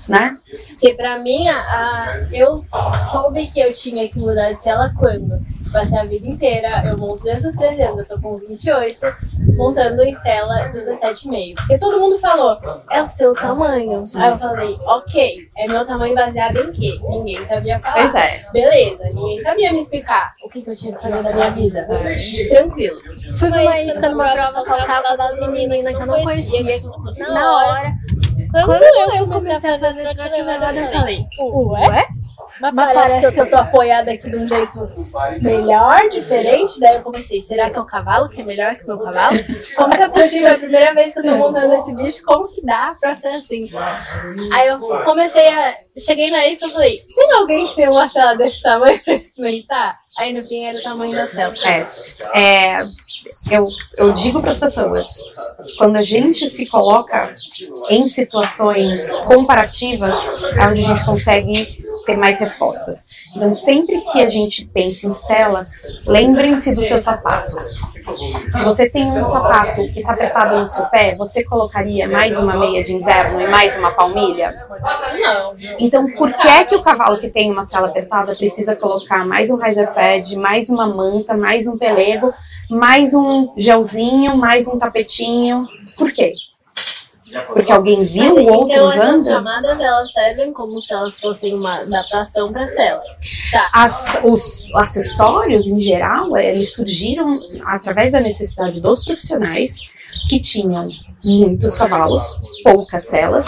né? 0.07 0.37
Porque 0.71 0.93
pra 0.95 1.17
mim, 1.19 1.47
a, 1.47 2.27
eu 2.31 2.65
soube 3.11 3.47
que 3.47 3.59
eu 3.59 3.71
tinha 3.73 4.07
que 4.09 4.19
mudar 4.19 4.51
de 4.51 4.61
cela 4.61 4.93
quando? 4.97 5.39
Passei 5.73 5.97
a 5.97 6.05
vida 6.05 6.27
inteira, 6.27 6.83
eu 6.85 6.97
monto 6.97 7.23
desde 7.23 7.47
os 7.47 7.55
13 7.55 7.81
anos, 7.81 7.99
eu 7.99 8.05
tô 8.05 8.21
com 8.21 8.37
28, 8.37 8.99
montando 9.57 10.03
em 10.03 10.13
cela 10.13 10.71
17,5. 10.71 11.55
Porque 11.55 11.77
todo 11.79 11.99
mundo 11.99 12.19
falou, 12.19 12.57
é 12.91 13.01
o 13.01 13.07
seu 13.07 13.33
tamanho. 13.33 14.03
Aí 14.15 14.29
eu 14.29 14.37
falei, 14.37 14.77
ok, 14.85 15.49
é 15.57 15.67
meu 15.67 15.83
tamanho 15.83 16.13
baseado 16.13 16.57
em 16.57 16.71
quê? 16.71 16.99
Ninguém 17.09 17.43
sabia 17.47 17.79
falar. 17.79 17.95
Pois 17.95 18.15
é. 18.15 18.45
Beleza, 18.53 19.03
ninguém 19.05 19.41
sabia 19.41 19.73
me 19.73 19.79
explicar 19.79 20.35
o 20.43 20.49
que, 20.49 20.61
que 20.61 20.69
eu 20.69 20.75
tinha 20.75 20.95
que 20.95 21.01
fazer 21.01 21.23
da 21.23 21.33
minha 21.33 21.49
vida. 21.51 21.87
Tranquilo. 22.49 23.01
Fui 23.39 23.49
pra 23.49 23.61
uma 23.63 23.73
ficando 23.73 24.11
numa 24.11 24.29
prova, 24.33 24.61
saltava 24.61 25.17
da 25.17 25.47
menina 25.47 25.91
que 25.91 26.01
eu 26.01 26.05
não 26.05 26.21
conhecia. 26.21 26.77
Na 27.17 27.55
hora, 27.57 27.93
quando 28.63 28.83
eu 28.83 29.27
comecei 29.27 29.69
a 29.71 29.79
fazer 29.79 30.07
as 30.07 30.19
atividades, 30.19 30.81
eu 30.81 30.91
falei, 30.91 31.27
ué? 31.89 32.07
Mas 32.59 32.93
parece 32.93 33.31
que 33.31 33.39
eu 33.39 33.49
tô 33.49 33.55
apoiada 33.55 34.11
aqui 34.11 34.29
de 34.29 34.37
um 34.37 34.47
jeito 34.47 34.79
melhor, 35.41 36.09
diferente. 36.09 36.79
Daí 36.79 36.95
eu 36.97 37.01
comecei, 37.01 37.39
será 37.39 37.69
que 37.69 37.77
é 37.77 37.81
o 37.81 37.85
cavalo 37.85 38.29
que 38.29 38.41
é 38.41 38.43
melhor 38.43 38.75
que 38.75 38.83
o 38.83 38.87
meu 38.87 38.99
cavalo? 38.99 39.37
Como 39.75 39.95
que 39.95 40.03
é 40.03 40.07
possível? 40.09 40.47
É 40.47 40.51
a 40.51 40.59
primeira 40.59 40.93
vez 40.93 41.13
que 41.13 41.19
eu 41.19 41.23
tô 41.23 41.35
montando 41.35 41.73
esse 41.73 41.93
bicho, 41.93 42.23
como 42.23 42.47
que 42.49 42.65
dá 42.65 42.95
pra 42.99 43.15
ser 43.15 43.29
assim? 43.29 43.65
Aí 44.53 44.67
eu 44.67 44.79
comecei 45.03 45.47
a. 45.47 45.75
Cheguei 45.97 46.31
na 46.31 46.45
Erika 46.45 46.65
e 46.65 46.71
falei, 46.71 47.01
tem 47.15 47.31
alguém 47.33 47.67
que 47.67 47.75
tem 47.75 47.87
uma 47.87 48.07
cela 48.07 48.33
desse 48.35 48.63
tamanho 48.63 48.99
pra 49.03 49.13
experimentar? 49.13 49.95
Aí 50.17 50.31
no 50.31 50.41
fim 50.43 50.63
era 50.63 50.77
o 50.77 50.83
tamanho 50.83 51.15
da 51.15 51.27
cela. 51.27 51.53
É, 52.33 52.79
é, 52.79 52.79
eu, 53.51 53.67
eu 53.97 54.13
digo 54.13 54.41
para 54.41 54.51
as 54.51 54.59
pessoas, 54.59 55.07
quando 55.77 55.95
a 55.95 56.03
gente 56.03 56.47
se 56.49 56.67
coloca 56.67 57.33
em 57.89 58.05
situações 58.07 59.11
comparativas, 59.21 60.15
é 60.55 60.67
onde 60.67 60.85
a 60.85 60.87
gente 60.87 61.05
consegue 61.05 61.83
ter 62.05 62.17
mais 62.17 62.39
respostas. 62.39 63.07
Então, 63.35 63.53
sempre 63.53 63.99
que 64.11 64.21
a 64.21 64.29
gente 64.29 64.65
pensa 64.65 65.07
em 65.07 65.13
cela, 65.13 65.67
lembrem-se 66.05 66.75
dos 66.75 66.85
seus 66.85 67.01
sapatos. 67.01 67.81
Se 68.49 68.63
você 68.63 68.89
tem 68.89 69.05
um 69.05 69.23
sapato 69.23 69.81
que 69.91 70.01
está 70.01 70.13
apertado 70.13 70.59
no 70.59 70.65
seu 70.65 70.85
pé, 70.85 71.15
você 71.15 71.43
colocaria 71.43 72.07
mais 72.07 72.37
uma 72.37 72.57
meia 72.57 72.83
de 72.83 72.93
inverno 72.93 73.41
e 73.41 73.47
mais 73.47 73.77
uma 73.77 73.91
palmilha? 73.91 74.67
Não. 75.19 75.53
Então, 75.79 76.11
por 76.11 76.33
que 76.33 76.47
é 76.47 76.65
que 76.65 76.75
o 76.75 76.83
cavalo 76.83 77.19
que 77.19 77.29
tem 77.29 77.51
uma 77.51 77.63
sala 77.63 77.87
apertada 77.87 78.35
precisa 78.35 78.75
colocar 78.75 79.25
mais 79.25 79.49
um 79.49 79.57
riser 79.57 79.91
pad, 80.03 80.35
mais 80.35 80.69
uma 80.69 80.85
manta, 80.87 81.35
mais 81.37 81.65
um 81.65 81.77
pelego, 81.77 82.33
mais 82.69 83.13
um 83.13 83.53
gelzinho, 83.55 84.35
mais 84.37 84.67
um 84.67 84.77
tapetinho? 84.77 85.65
Por 85.97 86.11
quê? 86.11 86.33
Porque 87.51 87.71
alguém 87.71 88.05
viu 88.05 88.35
o 88.35 88.45
outro 88.51 88.73
então, 88.73 88.85
essas 88.85 88.99
usando? 88.99 89.25
camadas 89.25 89.79
elas 89.79 90.11
servem 90.11 90.53
como 90.53 90.79
se 90.81 90.93
elas 90.93 91.19
fossem 91.19 91.55
uma 91.57 91.79
adaptação 91.79 92.51
para 92.51 92.67
cela. 92.67 93.01
Tá. 93.51 93.69
As- 93.73 94.19
os 94.23 94.75
acessórios, 94.75 95.65
em 95.67 95.79
geral, 95.79 96.35
eh, 96.37 96.49
eles 96.49 96.73
surgiram 96.75 97.31
através 97.65 98.11
da 98.11 98.19
necessidade 98.19 98.79
dos 98.81 99.03
profissionais 99.05 99.79
que 100.29 100.39
tinham 100.39 100.85
muitos 101.25 101.75
cavalos, 101.75 102.35
poucas 102.63 103.05
celas, 103.05 103.47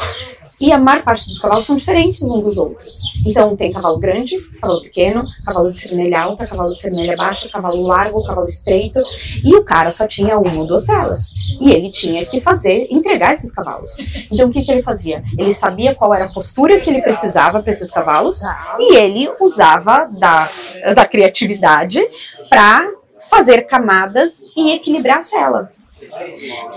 e 0.60 0.72
a 0.72 0.78
maior 0.78 1.04
parte 1.04 1.28
dos 1.28 1.40
cavalos 1.40 1.66
são 1.66 1.76
diferentes 1.76 2.22
uns 2.22 2.42
dos 2.42 2.58
outros. 2.58 3.02
Então, 3.26 3.56
tem 3.56 3.72
cavalo 3.72 4.00
grande, 4.00 4.38
cavalo 4.62 4.82
pequeno, 4.82 5.24
cavalo 5.46 5.72
de 5.72 5.78
cernelha 5.78 6.22
alta, 6.22 6.48
cavalo 6.48 6.74
de 6.74 6.82
cernelha 6.82 7.16
baixa, 7.18 7.50
cavalo 7.50 7.82
largo, 7.82 8.26
cavalo 8.26 8.48
estreito, 8.48 9.00
e 9.44 9.56
o 9.56 9.64
cara 9.64 9.92
só 9.92 10.08
tinha 10.08 10.38
uma 10.38 10.62
ou 10.62 10.68
duas 10.68 10.86
celas. 10.86 11.32
E 11.60 11.72
ele 11.72 11.90
tinha 11.90 12.26
que 12.26 12.40
fazer, 12.40 12.88
entregar 12.90 13.34
esses 13.34 13.54
cavalos. 13.54 13.98
Então, 14.32 14.48
o 14.48 14.52
que, 14.52 14.64
que 14.64 14.72
ele 14.72 14.84
fazia? 14.84 15.24
Ele 15.38 15.54
sabia 15.54 15.94
qual 15.94 16.14
era 16.14 16.26
a 16.26 16.34
postura 16.34 16.80
que 16.80 16.90
ele 16.90 17.02
precisava 17.02 17.62
para 17.62 17.72
esses 17.72 17.92
cavalos, 17.92 18.42
e 18.80 18.96
ele 18.96 19.30
usava 19.40 20.10
da, 20.18 20.50
da 20.94 21.06
criatividade 21.06 22.02
para 22.50 22.90
fazer 23.30 23.64
camadas 23.64 24.40
e 24.56 24.72
equilibrar 24.72 25.18
a 25.18 25.22
cela. 25.22 25.72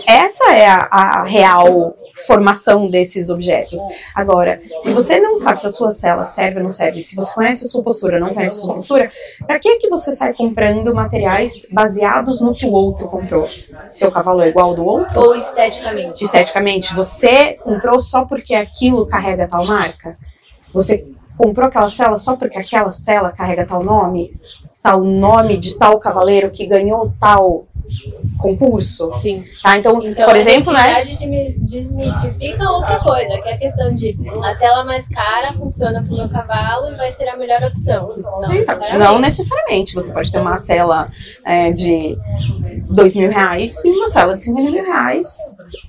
Essa 0.06 0.52
é 0.52 0.66
a, 0.66 0.88
a 0.90 1.22
real 1.22 1.96
formação 2.26 2.88
desses 2.88 3.28
objetos. 3.30 3.80
Agora, 4.14 4.60
se 4.80 4.92
você 4.92 5.20
não 5.20 5.36
sabe 5.36 5.60
se 5.60 5.66
a 5.66 5.70
sua 5.70 5.90
cela 5.90 6.24
serve 6.24 6.58
ou 6.58 6.64
não 6.64 6.70
serve, 6.70 7.00
se 7.00 7.14
você 7.14 7.34
conhece 7.34 7.64
a 7.64 7.68
sua 7.68 7.82
postura, 7.82 8.18
não 8.18 8.34
conhece 8.34 8.58
a 8.58 8.62
sua 8.62 8.74
postura, 8.74 9.10
para 9.46 9.58
que 9.58 9.76
que 9.76 9.88
você 9.88 10.12
sai 10.12 10.32
comprando 10.34 10.94
materiais 10.94 11.66
baseados 11.70 12.40
no 12.40 12.54
que 12.54 12.66
o 12.66 12.72
outro 12.72 13.08
comprou? 13.08 13.48
Seu 13.92 14.10
cavalo 14.10 14.42
é 14.42 14.48
igual 14.48 14.70
ao 14.70 14.74
do 14.74 14.84
outro? 14.84 15.20
Ou 15.20 15.34
esteticamente. 15.34 16.24
esteticamente, 16.24 16.94
você 16.94 17.54
comprou 17.54 18.00
só 18.00 18.24
porque 18.24 18.54
aquilo 18.54 19.06
carrega 19.06 19.46
tal 19.46 19.64
marca? 19.64 20.16
Você 20.72 21.06
comprou 21.36 21.68
aquela 21.68 21.88
cela 21.88 22.18
só 22.18 22.36
porque 22.36 22.58
aquela 22.58 22.90
cela 22.90 23.30
carrega 23.30 23.64
tal 23.64 23.82
nome? 23.82 24.34
Tal 24.82 25.02
nome 25.02 25.56
de 25.56 25.76
tal 25.76 25.98
cavaleiro 25.98 26.50
que 26.50 26.66
ganhou 26.66 27.12
tal 27.20 27.66
concurso? 28.38 29.10
Sim. 29.10 29.44
Tá? 29.62 29.76
Então, 29.76 30.02
Então, 30.04 30.24
por 30.24 30.36
exemplo, 30.36 30.72
né? 30.72 31.04
desmistifica 31.04 32.70
outra 32.70 32.98
coisa, 33.00 33.40
que 33.42 33.48
é 33.48 33.54
a 33.54 33.58
questão 33.58 33.94
de 33.94 34.16
a 34.42 34.54
cela 34.54 34.84
mais 34.84 35.08
cara 35.08 35.52
funciona 35.52 36.02
pro 36.02 36.16
meu 36.16 36.28
cavalo 36.28 36.92
e 36.92 36.96
vai 36.96 37.12
ser 37.12 37.28
a 37.28 37.36
melhor 37.36 37.62
opção. 37.62 38.10
Não, 38.16 38.48
necessariamente. 38.48 38.98
Não 38.98 39.18
necessariamente. 39.18 39.94
Você 39.94 40.12
pode 40.12 40.32
ter 40.32 40.38
uma 40.40 40.56
cela 40.56 41.08
é, 41.44 41.72
de 41.72 42.16
dois 42.88 43.14
mil 43.14 43.30
reais 43.30 43.84
e 43.84 43.90
uma 43.90 44.06
cela 44.06 44.36
de 44.36 44.44
cinco 44.44 44.60
mil 44.62 44.72
reais. 44.72 45.36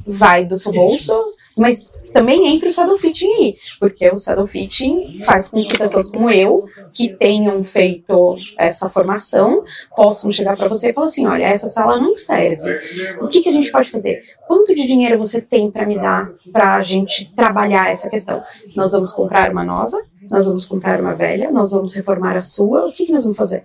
Vai 0.05 0.43
do 0.43 0.57
seu 0.57 0.73
bolso, 0.73 1.13
mas 1.57 1.91
também 2.13 2.47
entra 2.47 2.69
o 2.69 2.71
saddle 2.71 2.97
fitting 2.97 3.31
aí, 3.33 3.55
porque 3.79 4.09
o 4.09 4.17
saddle 4.17 4.47
fitting 4.47 5.21
faz 5.23 5.47
com 5.47 5.63
que 5.63 5.77
pessoas 5.77 6.07
como 6.07 6.29
eu, 6.29 6.65
que 6.95 7.09
tenham 7.09 7.63
feito 7.63 8.35
essa 8.57 8.89
formação, 8.89 9.63
possam 9.95 10.31
chegar 10.31 10.57
para 10.57 10.67
você 10.67 10.89
e 10.89 10.93
falar 10.93 11.05
assim, 11.05 11.27
olha, 11.27 11.45
essa 11.45 11.67
sala 11.67 11.99
não 11.99 12.15
serve. 12.15 12.79
O 13.21 13.27
que, 13.27 13.41
que 13.41 13.49
a 13.49 13.51
gente 13.51 13.71
pode 13.71 13.89
fazer? 13.91 14.21
Quanto 14.47 14.73
de 14.73 14.87
dinheiro 14.87 15.19
você 15.19 15.39
tem 15.39 15.69
para 15.69 15.85
me 15.85 15.99
dar 15.99 16.31
para 16.51 16.75
a 16.75 16.81
gente 16.81 17.31
trabalhar 17.35 17.91
essa 17.91 18.09
questão? 18.09 18.43
Nós 18.75 18.91
vamos 18.91 19.11
comprar 19.11 19.51
uma 19.51 19.63
nova? 19.63 20.01
Nós 20.29 20.47
vamos 20.47 20.65
comprar 20.65 21.01
uma 21.01 21.15
velha? 21.15 21.51
Nós 21.51 21.71
vamos 21.71 21.93
reformar 21.93 22.37
a 22.37 22.41
sua? 22.41 22.85
O 22.85 22.93
que, 22.93 23.05
que 23.05 23.11
nós 23.11 23.23
vamos 23.23 23.37
fazer? 23.37 23.63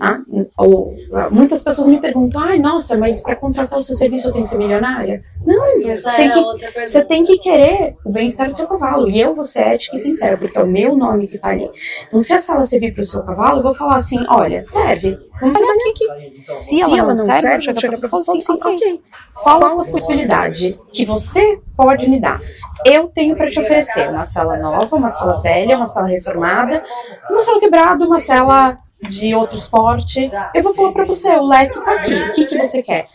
Ah, 0.00 0.18
ou, 0.58 0.94
muitas 1.30 1.62
pessoas 1.62 1.88
me 1.88 2.00
perguntam, 2.00 2.40
ai, 2.40 2.58
nossa, 2.58 2.96
mas 2.96 3.22
para 3.22 3.36
contratar 3.36 3.78
o 3.78 3.82
seu 3.82 3.94
serviço 3.94 4.28
eu 4.28 4.32
tenho 4.32 4.44
que 4.44 4.50
ser 4.50 4.58
milionária? 4.58 5.22
Não, 5.44 5.62
você 5.80 6.16
tem 6.16 6.26
era 6.26 6.72
que 6.72 6.86
você 6.86 7.04
tem 7.04 7.24
que 7.24 7.38
querer 7.38 7.94
o 8.04 8.10
bem-estar 8.10 8.50
do 8.50 8.56
seu 8.56 8.66
cavalo. 8.66 9.08
E 9.08 9.20
eu 9.20 9.34
vou 9.34 9.44
ser 9.44 9.60
ética 9.60 9.96
e 9.96 9.98
sincera, 9.98 10.36
porque 10.36 10.58
é 10.58 10.62
o 10.62 10.66
meu 10.66 10.96
nome 10.96 11.28
que 11.28 11.38
tá 11.38 11.50
ali. 11.50 11.70
Então, 12.08 12.20
se 12.20 12.34
a 12.34 12.38
sala 12.38 12.64
servir 12.64 12.92
para 12.92 13.02
o 13.02 13.04
seu 13.04 13.22
cavalo, 13.22 13.60
eu 13.60 13.62
vou 13.62 13.74
falar 13.74 13.96
assim: 13.96 14.24
olha, 14.28 14.64
serve. 14.64 15.16
Vamos 15.40 15.56
trabalhar 15.56 15.90
aqui. 15.90 16.62
Se 16.62 16.80
ela 16.80 17.14
não 17.14 17.16
serve, 17.16 17.60
chega 17.60 17.80
chega 17.80 17.96
para 17.96 18.08
você 18.08 18.22
e 18.22 18.24
fala 18.24 18.38
assim: 18.38 18.52
ok, 18.52 19.02
qual 19.34 19.64
a 19.64 19.76
possibilidade 19.76 20.78
que 20.92 21.04
você 21.04 21.60
pode 21.76 22.08
me 22.08 22.18
dar? 22.18 22.40
Eu 22.84 23.08
tenho 23.08 23.36
para 23.36 23.50
te 23.50 23.58
oferecer 23.58 24.08
uma 24.08 24.24
sala 24.24 24.58
nova, 24.58 24.94
uma 24.96 25.08
sala 25.08 25.40
velha, 25.40 25.76
uma 25.76 25.86
sala 25.86 26.06
reformada, 26.08 26.82
uma 27.30 27.40
sala 27.40 27.60
quebrada, 27.60 28.04
uma 28.04 28.20
sala 28.20 28.76
de 29.02 29.34
outro 29.34 29.56
esporte. 29.56 30.30
Eu 30.54 30.62
vou 30.62 30.74
falar 30.74 30.92
para 30.92 31.04
você: 31.04 31.30
o 31.30 31.46
leque 31.46 31.80
tá 31.84 31.92
aqui. 31.92 32.14
O 32.14 32.32
que, 32.32 32.46
que 32.46 32.58
você 32.58 32.82
quer? 32.82 33.06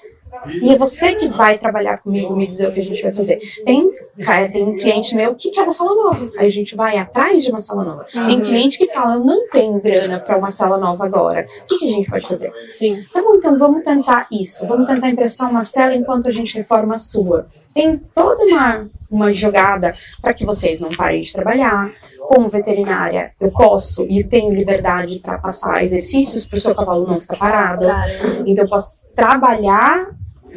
E 0.62 0.72
é 0.72 0.78
você 0.78 1.16
que 1.16 1.28
vai 1.28 1.58
trabalhar 1.58 1.98
comigo, 1.98 2.36
me 2.36 2.48
dizer 2.48 2.70
o 2.70 2.74
que 2.74 2.80
a 2.80 2.84
gente 2.84 3.02
vai 3.02 3.12
fazer. 3.12 3.40
Tem, 3.66 3.90
tem 4.52 4.64
um 4.64 4.76
cliente 4.76 5.16
meu 5.16 5.36
que 5.36 5.52
quer 5.52 5.64
uma 5.64 5.72
sala 5.72 5.94
nova. 5.94 6.32
Aí 6.38 6.46
a 6.46 6.50
gente 6.50 6.76
vai 6.76 6.98
atrás 6.98 7.44
de 7.44 7.52
uma 7.52 7.60
sala 7.60 7.84
nova. 7.84 8.06
Tem 8.12 8.40
cliente 8.40 8.78
que 8.78 8.88
fala, 8.88 9.16
eu 9.16 9.24
não 9.24 9.48
tenho 9.50 9.80
grana 9.82 10.20
para 10.20 10.38
uma 10.38 10.52
sala 10.52 10.78
nova 10.78 11.06
agora. 11.06 11.46
O 11.64 11.68
que, 11.68 11.80
que 11.80 11.86
a 11.86 11.90
gente 11.90 12.10
pode 12.10 12.28
fazer? 12.28 12.52
Sim. 12.70 13.04
Tá 13.12 13.22
bom, 13.22 13.36
então 13.36 13.58
vamos 13.58 13.84
tentar 13.84 14.28
isso. 14.32 14.66
Vamos 14.68 14.88
tentar 14.88 15.10
emprestar 15.10 15.50
uma 15.50 15.64
cela 15.64 15.96
enquanto 15.96 16.28
a 16.28 16.32
gente 16.32 16.56
reforma 16.56 16.96
a 16.96 16.98
sua. 16.98 17.48
Tem 17.74 17.98
toda 18.14 18.44
uma, 18.46 18.90
uma 19.10 19.34
jogada 19.34 19.94
para 20.22 20.34
que 20.34 20.46
vocês 20.46 20.82
não 20.82 20.90
parem 20.90 21.22
de 21.22 21.32
trabalhar. 21.32 21.92
Como 22.20 22.48
veterinária, 22.48 23.34
eu 23.42 23.52
posso 23.52 24.06
e 24.10 24.24
tenho 24.24 24.54
liberdade 24.54 25.20
para 25.20 25.38
passar 25.38 25.84
exercícios 25.84 26.46
para 26.46 26.58
o 26.58 26.62
seu 26.62 26.74
cavalo 26.74 27.06
não 27.06 27.20
ficar 27.20 27.38
parado. 27.38 27.86
Então 28.46 28.64
eu 28.64 28.70
posso 28.70 29.02
trabalhar 29.14 30.08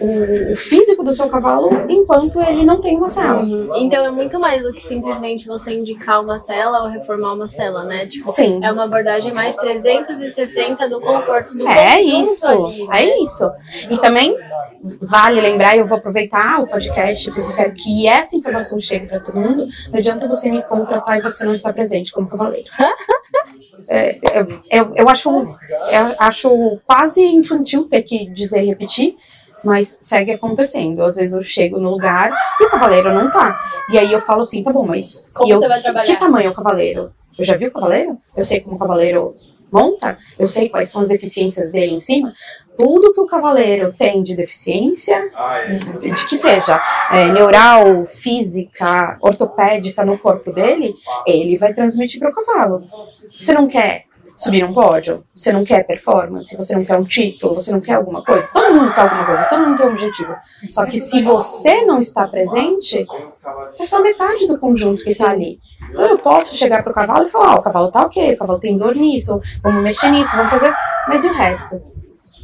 o, 0.00 0.56
físico 0.56 1.02
do 1.02 1.12
seu 1.12 1.28
cavalo 1.28 1.70
enquanto 1.88 2.40
ele 2.40 2.64
não 2.64 2.80
tem 2.80 2.96
uma 2.96 3.08
cela. 3.08 3.42
Então 3.76 4.04
é 4.04 4.10
muito 4.10 4.38
mais 4.40 4.62
do 4.62 4.72
que 4.72 4.80
simplesmente 4.80 5.46
você 5.46 5.72
indicar 5.78 6.22
uma 6.22 6.38
cela 6.38 6.82
ou 6.82 6.88
reformar 6.88 7.34
uma 7.34 7.48
cela, 7.48 7.84
né? 7.84 8.06
Tipo, 8.06 8.28
Sim. 8.28 8.60
é 8.62 8.72
uma 8.72 8.84
abordagem 8.84 9.32
mais 9.34 9.54
360 9.56 10.88
do 10.88 11.00
conforto 11.00 11.56
do 11.56 11.68
É 11.68 11.96
conjunto 11.96 12.22
isso, 12.22 12.46
ali, 12.46 12.86
né? 12.86 13.02
é 13.02 13.22
isso. 13.22 13.50
E 13.90 13.98
também 13.98 14.36
vale 15.00 15.40
lembrar, 15.40 15.76
eu 15.76 15.86
vou 15.86 15.98
aproveitar 15.98 16.60
o 16.60 16.66
podcast 16.66 17.30
porque 17.30 17.50
eu 17.52 17.54
quero 17.56 17.74
que 17.74 18.06
essa 18.06 18.36
informação 18.36 18.78
chegue 18.80 19.06
para 19.06 19.20
todo 19.20 19.40
mundo. 19.40 19.66
Não 19.90 19.98
adianta 19.98 20.28
você 20.28 20.50
me 20.50 20.62
contratar 20.62 21.18
e 21.18 21.22
você 21.22 21.44
não 21.44 21.54
estar 21.54 21.72
presente 21.72 22.12
como 22.12 22.28
cavaleiro. 22.28 22.68
É, 23.88 24.18
eu, 24.38 24.60
eu, 24.70 24.94
eu 24.96 25.08
acho, 25.08 25.28
eu 25.30 26.14
acho 26.18 26.78
quase 26.86 27.22
infantil 27.22 27.84
ter 27.84 28.02
que 28.02 28.26
dizer 28.30 28.62
e 28.62 28.66
repetir, 28.66 29.16
mas 29.64 29.98
segue 30.00 30.32
acontecendo. 30.32 31.02
Às 31.02 31.16
vezes 31.16 31.34
eu 31.34 31.42
chego 31.42 31.78
no 31.78 31.90
lugar 31.90 32.30
e 32.60 32.64
o 32.64 32.70
cavaleiro 32.70 33.12
não 33.12 33.30
tá. 33.30 33.60
E 33.90 33.98
aí 33.98 34.12
eu 34.12 34.20
falo 34.20 34.42
assim, 34.42 34.62
tá 34.62 34.72
bom, 34.72 34.86
mas 34.86 35.28
Como 35.32 35.52
eu, 35.52 35.58
você 35.58 35.92
vai 35.92 36.04
que, 36.04 36.16
tamanho 36.16 36.48
é 36.48 36.50
o 36.50 36.54
cavaleiro? 36.54 37.12
Eu 37.38 37.44
já 37.44 37.56
vi 37.56 37.66
o 37.66 37.72
cavaleiro? 37.72 38.18
Eu 38.36 38.44
sei 38.44 38.60
como 38.60 38.76
o 38.76 38.78
cavaleiro 38.78 39.32
monta? 39.72 40.16
Eu 40.38 40.46
sei 40.46 40.68
quais 40.68 40.88
são 40.88 41.02
as 41.02 41.08
deficiências 41.08 41.72
dele 41.72 41.94
em 41.94 41.98
cima? 41.98 42.32
Tudo 42.78 43.12
que 43.12 43.20
o 43.20 43.26
cavaleiro 43.26 43.92
tem 43.92 44.22
de 44.22 44.34
deficiência, 44.34 45.30
de, 46.00 46.10
de 46.10 46.26
que 46.26 46.36
seja 46.36 46.80
é, 47.10 47.30
neural, 47.30 48.06
física, 48.06 49.16
ortopédica 49.20 50.04
no 50.04 50.18
corpo 50.18 50.52
dele, 50.52 50.92
ele 51.26 51.56
vai 51.56 51.72
transmitir 51.72 52.18
para 52.18 52.30
o 52.30 52.34
cavalo. 52.34 52.82
Você 53.30 53.52
não 53.52 53.68
quer 53.68 54.06
subir 54.36 54.62
num 54.62 54.72
pódio? 54.72 55.24
Você 55.34 55.52
não 55.52 55.62
quer 55.64 55.84
performance? 55.86 56.56
Você 56.56 56.74
não 56.74 56.84
quer 56.84 56.96
um 56.98 57.04
título? 57.04 57.54
Você 57.54 57.70
não 57.72 57.80
quer 57.80 57.94
alguma 57.94 58.22
coisa? 58.24 58.50
Todo 58.52 58.74
mundo 58.74 58.92
quer 58.92 59.00
alguma 59.02 59.24
coisa, 59.26 59.44
todo 59.48 59.62
mundo 59.66 59.76
tem 59.78 59.86
um 59.86 59.90
objetivo. 59.90 60.34
Só 60.66 60.86
que 60.86 61.00
se 61.00 61.22
você 61.22 61.84
não 61.84 62.00
está 62.00 62.26
presente, 62.26 63.06
é 63.78 63.84
só 63.84 64.02
metade 64.02 64.46
do 64.48 64.58
conjunto 64.58 65.02
que 65.02 65.10
está 65.10 65.30
ali. 65.30 65.58
Eu 65.92 66.18
posso 66.18 66.56
chegar 66.56 66.82
pro 66.82 66.92
cavalo 66.94 67.26
e 67.26 67.30
falar, 67.30 67.54
ó, 67.54 67.58
o 67.58 67.62
cavalo 67.62 67.90
tá 67.90 68.02
ok, 68.02 68.34
o 68.34 68.36
cavalo 68.38 68.58
tem 68.58 68.76
dor 68.76 68.94
nisso, 68.96 69.40
vamos 69.62 69.82
mexer 69.82 70.10
nisso, 70.10 70.36
vamos 70.36 70.50
fazer. 70.50 70.74
Mas 71.08 71.24
e 71.24 71.28
o 71.28 71.32
resto? 71.32 71.80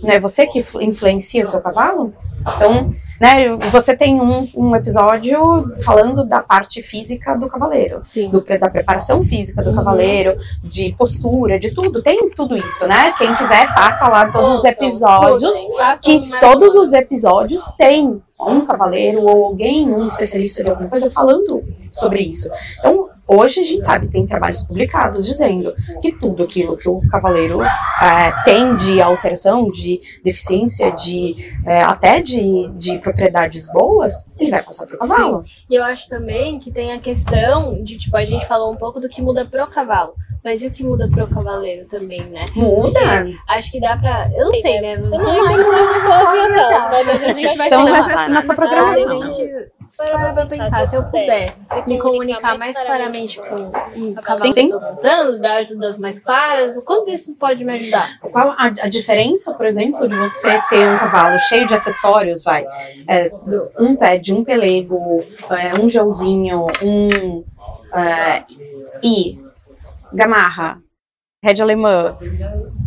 Não 0.02 0.10
é 0.10 0.20
você 0.20 0.46
que 0.46 0.60
influ- 0.60 0.80
influencia 0.82 1.42
o 1.44 1.46
seu 1.46 1.60
cavalo? 1.60 2.14
Então, 2.56 2.92
né, 3.20 3.54
você 3.70 3.94
tem 3.94 4.18
um, 4.18 4.48
um 4.56 4.74
episódio 4.74 5.76
falando 5.82 6.24
da 6.24 6.42
parte 6.42 6.82
física 6.82 7.36
do 7.36 7.50
cavaleiro. 7.50 8.00
Sim. 8.02 8.30
Do, 8.30 8.42
da 8.42 8.70
preparação 8.70 9.22
física 9.22 9.62
do 9.62 9.74
cavaleiro, 9.74 10.38
de 10.64 10.94
postura, 10.96 11.58
de 11.58 11.70
tudo. 11.74 12.02
Tem 12.02 12.30
tudo 12.30 12.56
isso, 12.56 12.86
né? 12.86 13.12
Quem 13.18 13.34
quiser, 13.34 13.74
passa 13.74 14.08
lá 14.08 14.32
todos 14.32 14.60
os 14.60 14.64
episódios 14.64 15.54
que 16.02 16.30
todos 16.40 16.74
os 16.74 16.94
episódios 16.94 17.62
têm 17.72 18.22
um 18.40 18.62
cavaleiro 18.62 19.20
ou 19.20 19.44
alguém, 19.44 19.86
um 19.92 20.02
especialista 20.02 20.64
de 20.64 20.70
alguma 20.70 20.88
coisa 20.88 21.10
falando 21.10 21.62
sobre 21.92 22.22
isso. 22.22 22.48
Então, 22.78 23.09
hoje 23.30 23.60
a 23.60 23.64
gente 23.64 23.84
sabe, 23.84 24.08
tem 24.08 24.26
trabalhos 24.26 24.62
publicados 24.62 25.26
dizendo 25.26 25.74
que 26.02 26.12
tudo 26.12 26.42
aquilo 26.42 26.76
que 26.76 26.88
o 26.88 27.00
cavaleiro 27.08 27.62
eh, 27.62 28.32
tem 28.44 28.74
de 28.74 29.00
alteração, 29.00 29.70
de 29.70 30.00
deficiência, 30.24 30.90
de 30.92 31.36
eh, 31.66 31.82
até 31.82 32.20
de, 32.20 32.68
de 32.74 32.98
propriedades 32.98 33.70
boas, 33.72 34.12
ele 34.38 34.50
vai 34.50 34.62
passar 34.62 34.86
para 34.86 34.96
o 34.96 34.98
cavalo. 34.98 35.44
E 35.68 35.74
eu 35.74 35.84
acho 35.84 36.08
também 36.08 36.58
que 36.58 36.70
tem 36.70 36.92
a 36.92 36.98
questão 36.98 37.82
de, 37.84 37.98
tipo, 37.98 38.16
a 38.16 38.24
gente 38.24 38.46
falou 38.46 38.72
um 38.72 38.76
pouco 38.76 39.00
do 39.00 39.08
que 39.08 39.22
muda 39.22 39.44
pro 39.44 39.66
cavalo. 39.66 40.14
Mas 40.42 40.62
e 40.62 40.68
o 40.68 40.70
que 40.70 40.82
muda 40.82 41.06
pro 41.06 41.26
cavaleiro 41.26 41.84
também, 41.86 42.22
né? 42.24 42.46
Muda. 42.56 43.00
Acho 43.46 43.70
que 43.70 43.78
dá 43.78 43.98
pra. 43.98 44.30
Eu 44.34 44.46
não 44.46 44.54
sei, 44.54 44.80
né? 44.80 44.96
Não 44.96 45.10
não 45.10 45.92
história, 45.92 46.88
mas 46.90 47.22
a 47.22 47.32
gente 47.34 47.56
vai 47.58 47.68
Estamos 47.68 47.90
falar. 47.90 48.08
nessa, 48.08 48.28
nessa 48.28 48.48
Mas 48.48 48.50
a 48.50 48.54
programação. 48.54 49.30
gente 49.30 49.70
para 49.96 50.32
pra 50.32 50.46
pensar, 50.46 50.86
se 50.86 50.96
eu 50.96 51.04
puder 51.04 51.54
me 51.86 51.98
comunicar 51.98 52.58
mais 52.58 52.76
claramente 52.78 53.40
com 53.40 53.72
um 53.96 54.14
cavalo 54.14 54.42
que 54.42 54.52
Sim. 54.52 54.70
montando, 54.72 55.40
dar 55.40 55.56
ajudas 55.56 55.98
mais 55.98 56.18
claras, 56.18 56.76
o 56.76 56.82
quanto 56.82 57.10
isso 57.10 57.36
pode 57.36 57.64
me 57.64 57.72
ajudar? 57.74 58.18
Qual 58.20 58.50
a, 58.50 58.66
a 58.66 58.88
diferença, 58.88 59.52
por 59.54 59.66
exemplo, 59.66 60.08
de 60.08 60.16
você 60.16 60.60
ter 60.68 60.88
um 60.88 60.98
cavalo 60.98 61.38
cheio 61.38 61.66
de 61.66 61.74
acessórios, 61.74 62.44
vai? 62.44 62.66
É, 63.08 63.32
um 63.78 63.96
pad, 63.96 64.32
um 64.32 64.44
pelego, 64.44 65.24
é, 65.50 65.74
um 65.80 65.88
gelzinho, 65.88 66.66
um. 66.82 67.44
é, 67.94 68.44
e 69.02 69.38
gamarra, 70.12 70.82
rédea 71.42 71.64
alemã, 71.64 72.16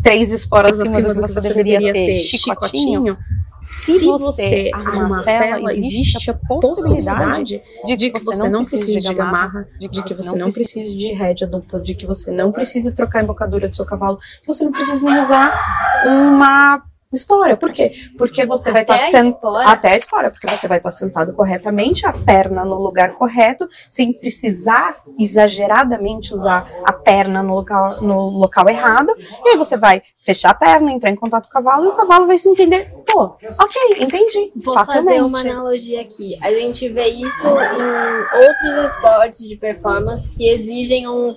três 0.04 0.32
esporas 0.32 0.80
acima 0.80 1.12
do 1.14 1.24
que 1.24 1.34
você 1.34 1.42
deveria 1.42 1.92
ter, 1.92 2.16
chicotinho. 2.18 3.18
Se 3.60 4.06
você 4.06 4.70
armacela, 4.74 5.74
existe 5.74 6.30
a 6.30 6.34
possibilidade 6.34 7.62
de 7.86 7.98
que 7.98 8.12
você 8.12 8.48
não 8.50 8.62
precise 8.62 9.00
de 9.00 9.14
gamarra, 9.14 9.68
de 9.80 9.90
que 10.04 10.14
você 10.14 10.38
não 10.38 10.50
precise 10.50 10.96
de 10.96 11.14
rédea 11.14 11.48
dupla, 11.48 11.80
de 11.80 11.96
que 11.96 12.06
você 12.06 12.30
não 12.30 12.52
precise 12.52 12.96
trocar 12.96 13.20
a 13.20 13.24
embocadura 13.24 13.68
do 13.68 13.76
seu 13.76 13.86
cavalo, 13.86 14.20
que 14.42 14.48
você 14.48 14.66
não 14.66 14.72
precisa 14.72 15.10
nem 15.10 15.20
usar 15.20 15.60
uma 16.06 16.84
espora. 17.16 17.58
Por 17.58 17.72
quê? 17.72 17.92
Porque 18.18 18.46
você 18.46 18.72
vai 18.72 18.82
estar 18.82 18.96
a 18.96 18.98
sentado. 18.98 19.58
Até 19.58 19.92
a 19.92 19.96
espora, 19.96 20.32
porque 20.32 20.48
você 20.48 20.68
vai 20.68 20.78
estar 20.78 20.92
sentado 20.92 21.34
corretamente, 21.34 22.06
a 22.06 22.14
perna 22.14 22.66
no 22.66 22.76
lugar 22.76 23.14
correto, 23.14 23.68
sem 23.90 24.14
precisar 24.14 24.98
exageradamente 25.20 26.34
usar 26.34 26.70
a 26.84 26.94
perna 26.94 27.44
no 27.44 27.56
local, 27.56 28.02
no 28.02 28.30
local 28.30 28.70
errado. 28.70 29.14
E 29.46 29.50
aí 29.50 29.58
você 29.58 29.78
vai 29.78 30.02
fechar 30.18 30.52
a 30.52 30.56
perna, 30.56 30.92
entrar 30.92 31.10
em 31.10 31.16
contato 31.16 31.44
com 31.44 31.50
o 31.50 31.54
cavalo, 31.54 31.86
e 31.86 31.88
o 31.90 31.96
cavalo 31.96 32.28
vai 32.28 32.38
se 32.38 32.48
entender. 32.48 32.90
Pô, 33.06 33.24
ok, 33.24 33.82
entendi. 34.00 34.52
Vou 34.56 34.74
facilmente. 34.74 35.20
fazer 35.20 35.22
uma 35.22 35.40
analogia 35.40 36.02
aqui. 36.02 36.38
A 36.42 36.52
gente 36.52 36.88
vê 36.90 37.08
isso 37.08 37.48
em 37.48 38.42
outros 38.42 38.92
esportes 38.92 39.48
de 39.48 39.56
performance 39.58 40.36
que 40.36 40.50
exigem 40.50 41.08
um, 41.08 41.36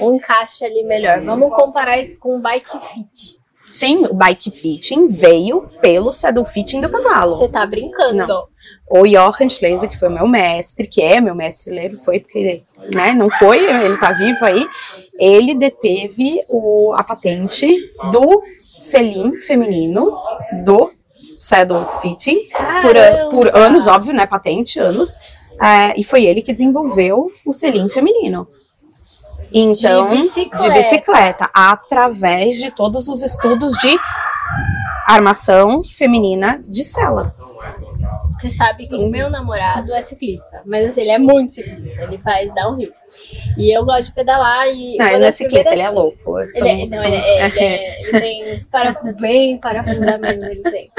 um 0.00 0.14
encaixe 0.14 0.64
ali 0.64 0.84
melhor. 0.84 1.22
Vamos 1.22 1.54
comparar 1.54 1.98
isso 1.98 2.18
com 2.18 2.36
o 2.36 2.40
bike 2.40 2.68
fit. 2.68 3.38
Sim, 3.78 4.06
o 4.06 4.12
bike 4.12 4.50
fitting 4.50 5.06
veio 5.06 5.68
pelo 5.80 6.10
saddle 6.10 6.44
fitting 6.44 6.80
do 6.80 6.90
cavalo. 6.90 7.36
Você 7.36 7.46
tá 7.46 7.64
brincando? 7.64 8.26
Não. 8.26 8.48
O 8.90 9.06
Johann 9.06 9.48
Schleiser, 9.48 9.88
que 9.88 9.96
foi 9.96 10.08
meu 10.08 10.26
mestre, 10.26 10.88
que 10.88 11.00
é 11.00 11.20
meu 11.20 11.32
mestre, 11.32 11.78
ele 11.78 11.94
foi 11.94 12.18
porque, 12.18 12.64
né, 12.92 13.12
não 13.12 13.30
foi, 13.30 13.58
ele 13.58 13.96
tá 13.98 14.10
vivo 14.10 14.44
aí, 14.44 14.66
ele 15.16 15.54
deteve 15.54 16.42
o, 16.48 16.92
a 16.92 17.04
patente 17.04 17.84
do 18.10 18.42
selim 18.80 19.36
feminino, 19.36 20.12
do 20.64 20.90
saddle 21.38 21.86
fitting, 22.02 22.48
por, 22.82 23.30
por 23.30 23.56
anos, 23.56 23.86
óbvio, 23.86 24.12
né, 24.12 24.26
patente, 24.26 24.80
anos, 24.80 25.20
é, 25.62 25.94
e 25.96 26.02
foi 26.02 26.24
ele 26.24 26.42
que 26.42 26.52
desenvolveu 26.52 27.30
o 27.46 27.52
selim 27.52 27.88
feminino. 27.88 28.48
Então, 29.52 30.10
De 30.10 30.16
bicicleta. 30.18 30.62
de 30.68 30.70
bicicleta, 30.74 31.50
através 31.54 32.56
de 32.58 32.70
todos 32.70 33.08
os 33.08 33.22
estudos 33.22 33.72
de 33.74 33.96
armação 35.06 35.82
feminina 35.84 36.60
de 36.66 36.84
sela. 36.84 37.30
Você 38.40 38.50
sabe 38.50 38.86
que 38.86 38.94
o 38.94 39.08
meu 39.10 39.28
namorado 39.28 39.92
é 39.92 40.00
ciclista, 40.02 40.62
mas 40.64 40.90
assim, 40.90 41.00
ele 41.00 41.10
é 41.10 41.18
muito 41.18 41.54
ciclista, 41.54 42.02
ele 42.02 42.18
faz 42.18 42.54
downhill. 42.54 42.92
E 43.56 43.76
eu 43.76 43.84
gosto 43.84 44.10
de 44.10 44.14
pedalar 44.14 44.68
e. 44.68 44.96
Não, 44.96 45.06
ele 45.08 45.18
não 45.18 45.26
é 45.26 45.30
ciclista, 45.32 45.72
ele 45.72 45.82
é 45.82 45.88
primeiras- 45.90 45.94
louco. 46.24 46.38
Ele, 46.40 46.68
é, 46.68 46.86
não, 46.86 47.04
ele, 47.04 47.16
é, 47.16 47.46
ele, 47.46 47.58
é- 47.60 48.00
ele 48.02 48.20
tem 48.20 48.56
os 48.56 48.68
parafusos 48.68 49.16
bem 49.16 49.58
parafusamento, 49.58 50.44
ele 50.44 50.62
tem. 50.62 50.90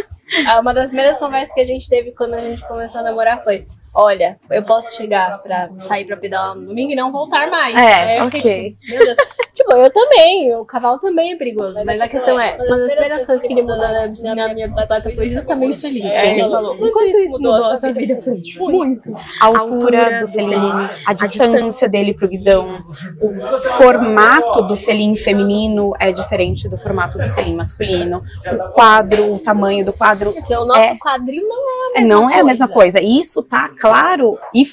Ah, 0.47 0.59
Uma 0.59 0.73
das 0.73 0.89
primeiras 0.89 1.17
conversas 1.17 1.53
que 1.53 1.61
a 1.61 1.65
gente 1.65 1.87
teve 1.87 2.11
quando 2.11 2.33
a 2.33 2.41
gente 2.41 2.67
começou 2.67 2.99
a 2.99 3.03
namorar 3.05 3.41
foi: 3.41 3.65
Olha, 3.93 4.39
eu 4.49 4.63
posso 4.63 4.95
chegar 4.95 5.37
pra 5.39 5.69
sair 5.79 6.05
pra 6.05 6.15
pedalar 6.17 6.55
no 6.55 6.67
domingo 6.67 6.91
e 6.91 6.95
não 6.95 7.11
voltar 7.11 7.49
mais. 7.49 7.75
É, 7.77 8.19
eu 8.19 8.25
ok. 8.25 8.39
fiquei, 8.39 8.77
Meu 8.87 9.05
Deus. 9.05 9.17
Tipo, 9.59 9.73
eu 9.73 9.91
também, 9.91 10.55
o 10.55 10.63
cavalo 10.63 10.99
também 10.99 11.33
é 11.33 11.35
perigoso. 11.35 11.83
Mas 11.85 11.99
a 11.99 12.07
questão 12.07 12.39
é, 12.39 12.55
uma 12.55 12.65
das 12.65 12.93
primeiras 12.93 13.25
coisas 13.25 13.45
que 13.45 13.51
ele 13.51 13.61
mudou 13.61 13.75
na, 13.75 14.35
na 14.35 14.53
minha 14.53 14.69
bicicleta 14.69 15.11
foi 15.13 15.27
justamente 15.33 15.73
isso 15.73 15.87
ali. 15.87 16.01
Aí 16.01 16.33
Sim. 16.33 16.41
ele 16.43 16.49
falou: 16.49 16.77
Quanto 16.77 17.07
isso 17.09 17.25
mudou 17.27 17.53
a 17.55 17.77
sua 17.77 17.91
vida? 17.91 18.21
Falei, 18.21 18.41
Muito. 18.57 19.13
a 19.41 19.45
altura 19.45 20.21
do 20.21 20.27
selim, 20.29 20.89
a 21.05 21.13
distância 21.13 21.89
dele 21.89 22.13
pro 22.13 22.29
guidão, 22.29 22.85
o 23.21 23.57
formato 23.71 24.61
do 24.61 24.77
selim 24.77 25.17
feminino 25.17 25.91
é 25.99 26.13
diferente 26.13 26.69
do 26.69 26.77
formato 26.77 27.17
do 27.17 27.25
selim 27.25 27.55
masculino, 27.57 28.23
o 28.49 28.71
quadro, 28.71 29.33
o 29.33 29.39
tamanho 29.39 29.83
do 29.83 29.91
quadro 29.91 30.31
Porque 30.31 30.55
o 30.55 30.63
nosso 30.63 30.79
É. 30.79 30.97
quadril 30.97 31.43
não 31.45 31.57
é 31.57 31.99
a 31.99 32.01
mesma 32.01 32.07
não 32.15 32.21
coisa. 32.21 32.37
é 32.37 32.39
a 32.39 32.43
mesma 32.45 32.67
coisa. 32.69 33.01
Isso 33.01 33.43
tá 33.43 33.69
claro 33.77 34.39
e 34.55 34.65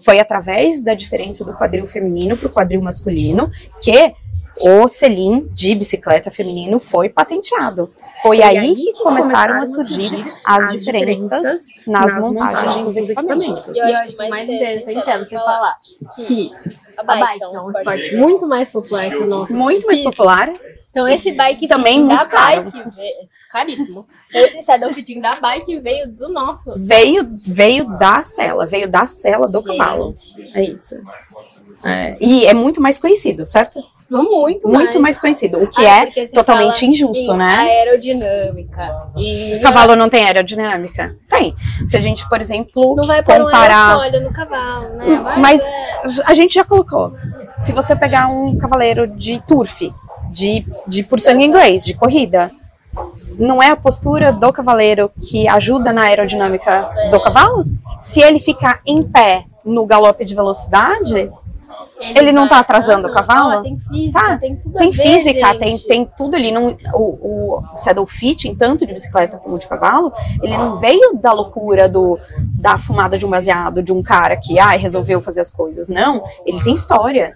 foi 0.00 0.18
através 0.20 0.82
da 0.82 0.92
diferença 0.92 1.44
do 1.46 1.54
quadril 1.54 1.86
feminino 1.86 2.36
pro 2.36 2.50
quadril 2.50 2.82
masculino 2.82 3.50
que 3.80 4.12
o 4.60 4.88
selim 4.88 5.48
de 5.52 5.74
bicicleta 5.74 6.30
feminino 6.30 6.78
foi 6.78 7.08
patenteado. 7.08 7.90
Foi, 8.22 8.42
aí, 8.42 8.74
que 8.74 8.92
começaram 9.02 9.60
a 9.60 9.66
surgir 9.66 10.24
as 10.44 10.72
diferenças 10.72 11.66
nas 11.86 12.14
montagens 12.16 12.94
dos 12.94 13.10
equipamentos. 13.10 13.66
E 13.74 13.78
eu 13.78 13.96
acho 13.98 14.16
que 14.16 14.28
mais 14.28 14.48
interessante 14.48 15.10
é 15.10 15.18
você 15.18 15.34
falar 15.36 15.76
que 16.14 16.52
a 16.96 17.02
bike 17.02 17.42
é 17.42 17.48
um 17.48 17.70
esporte 17.70 18.16
muito 18.16 18.46
mais 18.46 18.70
popular 18.70 19.10
que 19.10 19.16
o 19.16 19.26
nosso. 19.26 19.52
Muito 19.54 19.86
mais 19.86 20.00
popular. 20.00 20.52
Então 20.90 21.08
esse 21.08 21.32
bike 21.32 21.66
Também 21.66 22.06
da 22.06 22.24
caro. 22.24 22.70
bike 22.70 23.28
caríssimo. 23.54 24.04
Esse 24.32 24.62
saddle 24.62 24.92
fitting 24.92 25.20
da 25.20 25.36
bike 25.36 25.78
veio 25.78 26.08
do 26.08 26.28
nosso. 26.28 26.74
Veio, 26.76 27.24
veio 27.46 27.84
da 27.98 28.20
cela, 28.20 28.66
veio 28.66 28.88
da 28.88 29.06
cela 29.06 29.46
do 29.46 29.60
Gente. 29.60 29.78
cavalo. 29.78 30.16
É 30.54 30.62
isso. 30.64 30.96
É, 31.84 32.16
e 32.20 32.46
é 32.46 32.54
muito 32.54 32.80
mais 32.80 32.98
conhecido, 32.98 33.46
certo? 33.46 33.78
Muito, 34.10 34.66
Muito 34.66 34.98
mais 35.00 35.18
conhecido, 35.18 35.62
o 35.62 35.66
que 35.66 35.84
Ah, 35.84 36.04
é 36.06 36.26
totalmente 36.28 36.86
injusto, 36.86 37.34
né? 37.34 37.56
Aerodinâmica. 37.56 39.08
E 39.16 39.56
O 39.56 39.60
cavalo 39.60 39.94
não 39.94 40.08
tem 40.08 40.24
aerodinâmica? 40.24 41.14
Tem. 41.28 41.54
Se 41.86 41.96
a 41.96 42.00
gente, 42.00 42.26
por 42.28 42.40
exemplo, 42.40 42.96
não 42.96 43.04
vai 43.06 43.20
um 43.20 43.24
comparar. 43.24 43.88
aerofólio 44.00 44.20
no 44.22 44.32
cavalo, 44.32 44.88
né? 44.96 45.20
Vai- 45.22 45.38
Mas 45.40 45.62
é. 45.62 45.72
a 46.26 46.32
gente 46.34 46.54
já 46.54 46.64
colocou. 46.64 47.12
Se 47.58 47.72
você 47.72 47.94
pegar 47.94 48.28
um 48.28 48.56
cavaleiro 48.56 49.06
de 49.06 49.40
turf, 49.46 49.92
de, 50.30 50.66
de 50.86 51.02
por 51.04 51.20
sangue 51.20 51.44
inglês, 51.44 51.84
de 51.84 51.94
corrida, 51.94 52.50
não 53.38 53.62
é 53.62 53.68
a 53.68 53.76
postura 53.76 54.32
do 54.32 54.52
cavaleiro 54.52 55.10
que 55.30 55.46
ajuda 55.48 55.92
na 55.92 56.04
aerodinâmica 56.04 56.88
do 57.10 57.20
cavalo? 57.22 57.64
Se 57.98 58.20
ele 58.20 58.38
ficar 58.38 58.80
em 58.86 59.02
pé 59.02 59.44
no 59.64 59.84
galope 59.86 60.24
de 60.24 60.34
velocidade, 60.34 61.30
ele 62.00 62.32
não 62.32 62.48
tá 62.48 62.58
atrasando 62.58 63.08
o 63.08 63.12
cavalo? 63.12 63.60
Ó, 63.60 63.62
tem 63.62 63.78
física, 63.78 64.20
Tá, 64.20 64.38
tem 64.38 64.56
tudo 64.56 64.78
tem 64.78 64.92
física, 64.92 65.54
tem, 65.58 65.78
tem 65.78 66.10
tudo 66.16 66.36
ali. 66.36 66.50
Não, 66.50 66.76
o, 66.92 67.58
o 67.58 67.76
saddle 67.76 68.06
fitting, 68.06 68.54
tanto 68.54 68.86
de 68.86 68.92
bicicleta 68.92 69.36
como 69.36 69.58
de 69.58 69.66
cavalo, 69.66 70.12
ele 70.42 70.56
não 70.56 70.76
veio 70.76 71.14
da 71.14 71.32
loucura 71.32 71.88
do, 71.88 72.18
da 72.58 72.76
fumada 72.76 73.16
de 73.16 73.24
um 73.24 73.30
baseado, 73.30 73.82
de 73.82 73.92
um 73.92 74.02
cara 74.02 74.36
que 74.36 74.58
ai, 74.58 74.76
resolveu 74.76 75.20
fazer 75.20 75.40
as 75.40 75.50
coisas. 75.50 75.88
Não, 75.88 76.22
ele 76.44 76.62
tem 76.62 76.74
história. 76.74 77.34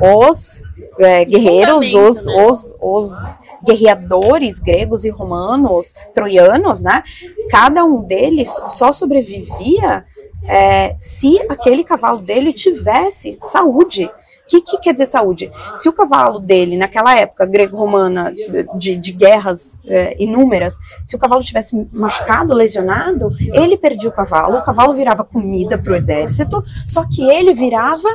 Os 0.00 0.62
é, 0.98 1.24
guerreiros, 1.24 1.92
os, 1.94 2.26
né? 2.26 2.46
os, 2.46 2.76
os 2.80 3.38
guerreadores 3.64 4.58
gregos 4.58 5.04
e 5.04 5.10
romanos, 5.10 5.94
troianos, 6.14 6.82
né? 6.82 7.02
Cada 7.50 7.84
um 7.84 8.02
deles 8.02 8.50
só 8.68 8.92
sobrevivia 8.92 10.04
é, 10.48 10.94
se 10.98 11.38
aquele 11.48 11.84
cavalo 11.84 12.20
dele 12.20 12.52
tivesse 12.52 13.38
saúde. 13.42 14.04
O 14.04 14.48
que, 14.48 14.60
que 14.60 14.78
quer 14.78 14.92
dizer 14.92 15.06
saúde? 15.06 15.50
Se 15.74 15.88
o 15.88 15.92
cavalo 15.92 16.38
dele, 16.38 16.76
naquela 16.76 17.18
época 17.18 17.44
grego-romana, 17.44 18.32
de, 18.76 18.96
de 18.96 19.12
guerras 19.12 19.80
é, 19.84 20.14
inúmeras, 20.22 20.78
se 21.04 21.16
o 21.16 21.18
cavalo 21.18 21.42
tivesse 21.42 21.88
machucado, 21.92 22.54
lesionado, 22.54 23.32
ele 23.52 23.76
perdia 23.76 24.08
o 24.08 24.12
cavalo, 24.12 24.58
o 24.58 24.62
cavalo 24.62 24.94
virava 24.94 25.24
comida 25.24 25.76
para 25.76 25.92
o 25.92 25.96
exército, 25.96 26.62
só 26.86 27.04
que 27.04 27.28
ele 27.28 27.54
virava 27.54 28.08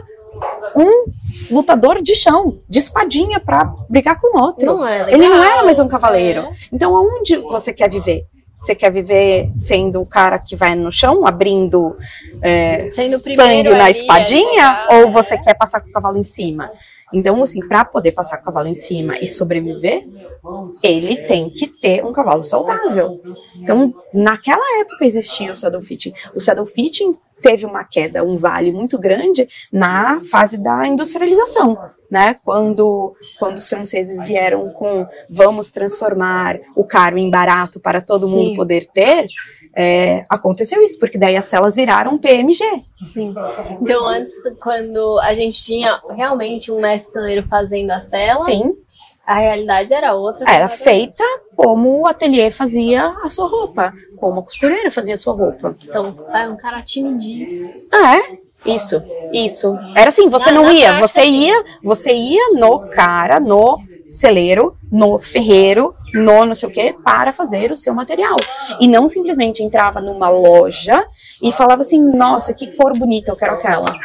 um 0.73 1.11
lutador 1.51 2.01
de 2.01 2.15
chão, 2.15 2.59
de 2.67 2.79
espadinha 2.79 3.39
para 3.39 3.69
brigar 3.89 4.19
com 4.19 4.39
outro. 4.39 4.65
Não 4.65 4.87
é 4.87 5.13
Ele 5.13 5.27
não 5.27 5.43
era 5.43 5.63
mais 5.63 5.79
um 5.79 5.87
cavaleiro. 5.87 6.47
Então, 6.71 6.95
aonde 6.95 7.35
você 7.37 7.73
quer 7.73 7.89
viver? 7.89 8.25
Você 8.61 8.75
quer 8.75 8.91
viver 8.91 9.51
sendo 9.57 9.99
o 9.99 10.05
cara 10.05 10.37
que 10.37 10.55
vai 10.55 10.75
no 10.75 10.91
chão, 10.91 11.25
abrindo 11.25 11.97
é, 12.43 12.91
sangue 12.91 13.63
na 13.63 13.85
a 13.85 13.89
espadinha? 13.89 14.87
ou 14.91 15.07
é. 15.07 15.11
você 15.11 15.35
quer 15.35 15.55
passar 15.55 15.81
com 15.81 15.89
o 15.89 15.91
cavalo 15.91 16.15
em 16.15 16.23
cima? 16.23 16.71
Então, 17.11 17.41
assim, 17.41 17.67
para 17.67 17.83
poder 17.83 18.11
passar 18.11 18.37
com 18.37 18.43
o 18.43 18.45
cavalo 18.45 18.67
em 18.67 18.75
cima 18.75 19.17
e 19.17 19.25
sobreviver, 19.25 20.07
ele 20.83 21.17
tem 21.23 21.49
que 21.49 21.65
ter 21.65 22.05
um 22.05 22.13
cavalo 22.13 22.43
saudável. 22.43 23.19
Então, 23.55 23.95
naquela 24.13 24.79
época 24.79 25.05
existia 25.05 25.51
o 25.51 25.55
saddle 25.55 25.81
fitting. 25.81 26.13
O 26.35 26.39
saddle 26.39 26.67
fitting 26.67 27.17
teve 27.41 27.65
uma 27.65 27.83
queda, 27.83 28.23
um 28.23 28.37
vale 28.37 28.71
muito 28.71 28.97
grande 28.97 29.47
na 29.71 30.21
fase 30.21 30.57
da 30.57 30.87
industrialização, 30.87 31.77
né? 32.09 32.35
Quando, 32.45 33.15
quando 33.39 33.57
os 33.57 33.67
franceses 33.67 34.23
vieram 34.23 34.69
com 34.69 35.05
vamos 35.29 35.71
transformar 35.71 36.59
o 36.75 36.83
caro 36.83 37.17
em 37.17 37.29
barato 37.29 37.79
para 37.79 38.01
todo 38.01 38.27
Sim. 38.27 38.35
mundo 38.35 38.55
poder 38.55 38.85
ter, 38.85 39.27
é, 39.75 40.25
aconteceu 40.29 40.81
isso, 40.81 40.99
porque 40.99 41.17
daí 41.17 41.35
as 41.37 41.45
celas 41.45 41.75
viraram 41.75 42.17
PMG. 42.17 42.63
Sim. 43.05 43.33
Então, 43.81 44.05
antes, 44.05 44.33
quando 44.61 45.19
a 45.19 45.33
gente 45.33 45.63
tinha 45.63 45.99
realmente 46.09 46.71
um 46.71 46.81
mestre 46.81 47.41
fazendo 47.43 47.91
a 47.91 47.99
cela, 47.99 48.45
Sim, 48.45 48.75
a 49.25 49.35
realidade 49.35 49.93
era 49.93 50.13
outra. 50.13 50.45
era 50.49 50.67
feita 50.67 51.23
como 51.55 52.01
o 52.01 52.07
ateliê 52.07 52.51
fazia 52.51 53.07
a 53.23 53.29
sua 53.29 53.47
roupa, 53.47 53.93
como 54.17 54.39
a 54.39 54.43
costureira 54.43 54.91
fazia 54.91 55.13
a 55.13 55.17
sua 55.17 55.33
roupa. 55.33 55.75
Então, 55.83 56.11
tá 56.13 56.49
um 56.49 56.57
cara 56.57 56.81
timidinho. 56.81 57.69
Ah, 57.91 58.17
é? 58.17 58.37
Isso, 58.65 59.03
isso. 59.33 59.77
Era 59.95 60.09
assim, 60.09 60.29
você 60.29 60.51
não 60.51 60.71
ia, 60.71 60.89
prática, 60.89 61.07
você 61.07 61.21
sim. 61.23 61.47
ia, 61.47 61.65
você 61.83 62.13
ia 62.13 62.59
no 62.59 62.87
cara, 62.89 63.39
no 63.39 63.79
celeiro, 64.09 64.75
no 64.91 65.17
ferreiro, 65.17 65.95
no 66.13 66.45
não 66.45 66.53
sei 66.53 66.69
o 66.69 66.71
que, 66.71 66.93
para 66.93 67.33
fazer 67.33 67.71
o 67.71 67.77
seu 67.77 67.93
material. 67.93 68.35
E 68.79 68.87
não 68.87 69.07
simplesmente 69.07 69.63
entrava 69.63 70.01
numa 70.01 70.29
loja 70.29 71.03
e 71.41 71.51
falava 71.51 71.81
assim, 71.81 71.99
nossa, 72.15 72.53
que 72.53 72.67
cor 72.75 72.97
bonita, 72.97 73.31
eu 73.31 73.35
quero 73.35 73.53
aquela. 73.53 73.97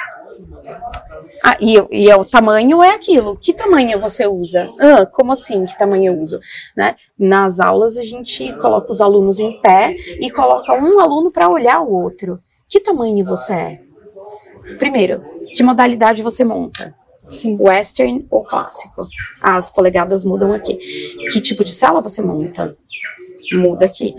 Ah, 1.44 1.56
e, 1.60 1.76
e 1.90 2.10
é 2.10 2.16
o 2.16 2.24
tamanho 2.24 2.82
é 2.82 2.94
aquilo. 2.94 3.36
Que 3.36 3.52
tamanho 3.52 3.98
você 3.98 4.26
usa? 4.26 4.70
Ah, 4.80 5.06
como 5.06 5.32
assim? 5.32 5.64
Que 5.66 5.78
tamanho 5.78 6.12
eu 6.12 6.20
uso? 6.20 6.40
Né? 6.76 6.96
Nas 7.18 7.60
aulas 7.60 7.96
a 7.96 8.02
gente 8.02 8.52
coloca 8.54 8.92
os 8.92 9.00
alunos 9.00 9.38
em 9.38 9.60
pé 9.60 9.94
e 10.20 10.30
coloca 10.30 10.72
um 10.74 11.00
aluno 11.00 11.30
para 11.30 11.48
olhar 11.48 11.80
o 11.80 11.92
outro. 11.92 12.40
Que 12.68 12.80
tamanho 12.80 13.24
você 13.24 13.52
é? 13.52 13.80
Primeiro, 14.78 15.22
que 15.54 15.62
modalidade 15.62 16.22
você 16.22 16.44
monta? 16.44 16.94
Sim. 17.30 17.56
Western 17.58 18.26
ou 18.30 18.44
clássico? 18.44 19.06
As 19.40 19.70
polegadas 19.70 20.24
mudam 20.24 20.52
aqui. 20.52 20.76
Que 21.32 21.40
tipo 21.40 21.64
de 21.64 21.72
sala 21.72 22.00
você 22.00 22.22
monta? 22.22 22.76
Muda 23.52 23.86
aqui. 23.86 24.14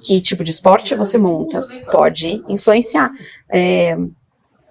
Que 0.00 0.20
tipo 0.20 0.44
de 0.44 0.50
esporte 0.50 0.94
você 0.94 1.18
monta? 1.18 1.66
Pode 1.90 2.42
influenciar. 2.48 3.10
É, 3.50 3.96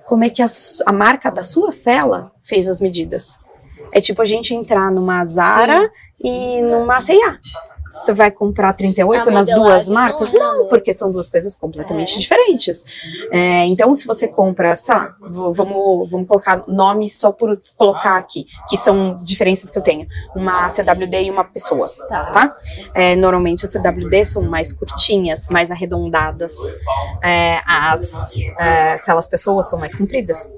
como 0.08 0.24
é 0.24 0.30
que 0.30 0.41
a, 0.41 0.47
a 0.86 0.93
marca 0.93 1.30
da 1.30 1.43
sua 1.43 1.74
cela 1.74 2.32
fez 2.41 2.70
as 2.70 2.80
medidas? 2.80 3.38
É 3.91 3.99
tipo 3.99 4.22
a 4.22 4.26
gente 4.26 4.55
entrar 4.55 4.89
numa 4.89 5.24
Zara 5.26 5.91
e 6.24 6.62
numa 6.62 7.01
C&A. 7.01 7.38
Você 8.04 8.14
vai 8.14 8.32
comprar 8.32 8.74
38 8.74 9.30
A 9.30 9.32
nas 9.32 9.48
duas 9.48 9.89
marcas? 9.89 10.34
não. 10.34 10.48
Não, 10.48 10.68
porque 10.68 10.93
são 10.93 11.12
duas 11.12 11.30
coisas 11.30 11.56
completamente 11.56 12.16
É. 12.16 12.20
diferentes. 12.20 12.86
É, 13.32 13.66
então, 13.66 13.93
se 13.93 14.08
você 14.08 14.28
compra, 14.28 14.76
sei 14.76 14.95
lá, 14.95 15.16
vamos, 15.20 16.10
vamos 16.10 16.28
colocar 16.28 16.64
nomes 16.68 17.18
só 17.20 17.32
por 17.32 17.60
colocar 17.76 18.18
aqui, 18.18 18.45
que 18.70 18.78
são 18.78 19.18
diferenças 19.24 19.70
que 19.70 19.78
eu 19.78 19.82
tenho. 19.82 20.08
Uma 20.36 20.70
CWD 20.70 21.24
e 21.24 21.32
uma 21.32 21.43
pessoa, 21.43 21.91
Tá. 22.08 22.26
tá? 22.32 22.56
É, 22.93 23.16
normalmente 23.16 23.66
as 23.66 23.72
CWD 23.72 24.26
são 24.26 24.41
mais 24.43 24.72
curtinhas, 24.74 25.50
mais 25.50 25.70
arredondadas. 25.72 26.56
É, 27.24 27.60
as 27.68 28.32
é, 28.60 28.98
celas 28.98 29.28
pessoas 29.28 29.70
são 29.70 29.80
mais 29.80 29.93
compridas. 29.95 30.52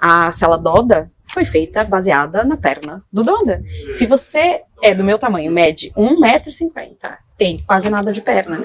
A 0.00 0.30
cela 0.32 0.58
Doda 0.58 1.10
foi 1.28 1.44
feita 1.44 1.84
baseada 1.84 2.44
na 2.44 2.56
perna 2.56 3.02
do 3.12 3.22
Doda. 3.22 3.62
Se 3.92 4.06
você 4.06 4.62
é 4.82 4.94
do 4.94 5.04
meu 5.04 5.18
tamanho, 5.18 5.52
mede 5.52 5.92
1,50m, 5.96 7.18
tem 7.36 7.62
quase 7.66 7.90
nada 7.90 8.12
de 8.12 8.20
perna. 8.20 8.64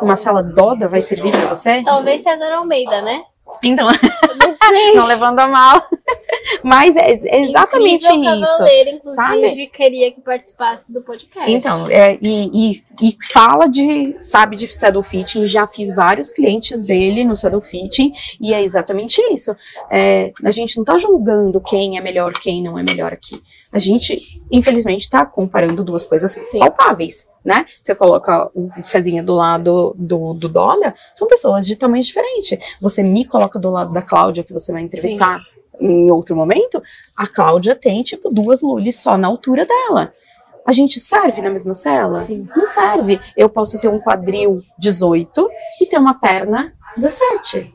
Uma 0.00 0.16
cela 0.16 0.42
Doda 0.42 0.88
vai 0.88 1.02
servir 1.02 1.32
pra 1.32 1.48
você? 1.48 1.82
Talvez 1.82 2.22
César 2.22 2.52
Almeida, 2.52 3.02
né? 3.02 3.22
Então, 3.62 3.88
Não 4.94 5.06
levando 5.06 5.38
a 5.40 5.46
mal. 5.46 5.82
Mas 6.62 6.96
é 6.96 7.10
ex- 7.10 7.24
exatamente 7.24 8.06
Incrível 8.06 8.34
isso. 8.42 8.58
Cavaleiro, 8.58 8.90
inclusive, 8.90 9.14
sabe? 9.16 9.66
queria 9.68 10.12
que 10.12 10.20
participasse 10.20 10.92
do 10.92 11.02
podcast. 11.02 11.50
Então, 11.50 11.86
é, 11.88 12.18
e, 12.20 12.70
e- 12.70 12.72
e 13.02 13.16
fala 13.32 13.66
de, 13.68 14.16
sabe, 14.20 14.56
de 14.56 14.68
saddle 14.68 15.02
fitting, 15.02 15.46
já 15.46 15.66
fiz 15.66 15.94
vários 15.94 16.30
clientes 16.30 16.84
dele 16.84 17.24
no 17.24 17.36
saddle 17.36 17.60
fitting, 17.60 18.12
e 18.40 18.52
é 18.54 18.62
exatamente 18.62 19.20
isso. 19.32 19.54
É, 19.90 20.32
a 20.44 20.50
gente 20.50 20.76
não 20.76 20.84
tá 20.84 20.98
julgando 20.98 21.60
quem 21.60 21.98
é 21.98 22.00
melhor, 22.00 22.32
quem 22.32 22.62
não 22.62 22.78
é 22.78 22.82
melhor 22.82 23.12
aqui. 23.12 23.40
A 23.72 23.78
gente, 23.78 24.42
infelizmente, 24.50 25.08
tá 25.08 25.24
comparando 25.24 25.84
duas 25.84 26.04
coisas 26.04 26.32
Sim. 26.32 26.58
palpáveis, 26.58 27.28
né? 27.44 27.66
Você 27.80 27.94
coloca 27.94 28.50
o 28.54 28.68
Cezinha 28.82 29.22
do 29.22 29.34
lado 29.34 29.94
do, 29.96 30.34
do 30.34 30.48
Dólar, 30.48 30.94
são 31.14 31.28
pessoas 31.28 31.66
de 31.66 31.76
tamanho 31.76 32.02
diferente. 32.02 32.58
Você 32.80 33.02
me 33.02 33.24
coloca 33.24 33.58
do 33.58 33.70
lado 33.70 33.92
da 33.92 34.02
Cláudia, 34.02 34.42
que 34.42 34.52
você 34.52 34.72
vai 34.72 34.82
entrevistar 34.82 35.40
em 35.80 36.10
outro 36.10 36.36
momento, 36.36 36.82
a 37.16 37.26
Cláudia 37.26 37.74
tem, 37.74 38.02
tipo, 38.02 38.28
duas 38.30 38.60
lules 38.60 38.96
só 38.96 39.16
na 39.16 39.28
altura 39.28 39.64
dela. 39.64 40.12
A 40.66 40.72
gente 40.72 41.00
serve 41.00 41.40
na 41.40 41.50
mesma 41.50 41.72
cela? 41.72 42.18
Sim. 42.18 42.46
Não 42.54 42.66
serve. 42.66 43.18
Eu 43.36 43.48
posso 43.48 43.80
ter 43.80 43.88
um 43.88 43.98
quadril 43.98 44.62
18 44.78 45.48
e 45.80 45.86
ter 45.86 45.98
uma 45.98 46.14
perna 46.14 46.74
17. 46.96 47.74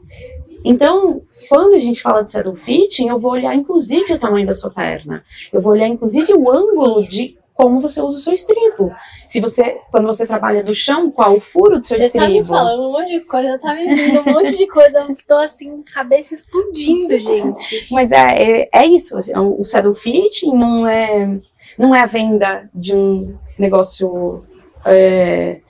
Então, 0.63 1.21
quando 1.47 1.73
a 1.73 1.79
gente 1.79 2.01
fala 2.01 2.23
de 2.23 2.31
saddle 2.31 2.55
fitting, 2.55 3.07
eu 3.09 3.19
vou 3.19 3.31
olhar 3.31 3.55
inclusive 3.55 4.13
o 4.13 4.19
tamanho 4.19 4.45
da 4.45 4.53
sua 4.53 4.69
perna. 4.69 5.23
Eu 5.51 5.61
vou 5.61 5.73
olhar 5.73 5.87
inclusive 5.87 6.33
o 6.33 6.51
ângulo 6.51 7.07
de 7.07 7.37
como 7.55 7.79
você 7.79 8.01
usa 8.01 8.19
o 8.19 8.21
seu 8.21 8.33
estribo. 8.33 8.93
Se 9.25 9.39
você, 9.39 9.79
quando 9.89 10.05
você 10.05 10.27
trabalha 10.27 10.61
do 10.61 10.73
chão, 10.73 11.09
qual 11.09 11.37
o 11.37 11.39
furo 11.39 11.79
do 11.79 11.85
seu 11.85 11.97
Você 11.97 12.09
tá 12.09 12.19
me 12.19 12.25
estribo? 12.25 12.49
falando 12.49 12.89
um 12.89 12.91
monte 12.91 13.17
de 13.17 13.25
coisa, 13.25 13.57
tá 13.59 13.73
me 13.73 13.95
vindo 13.95 14.19
um 14.19 14.33
monte 14.33 14.57
de 14.57 14.67
coisa. 14.67 14.99
Eu 14.99 15.17
tô 15.25 15.35
assim, 15.35 15.81
cabeça 15.81 16.33
explodindo, 16.33 17.17
gente. 17.17 17.87
Mas 17.89 18.11
é, 18.11 18.61
é, 18.63 18.69
é 18.73 18.85
isso. 18.85 19.17
assim, 19.17 19.31
O 19.35 19.63
saddle 19.63 19.95
fitting 19.95 20.53
não 20.53 20.85
é, 20.85 21.39
não 21.77 21.95
é 21.95 22.01
a 22.01 22.05
venda 22.05 22.69
de 22.75 22.93
um 22.93 23.37
negócio 23.57 24.43
é, 24.85 25.61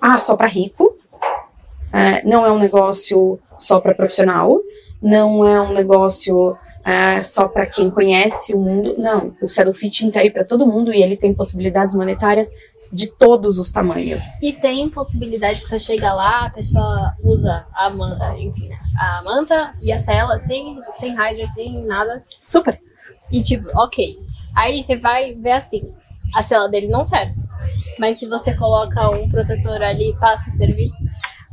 ah, 0.00 0.18
só 0.18 0.36
para 0.36 0.48
rico. 0.48 0.97
É, 1.92 2.24
não 2.24 2.44
é 2.44 2.52
um 2.52 2.58
negócio 2.58 3.38
só 3.58 3.80
para 3.80 3.94
profissional. 3.94 4.60
Não 5.00 5.46
é 5.46 5.60
um 5.60 5.72
negócio 5.72 6.56
é, 6.84 7.20
só 7.20 7.48
para 7.48 7.66
quem 7.66 7.90
conhece 7.90 8.54
o 8.54 8.58
mundo. 8.58 8.94
Não, 8.98 9.34
o 9.42 9.46
saddle 9.46 9.74
fitting 9.74 10.10
tá 10.10 10.20
aí 10.20 10.30
para 10.30 10.44
todo 10.44 10.66
mundo 10.66 10.92
e 10.92 11.02
ele 11.02 11.16
tem 11.16 11.34
possibilidades 11.34 11.94
monetárias 11.94 12.52
de 12.92 13.08
todos 13.08 13.58
os 13.58 13.70
tamanhos. 13.70 14.22
E 14.42 14.52
tem 14.52 14.88
possibilidade 14.88 15.60
que 15.60 15.68
você 15.68 15.78
chega 15.78 16.14
lá, 16.14 16.46
a 16.46 16.50
pessoa 16.50 17.14
usa 17.22 17.66
a 17.74 17.90
manta, 17.90 18.34
enfim, 18.38 18.70
a 18.98 19.22
manta 19.22 19.74
e 19.82 19.92
a 19.92 19.98
cela 19.98 20.38
sem, 20.38 20.78
sem 20.92 21.10
rider, 21.10 21.48
sem 21.52 21.84
nada. 21.84 22.24
Super. 22.44 22.80
E 23.30 23.42
tipo, 23.42 23.68
ok. 23.78 24.18
Aí 24.56 24.82
você 24.82 24.96
vai 24.96 25.34
ver 25.34 25.52
assim, 25.52 25.92
a 26.34 26.42
cela 26.42 26.68
dele 26.68 26.88
não 26.88 27.04
serve. 27.04 27.34
Mas 27.98 28.18
se 28.18 28.26
você 28.26 28.54
coloca 28.54 29.10
um 29.10 29.28
protetor 29.28 29.82
ali, 29.82 30.16
passa 30.18 30.48
a 30.48 30.52
servir? 30.52 30.90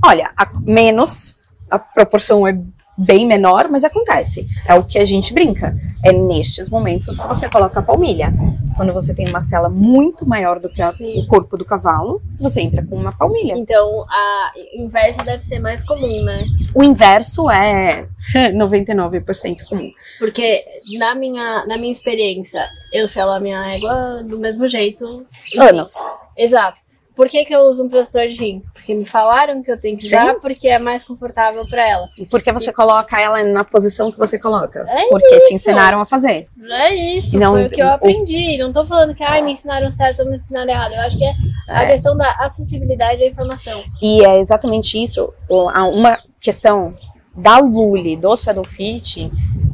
Olha, 0.03 0.31
menos, 0.65 1.39
a 1.69 1.79
proporção 1.79 2.47
é 2.47 2.57
bem 2.97 3.25
menor, 3.25 3.67
mas 3.69 3.83
acontece. 3.83 4.47
É 4.67 4.73
o 4.75 4.83
que 4.83 4.97
a 4.97 5.05
gente 5.05 5.33
brinca. 5.33 5.75
É 6.03 6.11
nestes 6.11 6.69
momentos 6.69 7.19
que 7.19 7.27
você 7.27 7.49
coloca 7.49 7.79
a 7.79 7.83
palmilha. 7.83 8.33
Quando 8.75 8.93
você 8.93 9.13
tem 9.13 9.27
uma 9.27 9.41
cela 9.41 9.69
muito 9.69 10.25
maior 10.25 10.59
do 10.59 10.69
que 10.69 10.81
a, 10.81 10.89
o 10.89 11.27
corpo 11.27 11.57
do 11.57 11.65
cavalo, 11.65 12.21
você 12.39 12.61
entra 12.61 12.85
com 12.85 12.95
uma 12.95 13.11
palmilha. 13.11 13.53
Então, 13.57 14.05
a 14.09 14.53
inversa 14.73 15.23
deve 15.23 15.43
ser 15.43 15.59
mais 15.59 15.83
comum, 15.83 16.23
né? 16.23 16.45
O 16.73 16.83
inverso 16.83 17.49
é 17.49 18.07
99% 18.53 19.63
comum. 19.67 19.91
Porque 20.19 20.63
na 20.97 21.15
minha, 21.15 21.65
na 21.65 21.77
minha 21.77 21.91
experiência, 21.91 22.65
eu 22.93 23.07
selo 23.07 23.31
a 23.31 23.39
minha 23.39 23.65
égua 23.73 24.23
do 24.23 24.37
mesmo 24.37 24.67
jeito. 24.67 25.25
Anos. 25.57 25.93
Exato. 26.37 26.83
Por 27.15 27.29
que, 27.29 27.45
que 27.45 27.55
eu 27.55 27.61
uso 27.61 27.83
um 27.85 27.89
processador 27.89 28.27
de 28.29 28.35
rim? 28.37 28.63
Porque 28.73 28.93
me 28.93 29.05
falaram 29.05 29.63
que 29.63 29.71
eu 29.71 29.79
tenho 29.79 29.97
que 29.97 30.05
usar, 30.05 30.33
Sim. 30.33 30.39
porque 30.41 30.67
é 30.67 30.77
mais 30.77 31.03
confortável 31.03 31.65
para 31.67 31.87
ela. 31.87 32.07
Porque 32.29 32.51
você 32.51 32.73
coloca 32.73 33.19
ela 33.19 33.41
na 33.43 33.63
posição 33.63 34.11
que 34.11 34.17
você 34.17 34.37
coloca. 34.37 34.85
É 34.89 35.07
porque 35.07 35.33
isso. 35.35 35.47
te 35.47 35.53
ensinaram 35.53 36.01
a 36.01 36.05
fazer. 36.05 36.47
É 36.69 36.93
isso, 37.17 37.39
Não, 37.39 37.53
foi 37.53 37.67
o 37.67 37.69
que 37.69 37.81
eu 37.81 37.85
o- 37.87 37.89
aprendi. 37.91 38.57
Não 38.57 38.73
tô 38.73 38.85
falando 38.85 39.15
que 39.15 39.23
ai, 39.23 39.41
me 39.41 39.53
ensinaram 39.53 39.89
certo 39.89 40.23
ou 40.23 40.29
me 40.29 40.35
ensinaram 40.35 40.69
errado. 40.69 40.93
Eu 40.93 41.01
acho 41.01 41.17
que 41.17 41.23
é, 41.23 41.33
a 41.69 41.83
É. 41.83 41.91
questão 41.93 42.17
da 42.17 42.29
acessibilidade 42.39 43.23
à 43.23 43.27
informação. 43.27 43.81
E 44.01 44.25
é 44.25 44.37
exatamente 44.39 45.01
isso. 45.01 45.33
o- 45.49 45.69
a- 45.69 45.85
Uma 45.87 46.19
questão 46.41 46.93
da 47.35 47.59
Lully, 47.59 48.15
do 48.17 48.35
Saddle 48.35 48.65
Fit, 48.67 49.31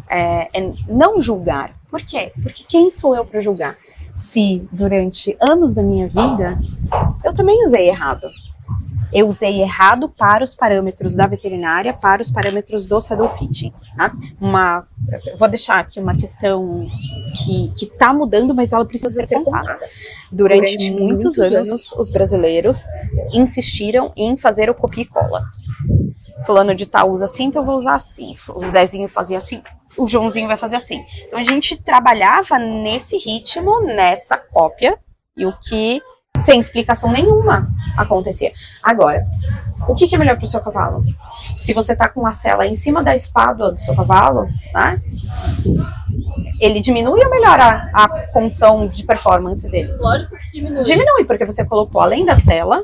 é, 0.10 0.48
é 0.54 0.72
não 0.88 1.20
julgar. 1.20 1.74
Por 1.90 2.04
quê? 2.06 2.32
Porque 2.42 2.64
quem 2.68 2.90
sou 2.90 3.16
eu 3.16 3.26
para 3.26 3.42
julgar? 3.42 3.78
Se 4.16 4.68
durante 4.72 5.36
anos 5.40 5.74
da 5.74 5.82
minha 5.82 6.08
vida 6.08 6.60
eu 7.24 7.34
também 7.34 7.66
usei 7.66 7.88
errado. 7.90 8.28
Eu 9.14 9.28
usei 9.28 9.62
errado 9.62 10.08
para 10.08 10.42
os 10.42 10.56
parâmetros 10.56 11.16
da 11.16 11.28
veterinária, 11.28 11.92
para 11.94 12.22
os 12.22 12.32
parâmetros 12.32 12.86
do 12.86 13.02
Saddle 13.02 13.30
Fit. 13.30 13.74
Tá? 13.98 14.14
Uma, 14.40 14.88
vou 15.38 15.50
deixar 15.50 15.80
aqui 15.80 16.00
uma 16.00 16.16
questão 16.16 16.88
que 17.44 17.74
está 17.76 18.14
mudando, 18.14 18.56
mas 18.56 18.72
ela 18.72 18.86
precisa 18.86 19.22
ser 19.24 19.44
contada. 19.44 19.80
Durante, 20.32 20.78
Durante 20.78 20.92
muitos, 20.92 21.38
muitos 21.38 21.54
anos, 21.54 21.92
os 21.92 22.10
brasileiros 22.10 22.86
insistiram 23.34 24.14
em 24.16 24.38
fazer 24.38 24.70
o 24.70 24.74
copia 24.74 25.04
e 25.04 25.08
cola. 25.08 25.44
Fulano 26.46 26.74
de 26.74 26.86
tal 26.86 27.12
usa 27.12 27.26
assim, 27.26 27.46
então 27.46 27.62
eu 27.62 27.66
vou 27.66 27.76
usar 27.76 27.96
assim. 27.96 28.34
O 28.56 28.62
Zezinho 28.62 29.10
fazia 29.10 29.38
assim, 29.38 29.62
o 29.98 30.08
Joãozinho 30.08 30.48
vai 30.48 30.58
fazer 30.58 30.76
assim. 30.76 31.04
Então 31.28 31.40
a 31.40 31.44
gente 31.44 31.76
trabalhava 31.76 32.58
nesse 32.58 33.18
ritmo, 33.18 33.82
nessa 33.82 34.38
cópia, 34.38 34.98
e 35.36 35.46
o 35.46 35.54
que, 35.54 36.02
sem 36.40 36.60
explicação 36.60 37.12
nenhuma, 37.12 37.70
acontecia. 37.98 38.52
Agora, 38.82 39.26
o 39.88 39.96
que, 39.96 40.08
que 40.08 40.16
é 40.16 40.18
melhor 40.18 40.36
para 40.36 40.46
o 40.46 40.48
seu 40.48 40.62
cavalo? 40.62 41.04
Se 41.58 41.74
você 41.74 41.96
tá 41.96 42.08
com 42.08 42.26
a 42.26 42.32
cela 42.32 42.68
em 42.68 42.76
cima 42.76 43.04
da 43.04 43.16
espádua 43.16 43.72
do 43.72 43.80
seu 43.80 43.96
cavalo, 43.96 44.48
tá? 44.72 45.00
Ele 46.60 46.80
diminui 46.80 47.24
ou 47.24 47.30
melhora 47.30 47.90
a, 47.94 48.04
a 48.04 48.28
condição 48.28 48.88
de 48.88 49.04
performance 49.04 49.70
dele? 49.70 49.94
Lógico 49.94 50.38
que 50.38 50.52
diminui. 50.52 50.84
Diminui, 50.84 51.26
porque 51.26 51.46
você 51.46 51.66
colocou 51.66 52.02
além 52.02 52.24
da 52.26 52.36
cela, 52.36 52.84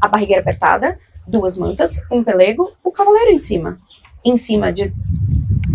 a 0.00 0.06
barrigueira 0.06 0.40
apertada, 0.40 0.98
duas 1.26 1.58
mantas, 1.58 2.00
um 2.10 2.22
pelego, 2.22 2.72
o 2.82 2.92
cavaleiro 2.92 3.32
em 3.32 3.38
cima. 3.38 3.78
Em 4.24 4.36
cima 4.36 4.72
de, 4.72 4.92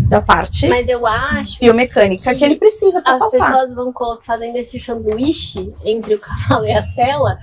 da 0.09 0.21
parte 0.21 0.67
Mas 0.67 0.87
eu 0.87 1.05
acho 1.05 1.59
biomecânica 1.59 2.33
que 2.33 2.43
ele 2.43 2.55
precisa 2.55 3.01
para 3.01 3.11
as 3.11 3.19
saltar. 3.19 3.39
pessoas 3.39 3.73
vão 3.73 3.93
fazendo 4.21 4.55
esse 4.55 4.79
sanduíche 4.79 5.71
entre 5.85 6.15
o 6.15 6.19
cavalo 6.21 6.65
e 6.65 6.71
a 6.71 6.81
cela 6.81 7.37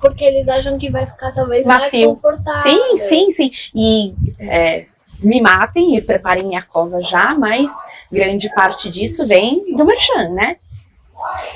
porque 0.00 0.24
eles 0.24 0.48
acham 0.48 0.78
que 0.78 0.90
vai 0.90 1.06
ficar 1.06 1.32
talvez 1.32 1.66
Macio. 1.66 2.08
mais 2.10 2.20
confortável. 2.20 2.62
Sim, 2.62 2.98
sim, 2.98 3.30
sim. 3.30 3.50
E 3.74 4.14
é, 4.38 4.86
me 5.20 5.40
matem 5.40 5.96
e 5.96 6.00
preparem 6.00 6.44
minha 6.44 6.62
cova 6.62 7.00
já, 7.00 7.34
mas 7.34 7.70
grande 8.10 8.48
parte 8.54 8.90
disso 8.90 9.26
vem 9.26 9.74
do 9.76 9.84
merchan, 9.84 10.30
né? 10.30 10.56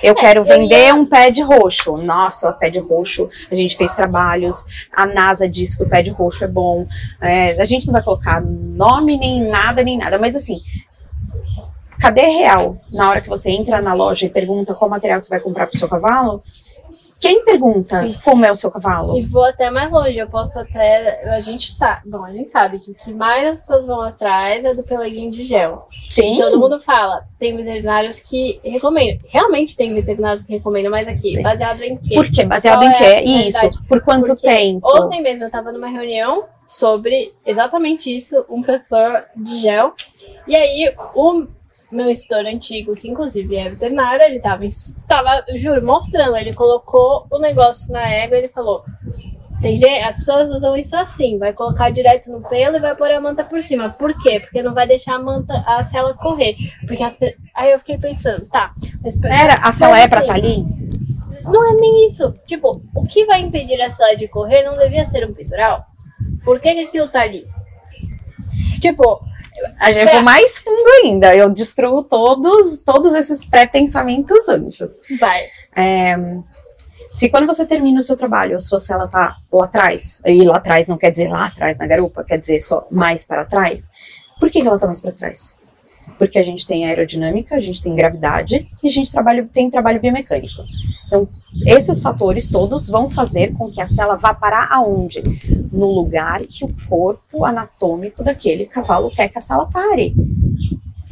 Eu 0.02 0.14
quero 0.14 0.44
vender 0.44 0.92
um 0.94 1.06
pad 1.06 1.40
roxo. 1.42 1.96
Nossa, 1.96 2.50
o 2.50 2.52
pad 2.52 2.78
roxo, 2.80 3.28
a 3.50 3.54
gente 3.54 3.76
fez 3.76 3.94
trabalhos, 3.94 4.64
a 4.92 5.06
NASA 5.06 5.48
diz 5.48 5.74
que 5.76 5.84
o 5.84 5.88
pad 5.88 6.08
roxo 6.10 6.44
é 6.44 6.48
bom. 6.48 6.86
É, 7.20 7.60
a 7.60 7.64
gente 7.64 7.86
não 7.86 7.92
vai 7.92 8.02
colocar 8.02 8.40
nome, 8.40 9.16
nem 9.16 9.48
nada, 9.48 9.82
nem 9.82 9.96
nada, 9.96 10.18
mas 10.18 10.34
assim, 10.34 10.60
cadê 12.00 12.22
real? 12.22 12.76
Na 12.90 13.08
hora 13.08 13.20
que 13.20 13.28
você 13.28 13.50
entra 13.50 13.80
na 13.80 13.94
loja 13.94 14.26
e 14.26 14.28
pergunta 14.28 14.74
qual 14.74 14.90
material 14.90 15.20
você 15.20 15.28
vai 15.28 15.40
comprar 15.40 15.66
pro 15.66 15.78
seu 15.78 15.88
cavalo, 15.88 16.42
quem 17.22 17.44
pergunta 17.44 18.02
Sim. 18.02 18.16
como 18.24 18.44
é 18.44 18.50
o 18.50 18.54
seu 18.54 18.68
cavalo? 18.68 19.16
E 19.16 19.24
vou 19.24 19.44
até 19.44 19.70
mais 19.70 19.88
longe, 19.92 20.18
eu 20.18 20.28
posso 20.28 20.58
até. 20.58 21.24
A 21.32 21.40
gente 21.40 21.70
sabe, 21.70 22.10
bom, 22.10 22.24
a 22.24 22.32
gente 22.32 22.50
sabe 22.50 22.80
que 22.80 22.90
o 22.90 22.94
que 22.94 23.14
mais 23.14 23.46
as 23.46 23.60
pessoas 23.60 23.86
vão 23.86 24.00
atrás 24.00 24.64
é 24.64 24.74
do 24.74 24.82
peleguinho 24.82 25.30
de 25.30 25.44
gel. 25.44 25.86
Sim. 25.92 26.36
Todo 26.36 26.58
mundo 26.58 26.80
fala, 26.80 27.22
tem 27.38 27.56
veterinários 27.56 28.18
que 28.18 28.60
recomendam. 28.64 29.24
Realmente 29.28 29.76
tem 29.76 29.94
veterinários 29.94 30.42
que 30.42 30.52
recomendam, 30.52 30.90
mas 30.90 31.06
aqui, 31.06 31.34
Tem. 31.34 31.42
baseado 31.44 31.80
em 31.82 31.96
quê? 31.96 32.16
Por 32.16 32.28
quê? 32.28 32.44
Baseado 32.44 32.80
Qual 32.80 32.90
em 32.90 32.92
é 32.92 32.98
quê? 32.98 33.26
finalidade? 33.26 33.48
Isso. 33.48 33.84
Por 33.84 34.02
quanto 34.02 34.26
Porque 34.26 34.48
tempo? 34.48 34.80
Ontem 34.84 35.22
mesmo 35.22 35.44
eu 35.44 35.50
tava 35.50 35.70
numa 35.70 35.88
reunião 35.88 36.46
sobre 36.66 37.32
exatamente 37.46 38.12
isso, 38.12 38.44
um 38.50 38.62
professor 38.62 39.24
de 39.36 39.58
gel. 39.58 39.94
E 40.48 40.56
aí, 40.56 40.92
o 41.14 41.46
meu 41.92 42.10
instrutor 42.10 42.46
antigo, 42.46 42.94
que 42.94 43.08
inclusive 43.08 43.56
é 43.56 43.70
veterinário, 43.70 44.24
ele 44.24 44.40
tava, 44.40 44.64
tava, 45.06 45.44
juro, 45.56 45.84
mostrando. 45.84 46.36
Ele 46.36 46.52
colocou 46.54 47.26
o 47.30 47.38
negócio 47.38 47.92
na 47.92 48.08
égua 48.08 48.36
e 48.36 48.40
ele 48.40 48.48
falou: 48.48 48.84
tem 49.60 49.78
gente, 49.78 50.02
as 50.02 50.18
pessoas 50.18 50.50
usam 50.50 50.76
isso 50.76 50.96
assim, 50.96 51.38
vai 51.38 51.52
colocar 51.52 51.90
direto 51.90 52.30
no 52.30 52.40
pelo 52.48 52.76
e 52.76 52.80
vai 52.80 52.96
pôr 52.96 53.12
a 53.12 53.20
manta 53.20 53.44
por 53.44 53.62
cima. 53.62 53.90
Por 53.90 54.12
quê? 54.22 54.40
Porque 54.40 54.62
não 54.62 54.74
vai 54.74 54.86
deixar 54.86 55.14
a 55.14 55.22
manta, 55.22 55.54
a 55.66 55.84
cela 55.84 56.14
correr. 56.14 56.56
Porque 56.86 57.02
as 57.02 57.16
aí 57.54 57.70
eu 57.70 57.78
fiquei 57.78 57.98
pensando, 57.98 58.44
tá. 58.46 58.72
Mas, 59.02 59.20
Era, 59.22 59.54
a 59.54 59.72
cela 59.72 59.98
é 59.98 60.08
pra 60.08 60.18
assim, 60.18 60.26
estar 60.26 60.38
ali? 60.38 60.82
não 61.44 61.68
é 61.68 61.74
nem 61.74 62.04
isso. 62.04 62.32
Tipo, 62.46 62.82
o 62.94 63.04
que 63.04 63.24
vai 63.24 63.40
impedir 63.40 63.80
a 63.80 63.88
cela 63.88 64.16
de 64.16 64.28
correr 64.28 64.62
não 64.62 64.76
devia 64.76 65.04
ser 65.04 65.28
um 65.28 65.34
peitoral? 65.34 65.84
Por 66.44 66.60
que, 66.60 66.74
que 66.74 66.80
aquilo 66.82 67.08
tá 67.08 67.22
ali? 67.22 67.46
Tipo, 68.80 69.20
A 69.78 69.92
gente 69.92 70.04
Pra- 70.04 70.14
vou 70.14 70.22
mais 70.22 70.58
fundo 70.58 70.88
ainda. 71.04 71.34
Eu 71.34 71.50
destruo 71.50 72.02
todos, 72.04 72.80
todos 72.80 73.14
esses 73.14 73.44
pré-pensamentos 73.44 74.48
antes. 74.48 75.00
vai. 75.18 75.42
Se 77.14 77.28
quando 77.28 77.46
você 77.46 77.66
termina 77.66 78.00
o 78.00 78.02
seu 78.02 78.16
trabalho, 78.16 78.56
a 78.56 78.60
sua 78.60 78.78
cela 78.78 79.06
tá 79.06 79.36
lá 79.52 79.64
atrás, 79.66 80.18
e 80.24 80.42
lá 80.44 80.56
atrás 80.56 80.88
não 80.88 80.96
quer 80.96 81.10
dizer 81.10 81.28
lá 81.28 81.46
atrás 81.46 81.76
na 81.76 81.86
garupa, 81.86 82.24
quer 82.24 82.38
dizer 82.38 82.58
só 82.60 82.86
mais 82.90 83.24
para 83.26 83.44
trás, 83.44 83.90
por 84.40 84.50
que, 84.50 84.62
que 84.62 84.66
ela 84.66 84.78
tá 84.78 84.86
mais 84.86 85.00
para 85.00 85.12
trás? 85.12 85.54
Porque 86.18 86.38
a 86.38 86.42
gente 86.42 86.66
tem 86.66 86.86
aerodinâmica, 86.86 87.56
a 87.56 87.60
gente 87.60 87.82
tem 87.82 87.94
gravidade 87.94 88.66
e 88.82 88.86
a 88.86 88.90
gente 88.90 89.10
trabalha, 89.10 89.48
tem 89.52 89.70
trabalho 89.70 90.00
biomecânico. 90.00 90.62
Então, 91.06 91.28
esses 91.66 92.00
fatores 92.00 92.48
todos 92.48 92.88
vão 92.88 93.10
fazer 93.10 93.52
com 93.54 93.70
que 93.70 93.80
a 93.80 93.86
cela 93.86 94.16
vá 94.16 94.32
parar 94.32 94.68
aonde? 94.70 95.22
No 95.70 95.90
lugar 95.90 96.40
que 96.42 96.64
o 96.64 96.74
corpo 96.88 97.44
anatômico 97.44 98.24
daquele 98.24 98.66
cavalo 98.66 99.10
quer 99.10 99.28
que 99.28 99.38
a 99.38 99.40
cela 99.40 99.66
pare. 99.66 100.14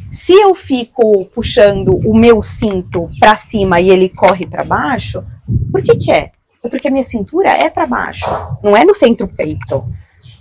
Se 0.09 0.33
eu 0.33 0.53
fico 0.55 1.25
puxando 1.25 1.99
o 2.05 2.13
meu 2.13 2.41
cinto 2.41 3.05
para 3.19 3.35
cima 3.35 3.79
e 3.79 3.89
ele 3.89 4.09
corre 4.09 4.45
para 4.45 4.63
baixo, 4.63 5.23
por 5.71 5.81
que 5.81 5.95
que 5.95 6.11
é? 6.11 6.31
É 6.63 6.69
porque 6.69 6.87
a 6.87 6.91
minha 6.91 7.03
cintura 7.03 7.49
é 7.49 7.69
para 7.69 7.87
baixo, 7.87 8.25
não 8.63 8.75
é 8.75 8.83
no 8.83 8.93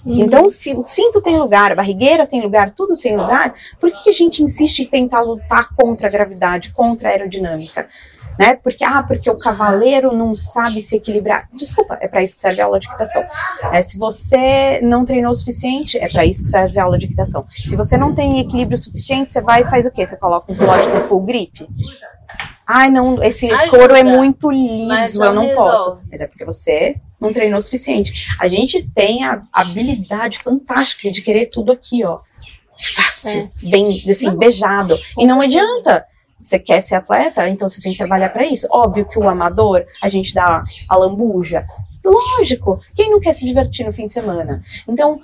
centro-peito. 0.00 0.26
Então, 0.26 0.50
se 0.50 0.72
o 0.72 0.82
cinto 0.82 1.22
tem 1.22 1.38
lugar, 1.38 1.72
a 1.72 1.74
barrigueira 1.74 2.26
tem 2.26 2.40
lugar, 2.40 2.70
tudo 2.70 2.96
tem 2.96 3.16
lugar, 3.16 3.54
por 3.78 3.90
que, 3.90 4.04
que 4.04 4.10
a 4.10 4.14
gente 4.14 4.42
insiste 4.42 4.80
em 4.80 4.86
tentar 4.86 5.20
lutar 5.20 5.68
contra 5.74 6.08
a 6.08 6.10
gravidade, 6.10 6.72
contra 6.72 7.08
a 7.08 7.12
aerodinâmica? 7.12 7.88
Né? 8.38 8.54
Porque, 8.54 8.82
ah, 8.82 9.02
porque 9.02 9.28
o 9.28 9.36
cavaleiro 9.36 10.16
não 10.16 10.34
sabe 10.34 10.80
se 10.80 10.96
equilibrar. 10.96 11.46
Desculpa, 11.52 11.98
é 12.00 12.08
para 12.08 12.22
isso 12.22 12.36
que 12.36 12.40
serve 12.40 12.62
a 12.62 12.64
aula 12.64 12.80
de 12.80 12.86
equitação. 12.86 13.22
É, 13.70 13.82
se 13.82 13.98
você 13.98 14.80
não 14.82 15.04
treinou 15.04 15.32
o 15.32 15.34
suficiente, 15.34 15.98
é 15.98 16.08
para 16.08 16.24
isso 16.24 16.42
que 16.42 16.48
serve 16.48 16.78
a 16.78 16.84
aula 16.84 16.96
de 16.96 17.04
equitação. 17.04 17.44
Se 17.50 17.76
você 17.76 17.98
não 17.98 18.14
tem 18.14 18.40
equilíbrio 18.40 18.78
suficiente, 18.78 19.30
você 19.30 19.42
vai 19.42 19.62
e 19.62 19.66
faz 19.66 19.84
o 19.84 19.90
quê? 19.90 20.06
Você 20.06 20.16
coloca 20.16 20.50
um 20.50 20.56
pilote 20.56 20.88
com 20.88 21.04
full 21.04 21.20
grip? 21.20 21.66
Ai, 22.72 22.88
não, 22.88 23.20
esse 23.22 23.50
Ajuda, 23.50 23.68
couro 23.68 23.96
é 23.96 24.04
muito 24.04 24.48
liso, 24.48 25.18
não 25.18 25.26
eu 25.26 25.34
não 25.34 25.46
resolve. 25.46 25.70
posso. 25.70 25.98
Mas 26.08 26.20
é 26.20 26.26
porque 26.28 26.44
você 26.44 26.96
não 27.20 27.32
treinou 27.32 27.58
o 27.58 27.62
suficiente. 27.62 28.32
A 28.38 28.46
gente 28.46 28.88
tem 28.94 29.24
a 29.24 29.40
habilidade 29.52 30.38
fantástica 30.38 31.10
de 31.10 31.20
querer 31.20 31.46
tudo 31.46 31.72
aqui, 31.72 32.04
ó. 32.04 32.20
Fácil, 32.94 33.50
bem, 33.60 34.04
assim, 34.08 34.26
Não. 34.26 34.36
beijado. 34.38 34.96
E 35.18 35.26
não 35.26 35.40
adianta. 35.40 36.06
Você 36.40 36.58
quer 36.58 36.80
ser 36.80 36.94
atleta, 36.94 37.46
então 37.48 37.68
você 37.68 37.82
tem 37.82 37.92
que 37.92 37.98
trabalhar 37.98 38.30
para 38.30 38.46
isso. 38.46 38.66
Óbvio 38.70 39.06
que 39.06 39.18
o 39.18 39.28
amador, 39.28 39.84
a 40.00 40.08
gente 40.08 40.32
dá 40.32 40.62
a 40.88 40.96
lambuja. 40.96 41.66
Lógico, 42.04 42.80
quem 42.94 43.10
não 43.10 43.20
quer 43.20 43.34
se 43.34 43.44
divertir 43.44 43.84
no 43.84 43.92
fim 43.92 44.06
de 44.06 44.12
semana? 44.12 44.62
Então, 44.88 45.20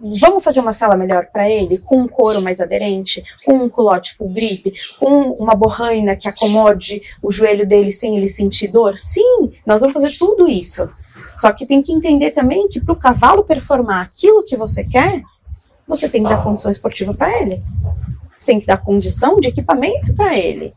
Vamos 0.00 0.44
fazer 0.44 0.60
uma 0.60 0.72
sala 0.72 0.96
melhor 0.96 1.26
para 1.32 1.50
ele, 1.50 1.78
com 1.78 2.00
um 2.00 2.08
couro 2.08 2.40
mais 2.40 2.60
aderente, 2.60 3.22
com 3.44 3.54
um 3.54 3.68
culote 3.68 4.14
full 4.14 4.28
grip, 4.28 4.72
com 4.98 5.32
uma 5.32 5.54
borraina 5.54 6.14
que 6.14 6.28
acomode 6.28 7.02
o 7.22 7.32
joelho 7.32 7.66
dele 7.66 7.90
sem 7.90 8.16
ele 8.16 8.28
sentir 8.28 8.68
dor? 8.68 8.96
Sim, 8.96 9.52
nós 9.66 9.80
vamos 9.80 9.94
fazer 9.94 10.16
tudo 10.18 10.48
isso. 10.48 10.88
Só 11.36 11.52
que 11.52 11.66
tem 11.66 11.82
que 11.82 11.92
entender 11.92 12.30
também 12.30 12.68
que 12.68 12.80
para 12.80 12.92
o 12.92 12.98
cavalo 12.98 13.44
performar 13.44 14.02
aquilo 14.06 14.44
que 14.44 14.56
você 14.56 14.84
quer, 14.84 15.22
você 15.86 16.08
tem 16.08 16.22
que 16.22 16.28
dar 16.28 16.42
condição 16.42 16.70
esportiva 16.70 17.12
para 17.12 17.40
ele. 17.40 17.62
Você 18.38 18.52
tem 18.52 18.60
que 18.60 18.66
dar 18.66 18.76
condição 18.78 19.40
de 19.40 19.48
equipamento 19.48 20.14
para 20.14 20.36
ele. 20.36 20.72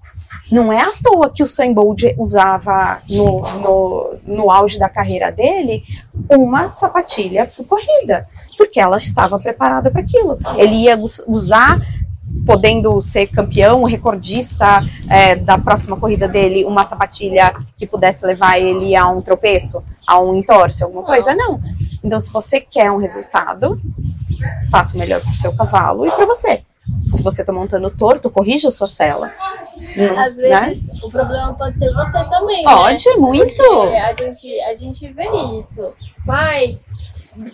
Não 0.51 0.73
é 0.73 0.81
à 0.81 0.91
toa 1.03 1.29
que 1.29 1.43
o 1.43 1.47
Sam 1.47 1.73
Bolt 1.73 2.01
usava 2.17 3.01
no, 3.09 3.41
no, 3.61 4.15
no 4.25 4.51
auge 4.51 4.79
da 4.79 4.89
carreira 4.89 5.31
dele 5.31 5.83
uma 6.29 6.69
sapatilha 6.69 7.45
por 7.45 7.65
corrida 7.65 8.27
porque 8.61 8.79
ela 8.79 8.97
estava 8.97 9.39
preparada 9.39 9.89
para 9.89 10.01
aquilo. 10.01 10.37
Ele 10.55 10.75
ia 10.75 10.97
usar 11.27 11.81
podendo 12.45 13.01
ser 13.01 13.27
campeão, 13.27 13.83
recordista 13.83 14.83
é, 15.09 15.35
da 15.35 15.57
próxima 15.57 15.97
corrida 15.97 16.27
dele, 16.27 16.63
uma 16.63 16.83
sapatilha 16.83 17.53
que 17.75 17.87
pudesse 17.87 18.25
levar 18.25 18.59
ele 18.59 18.95
a 18.95 19.09
um 19.09 19.21
tropeço, 19.21 19.83
a 20.07 20.19
um 20.19 20.35
entorce, 20.35 20.83
alguma 20.83 21.03
coisa? 21.03 21.35
Não. 21.35 21.59
Então, 22.03 22.19
se 22.19 22.31
você 22.31 22.61
quer 22.61 22.91
um 22.91 22.97
resultado, 22.97 23.81
faça 24.69 24.95
o 24.95 24.99
melhor 24.99 25.21
para 25.21 25.31
o 25.31 25.35
seu 25.35 25.53
cavalo 25.53 26.05
e 26.05 26.11
para 26.11 26.25
você. 26.25 26.61
Se 27.13 27.21
você 27.21 27.41
está 27.41 27.53
montando 27.53 27.89
torto, 27.91 28.29
corrija 28.29 28.69
a 28.69 28.71
sua 28.71 28.87
cela. 28.87 29.31
Às 30.17 30.37
né? 30.37 30.67
vezes 30.67 31.03
o 31.03 31.09
problema 31.09 31.53
pode 31.53 31.77
ser 31.77 31.93
você 31.93 32.23
também. 32.29 32.63
Pode, 32.63 33.09
né? 33.09 33.15
muito. 33.15 33.55
Porque 33.55 33.95
a 33.95 34.13
gente, 34.13 34.61
a 34.61 34.75
gente 34.75 35.07
vê 35.13 35.29
isso. 35.57 35.93
Pai, 36.25 36.79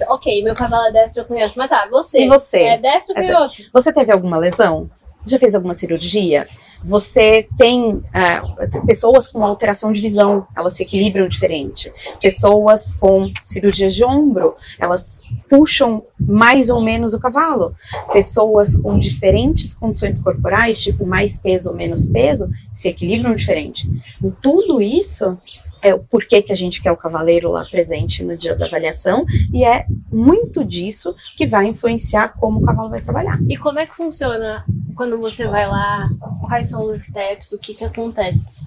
Ok, 0.09 0.43
meu 0.43 0.55
cavalo 0.55 0.87
é 0.87 0.91
destro 0.91 1.25
canhoto, 1.25 1.53
mas 1.55 1.69
tá, 1.69 1.87
você. 1.89 2.25
E 2.25 2.27
você? 2.27 2.63
É 2.63 2.77
destro 2.79 3.17
é 3.17 3.27
canhoto. 3.27 3.55
Você 3.71 3.93
teve 3.93 4.11
alguma 4.11 4.37
lesão? 4.37 4.89
Já 5.25 5.37
fez 5.37 5.53
alguma 5.53 5.73
cirurgia? 5.73 6.47
Você 6.83 7.47
tem 7.57 8.01
é, 8.13 8.41
pessoas 8.85 9.27
com 9.27 9.43
alteração 9.43 9.91
de 9.91 10.01
visão, 10.01 10.47
elas 10.55 10.73
se 10.73 10.83
equilibram 10.83 11.27
diferente. 11.27 11.91
Pessoas 12.21 12.91
com 12.91 13.31
cirurgias 13.45 13.95
de 13.95 14.03
ombro, 14.03 14.55
elas 14.79 15.21
puxam 15.49 16.03
mais 16.19 16.69
ou 16.69 16.81
menos 16.81 17.13
o 17.13 17.19
cavalo. 17.19 17.73
Pessoas 18.11 18.75
com 18.77 18.97
diferentes 18.97 19.73
condições 19.73 20.19
corporais, 20.19 20.81
tipo 20.81 21.05
mais 21.05 21.37
peso 21.37 21.69
ou 21.69 21.75
menos 21.75 22.05
peso, 22.05 22.49
se 22.71 22.89
equilibram 22.89 23.33
diferente. 23.33 23.89
E 24.23 24.31
tudo 24.41 24.81
isso 24.81 25.37
é 25.81 25.93
o 25.93 25.99
porquê 25.99 26.41
que 26.41 26.51
a 26.51 26.55
gente 26.55 26.81
quer 26.81 26.91
o 26.91 26.97
cavaleiro 26.97 27.51
lá 27.51 27.65
presente 27.65 28.23
no 28.23 28.37
dia 28.37 28.55
da 28.55 28.65
avaliação, 28.65 29.25
e 29.53 29.63
é 29.63 29.85
muito 30.11 30.63
disso 30.63 31.15
que 31.35 31.45
vai 31.45 31.67
influenciar 31.67 32.33
como 32.39 32.59
o 32.59 32.65
cavalo 32.65 32.89
vai 32.89 33.01
trabalhar. 33.01 33.39
E 33.49 33.57
como 33.57 33.79
é 33.79 33.85
que 33.85 33.95
funciona 33.95 34.63
quando 34.95 35.17
você 35.17 35.47
vai 35.47 35.67
lá? 35.67 36.09
Quais 36.45 36.67
são 36.67 36.91
os 36.91 37.03
steps? 37.03 37.51
O 37.51 37.59
que, 37.59 37.73
que 37.73 37.83
acontece? 37.83 38.65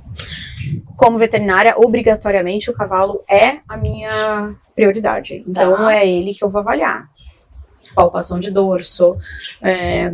Como 0.96 1.18
veterinária, 1.18 1.74
obrigatoriamente 1.76 2.70
o 2.70 2.74
cavalo 2.74 3.20
é 3.28 3.60
a 3.68 3.76
minha 3.76 4.54
prioridade. 4.74 5.44
Então 5.46 5.76
tá. 5.76 5.94
é 5.94 6.08
ele 6.08 6.34
que 6.34 6.44
eu 6.44 6.48
vou 6.48 6.60
avaliar. 6.60 7.08
Palpação 7.94 8.38
de 8.38 8.50
dorso, 8.50 9.16
é, 9.60 10.10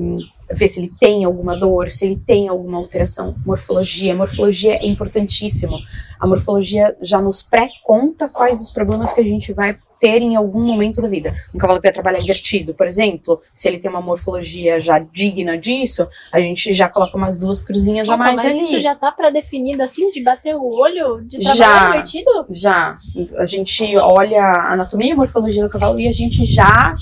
ver 0.50 0.68
se 0.68 0.80
ele 0.80 0.92
tem 1.00 1.24
alguma 1.24 1.56
dor, 1.56 1.90
se 1.90 2.06
ele 2.06 2.16
tem 2.16 2.48
alguma 2.48 2.78
alteração, 2.78 3.34
morfologia. 3.44 4.14
Morfologia 4.14 4.74
é 4.74 4.86
importantíssimo. 4.86 5.78
A 6.18 6.26
morfologia 6.26 6.96
já 7.00 7.20
nos 7.20 7.42
pré-conta 7.42 8.28
quais 8.28 8.60
os 8.60 8.70
problemas 8.70 9.12
que 9.12 9.20
a 9.20 9.24
gente 9.24 9.52
vai 9.52 9.78
ter 9.98 10.22
em 10.22 10.36
algum 10.36 10.60
momento 10.60 11.00
da 11.00 11.08
vida. 11.08 11.34
Um 11.54 11.58
cavalo 11.58 11.80
para 11.80 11.92
trabalhar 11.92 12.20
invertido, 12.20 12.74
por 12.74 12.86
exemplo, 12.86 13.40
se 13.54 13.68
ele 13.68 13.78
tem 13.78 13.90
uma 13.90 14.00
morfologia 14.00 14.78
já 14.78 14.98
digna 14.98 15.56
disso, 15.56 16.08
a 16.32 16.40
gente 16.40 16.72
já 16.72 16.88
coloca 16.88 17.16
umas 17.16 17.38
duas 17.38 17.62
cruzinhas 17.62 18.08
Nossa, 18.08 18.22
a 18.22 18.26
mais 18.26 18.36
mas 18.36 18.46
ali. 18.46 18.60
isso 18.60 18.80
já 18.80 18.94
tá 18.94 19.10
pré-definido 19.10 19.82
assim, 19.82 20.10
de 20.10 20.22
bater 20.22 20.54
o 20.56 20.64
olho, 20.64 21.22
de 21.22 21.40
trabalhar 21.40 21.56
já, 21.56 21.88
invertido? 21.88 22.30
Já. 22.50 22.98
A 23.38 23.44
gente 23.44 23.96
olha 23.96 24.42
a 24.42 24.72
anatomia 24.72 25.12
e 25.12 25.16
morfologia 25.16 25.62
do 25.62 25.70
cavalo 25.70 25.98
e 26.00 26.08
a 26.08 26.12
gente 26.12 26.44
já 26.44 26.96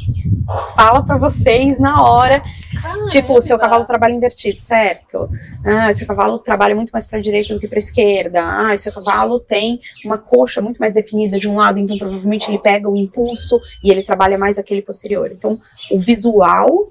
fala 0.75 1.03
para 1.03 1.17
vocês 1.17 1.81
na 1.81 2.03
hora. 2.03 2.43
Caramba. 2.81 3.07
Tipo, 3.07 3.39
o 3.39 3.41
seu 3.41 3.59
cavalo 3.59 3.85
trabalha 3.85 4.13
invertido, 4.13 4.61
certo? 4.61 5.29
Ah, 5.65 5.93
seu 5.93 6.07
cavalo 6.07 6.39
trabalha 6.39 6.75
muito 6.75 6.91
mais 6.91 7.07
para 7.07 7.19
a 7.19 7.23
direita 7.23 7.55
do 7.55 7.61
que 7.61 7.69
para 7.69 7.79
a 7.79 7.81
esquerda. 7.81 8.43
Ah, 8.43 8.77
seu 8.77 8.93
cavalo 8.93 9.41
tem 9.41 9.81
uma 10.05 10.19
coxa 10.19 10.61
muito 10.61 10.79
mais 10.79 10.93
definida 10.93 11.39
de 11.39 11.49
um 11.49 11.57
lado, 11.57 11.79
então 11.79 11.97
provavelmente 11.97 12.51
ele 12.51 12.59
pega 12.59 12.84
o 12.91 12.97
impulso 12.97 13.61
e 13.83 13.91
ele 13.91 14.03
trabalha 14.03 14.39
mais 14.39 14.59
aquele 14.59 14.83
posterior. 14.83 15.31
Então, 15.33 15.61
o 15.91 15.99
visual, 15.99 16.91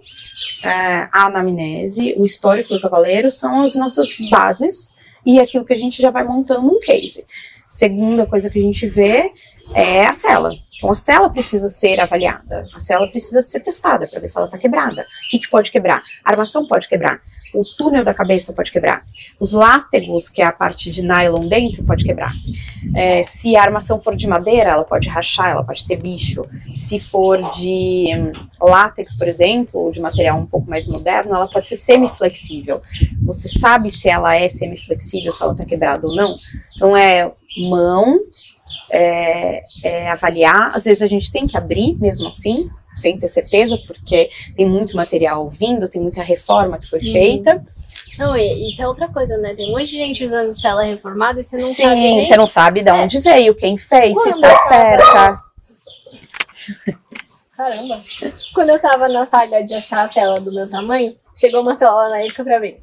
é, 0.63 1.07
a 1.13 1.25
anamnese, 1.25 2.15
o 2.17 2.25
histórico 2.25 2.73
do 2.73 2.81
cavaleiro 2.81 3.31
são 3.31 3.61
as 3.61 3.75
nossas 3.75 4.15
bases 4.29 4.95
e 5.25 5.39
aquilo 5.39 5.65
que 5.65 5.73
a 5.73 5.77
gente 5.77 6.01
já 6.01 6.11
vai 6.11 6.23
montando 6.23 6.67
um 6.67 6.79
case. 6.79 7.25
Segunda 7.67 8.25
coisa 8.25 8.49
que 8.49 8.59
a 8.59 8.61
gente 8.61 8.87
vê 8.87 9.31
é 9.73 10.05
a 10.05 10.13
cela. 10.13 10.51
Então 10.77 10.91
a 10.91 10.95
cela 10.95 11.29
precisa 11.29 11.69
ser 11.69 11.99
avaliada, 11.99 12.67
a 12.73 12.79
cela 12.79 13.07
precisa 13.07 13.41
ser 13.41 13.61
testada 13.61 14.07
para 14.07 14.19
ver 14.19 14.27
se 14.27 14.37
ela 14.37 14.47
está 14.47 14.57
quebrada. 14.57 15.01
O 15.01 15.29
que, 15.29 15.39
que, 15.39 15.49
pode 15.49 15.71
quebrar? 15.71 16.03
A 16.23 16.31
armação 16.31 16.67
pode 16.67 16.87
quebrar, 16.89 17.21
o 17.53 17.63
túnel 17.77 18.03
da 18.03 18.13
cabeça 18.13 18.53
pode 18.53 18.71
quebrar, 18.71 19.03
os 19.39 19.51
látegos, 19.51 20.29
que 20.29 20.41
é 20.41 20.45
a 20.45 20.51
parte 20.51 20.89
de 20.91 21.01
nylon 21.01 21.47
dentro, 21.47 21.83
pode 21.83 22.03
quebrar. 22.03 22.31
É, 22.95 23.23
se 23.23 23.55
a 23.55 23.61
armação 23.61 23.99
for 23.99 24.15
de 24.15 24.27
madeira, 24.27 24.71
ela 24.71 24.83
pode 24.83 25.07
rachar, 25.09 25.51
ela 25.51 25.63
pode 25.63 25.85
ter 25.85 25.97
bicho. 25.97 26.43
Se 26.75 26.99
for 26.99 27.49
de 27.49 28.09
hum, 28.15 28.31
látex, 28.61 29.15
por 29.15 29.27
exemplo, 29.27 29.81
ou 29.81 29.91
de 29.91 30.01
material 30.01 30.39
um 30.39 30.45
pouco 30.45 30.69
mais 30.69 30.87
moderno, 30.87 31.35
ela 31.35 31.47
pode 31.47 31.67
ser 31.67 31.75
semiflexível. 31.75 32.81
Você 33.23 33.47
sabe 33.47 33.89
se 33.89 34.09
ela 34.09 34.35
é 34.35 34.49
semiflexível, 34.49 35.31
se 35.31 35.41
ela 35.41 35.53
está 35.53 35.65
quebrada 35.65 36.07
ou 36.07 36.15
não. 36.15 36.35
Então 36.75 36.95
é 36.95 37.31
mão, 37.57 38.19
é, 38.89 39.63
é, 39.83 40.09
avaliar. 40.09 40.75
Às 40.75 40.85
vezes 40.85 41.03
a 41.03 41.07
gente 41.07 41.31
tem 41.31 41.47
que 41.47 41.57
abrir 41.57 41.95
mesmo 41.99 42.27
assim, 42.27 42.69
sem 42.95 43.17
ter 43.17 43.27
certeza, 43.27 43.77
porque 43.87 44.29
tem 44.55 44.67
muito 44.67 44.95
material 44.95 45.49
vindo, 45.49 45.89
tem 45.89 46.01
muita 46.01 46.21
reforma 46.21 46.77
que 46.77 46.89
foi 46.89 46.99
uhum. 46.99 47.11
feita. 47.11 47.63
Não, 48.17 48.35
isso 48.37 48.81
é 48.81 48.87
outra 48.87 49.07
coisa, 49.07 49.37
né? 49.37 49.55
Tem 49.55 49.69
um 49.69 49.71
monte 49.71 49.87
de 49.87 49.97
gente 49.97 50.25
usando 50.25 50.51
cela 50.51 50.83
reformada 50.83 51.39
e 51.39 51.43
você 51.43 51.57
não 51.57 51.67
Sim, 51.67 51.83
sabe. 51.83 51.95
Sim, 51.95 52.25
você 52.25 52.37
não 52.37 52.47
sabe 52.47 52.81
de 52.81 52.89
é. 52.89 52.93
onde 52.93 53.19
veio, 53.19 53.55
quem 53.55 53.77
fez, 53.77 54.13
Quando 54.13 54.35
se 54.35 54.41
tá 54.41 54.55
certa. 54.67 55.43
Caramba. 57.57 58.03
Quando 58.53 58.69
eu 58.69 58.79
tava 58.79 59.07
na 59.07 59.25
saga 59.25 59.63
de 59.63 59.73
achar 59.73 60.05
a 60.05 60.09
cela 60.09 60.39
do 60.39 60.51
meu 60.51 60.69
tamanho, 60.69 61.15
chegou 61.35 61.61
uma 61.61 61.77
cela 61.77 62.09
na 62.09 62.21
época 62.21 62.43
pra 62.43 62.59
mim. 62.59 62.75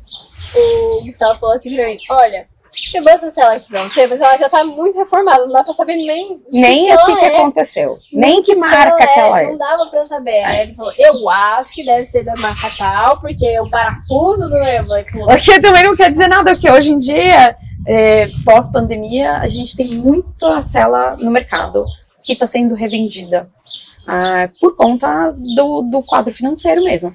O 0.56 1.04
Gustavo 1.04 1.38
falou 1.38 1.54
assim 1.54 1.74
pra 1.74 1.86
mim: 1.86 1.98
Olha, 2.11 2.48
Chegou 2.72 3.10
essa 3.10 3.30
cela 3.30 3.54
aqui 3.54 3.68
pra 3.68 3.82
você, 3.82 4.06
mas 4.06 4.20
ela 4.20 4.36
já 4.36 4.48
tá 4.48 4.64
muito 4.64 4.96
reformada, 4.96 5.44
não 5.44 5.52
dá 5.52 5.64
pra 5.64 5.72
saber 5.72 5.96
nem. 5.96 6.40
Nem 6.50 6.92
o 6.94 7.04
que, 7.04 7.16
que, 7.16 7.24
é. 7.24 7.36
aconteceu. 7.36 7.98
Nem, 8.12 8.30
nem 8.30 8.42
que, 8.42 8.52
que 8.52 8.58
marca 8.58 8.96
que 8.96 9.18
ela 9.18 9.42
é. 9.42 9.46
Não 9.46 9.58
dava 9.58 9.86
pra 9.86 10.04
saber. 10.04 10.44
Aí 10.44 10.60
ele 10.60 10.74
falou: 10.74 10.92
eu 10.96 11.28
acho 11.28 11.74
que 11.74 11.84
deve 11.84 12.06
ser 12.06 12.24
da 12.24 12.34
marca 12.36 12.68
tal, 12.78 13.20
porque 13.20 13.58
o 13.60 13.68
parafuso 13.68 14.48
do 14.48 14.54
levante. 14.54 15.10
Porque 15.10 15.60
também 15.60 15.82
não 15.82 15.96
quer 15.96 16.10
dizer 16.10 16.28
nada, 16.28 16.52
porque 16.52 16.70
hoje 16.70 16.92
em 16.92 16.98
dia, 16.98 17.56
é, 17.86 18.28
pós-pandemia, 18.44 19.38
a 19.38 19.48
gente 19.48 19.76
tem 19.76 19.96
muita 19.96 20.60
cela 20.62 21.16
no 21.18 21.30
mercado 21.30 21.84
que 22.22 22.34
está 22.34 22.46
sendo 22.46 22.74
revendida. 22.74 23.48
Ah, 24.06 24.48
por 24.60 24.76
conta 24.76 25.34
do, 25.54 25.82
do 25.82 26.02
quadro 26.02 26.34
financeiro 26.34 26.82
mesmo 26.82 27.12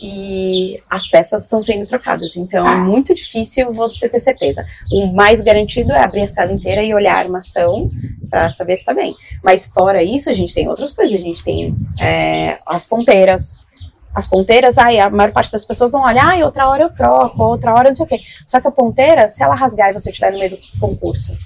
e 0.00 0.80
as 0.88 1.08
peças 1.08 1.44
estão 1.44 1.60
sendo 1.60 1.86
trocadas. 1.86 2.36
Então 2.36 2.64
é 2.64 2.76
muito 2.76 3.14
difícil 3.14 3.72
você 3.72 4.08
ter 4.08 4.20
certeza. 4.20 4.64
O 4.92 5.06
mais 5.12 5.40
garantido 5.40 5.92
é 5.92 6.02
abrir 6.02 6.22
a 6.22 6.26
sala 6.26 6.52
inteira 6.52 6.82
e 6.82 6.94
olhar 6.94 7.16
a 7.16 7.18
armação 7.18 7.90
para 8.30 8.50
saber 8.50 8.76
se 8.76 8.82
está 8.82 8.94
bem. 8.94 9.14
Mas 9.42 9.66
fora 9.66 10.02
isso, 10.02 10.30
a 10.30 10.32
gente 10.32 10.54
tem 10.54 10.68
outras 10.68 10.92
coisas. 10.92 11.14
A 11.14 11.22
gente 11.22 11.42
tem 11.42 11.74
é, 12.00 12.58
as 12.66 12.86
ponteiras. 12.86 13.66
As 14.14 14.26
ponteiras, 14.26 14.78
ai, 14.78 14.98
a 14.98 15.10
maior 15.10 15.32
parte 15.32 15.52
das 15.52 15.64
pessoas 15.64 15.92
não 15.92 16.00
olha, 16.00 16.22
ai, 16.24 16.42
outra 16.42 16.68
hora 16.68 16.82
eu 16.82 16.90
troco, 16.90 17.40
outra 17.42 17.74
hora 17.74 17.90
não 17.90 17.94
sei 17.94 18.04
o 18.04 18.08
quê. 18.08 18.18
Só 18.46 18.60
que 18.60 18.66
a 18.66 18.70
ponteira, 18.70 19.28
se 19.28 19.42
ela 19.42 19.54
rasgar 19.54 19.90
e 19.90 19.92
você 19.92 20.10
estiver 20.10 20.32
no 20.32 20.38
meio 20.38 20.50
do 20.52 20.58
concurso, 20.80 21.36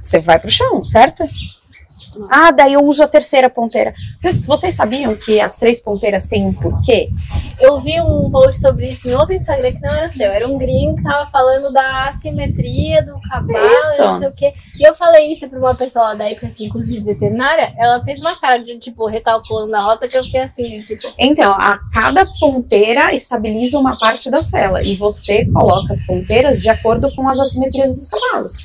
você 0.00 0.20
vai 0.20 0.38
pro 0.38 0.50
chão, 0.50 0.82
certo? 0.82 1.24
Ah, 2.30 2.50
daí 2.50 2.74
eu 2.74 2.84
uso 2.84 3.02
a 3.02 3.08
terceira 3.08 3.48
ponteira. 3.48 3.94
Vocês, 4.18 4.46
vocês, 4.46 4.74
sabiam 4.74 5.14
que 5.16 5.40
as 5.40 5.56
três 5.56 5.80
ponteiras 5.80 6.28
têm 6.28 6.46
um 6.46 6.52
porquê? 6.52 7.08
Eu 7.60 7.80
vi 7.80 8.00
um 8.00 8.30
post 8.30 8.60
sobre 8.60 8.88
isso 8.88 9.08
em 9.08 9.14
outro 9.14 9.34
Instagram 9.34 9.72
que 9.72 9.80
não 9.80 9.94
era 9.94 10.12
seu. 10.12 10.30
Era 10.30 10.48
um 10.48 10.58
gringo 10.58 10.96
que 10.96 11.02
tava 11.02 11.30
falando 11.30 11.72
da 11.72 12.08
assimetria 12.08 13.02
do 13.02 13.20
cavalo, 13.20 13.66
isso. 13.92 14.02
não 14.02 14.18
sei 14.18 14.28
o 14.28 14.36
quê. 14.36 14.52
E 14.78 14.88
eu 14.88 14.94
falei 14.94 15.32
isso 15.32 15.48
pra 15.48 15.58
uma 15.58 15.74
pessoa 15.74 16.14
da 16.14 16.28
época, 16.28 16.48
que 16.48 16.64
inclusive 16.64 17.04
veterinária, 17.04 17.74
ela 17.76 18.02
fez 18.04 18.20
uma 18.20 18.38
cara 18.38 18.58
de, 18.58 18.78
tipo, 18.78 19.06
recalculando 19.06 19.74
a 19.76 19.80
rota, 19.80 20.08
que 20.08 20.16
eu 20.16 20.24
fiquei 20.24 20.40
assim, 20.40 20.82
tipo... 20.82 21.08
Então, 21.18 21.52
a 21.52 21.78
cada 21.92 22.26
ponteira 22.38 23.12
estabiliza 23.14 23.78
uma 23.78 23.98
parte 23.98 24.30
da 24.30 24.42
cela. 24.42 24.82
E 24.82 24.96
você 24.96 25.44
coloca 25.52 25.92
as 25.92 26.04
ponteiras 26.04 26.60
de 26.62 26.68
acordo 26.68 27.14
com 27.14 27.28
as 27.28 27.38
assimetrias 27.38 27.94
dos 27.94 28.08
cavalos. 28.08 28.56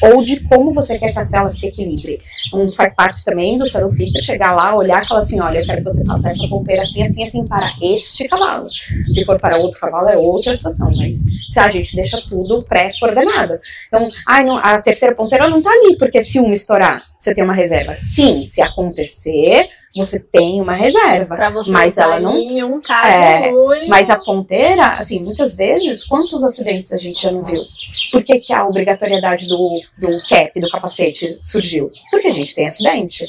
Ou 0.00 0.24
de 0.24 0.40
como 0.40 0.72
você 0.72 0.98
quer 0.98 1.12
que 1.12 1.18
a 1.18 1.22
cela 1.22 1.50
se 1.50 1.66
equilibre. 1.66 2.18
Um 2.52 2.70
faz 2.84 2.94
parte 2.94 3.24
também 3.24 3.56
do 3.56 3.66
fitter 3.66 4.22
chegar 4.22 4.54
lá, 4.54 4.74
olhar 4.74 5.02
e 5.02 5.06
falar 5.06 5.20
assim, 5.20 5.40
olha, 5.40 5.58
eu 5.58 5.66
quero 5.66 5.78
que 5.78 5.84
você 5.84 6.04
faça 6.04 6.28
essa 6.28 6.46
ponteira 6.48 6.82
assim, 6.82 7.02
assim, 7.02 7.22
assim 7.22 7.46
para 7.46 7.72
este 7.80 8.28
cavalo. 8.28 8.66
Se 9.08 9.24
for 9.24 9.40
para 9.40 9.56
outro 9.56 9.80
cavalo 9.80 10.08
é 10.08 10.16
outra 10.16 10.54
situação, 10.54 10.88
mas 10.96 11.24
se 11.50 11.58
a 11.58 11.68
gente 11.68 11.96
deixa 11.96 12.20
tudo 12.28 12.62
pré-coordenado. 12.66 13.58
Então, 13.88 14.06
ah, 14.26 14.42
não, 14.42 14.58
a 14.58 14.80
terceira 14.82 15.14
ponteira 15.14 15.48
não 15.48 15.62
tá 15.62 15.70
ali, 15.70 15.96
porque 15.96 16.20
se 16.20 16.38
uma 16.38 16.52
estourar, 16.52 17.02
você 17.18 17.34
tem 17.34 17.44
uma 17.44 17.54
reserva. 17.54 17.96
Sim, 17.96 18.46
se 18.46 18.60
acontecer, 18.60 19.68
você 19.96 20.18
tem 20.18 20.60
uma 20.60 20.74
reserva. 20.74 21.36
Pra 21.36 21.50
você 21.50 21.70
mas 21.70 21.96
ela 21.98 22.18
não 22.18 22.34
um 22.66 22.80
caso 22.80 23.08
É, 23.08 23.50
ruim. 23.50 23.88
mas 23.88 24.10
a 24.10 24.16
ponteira, 24.18 24.86
assim, 24.86 25.20
muitas 25.20 25.54
vezes, 25.54 26.04
quantos 26.04 26.42
acidentes 26.42 26.92
a 26.92 26.96
gente 26.96 27.22
já 27.22 27.30
não 27.30 27.44
viu? 27.44 27.62
Por 28.10 28.22
que, 28.24 28.40
que 28.40 28.52
a 28.52 28.64
obrigatoriedade 28.64 29.48
do, 29.48 29.80
do 29.98 30.08
cap, 30.28 30.60
do 30.60 30.68
capacete, 30.68 31.38
surgiu? 31.42 31.88
Porque 32.10 32.26
a 32.26 32.32
gente 32.32 32.54
tem 32.54 32.66
acidente. 32.66 33.26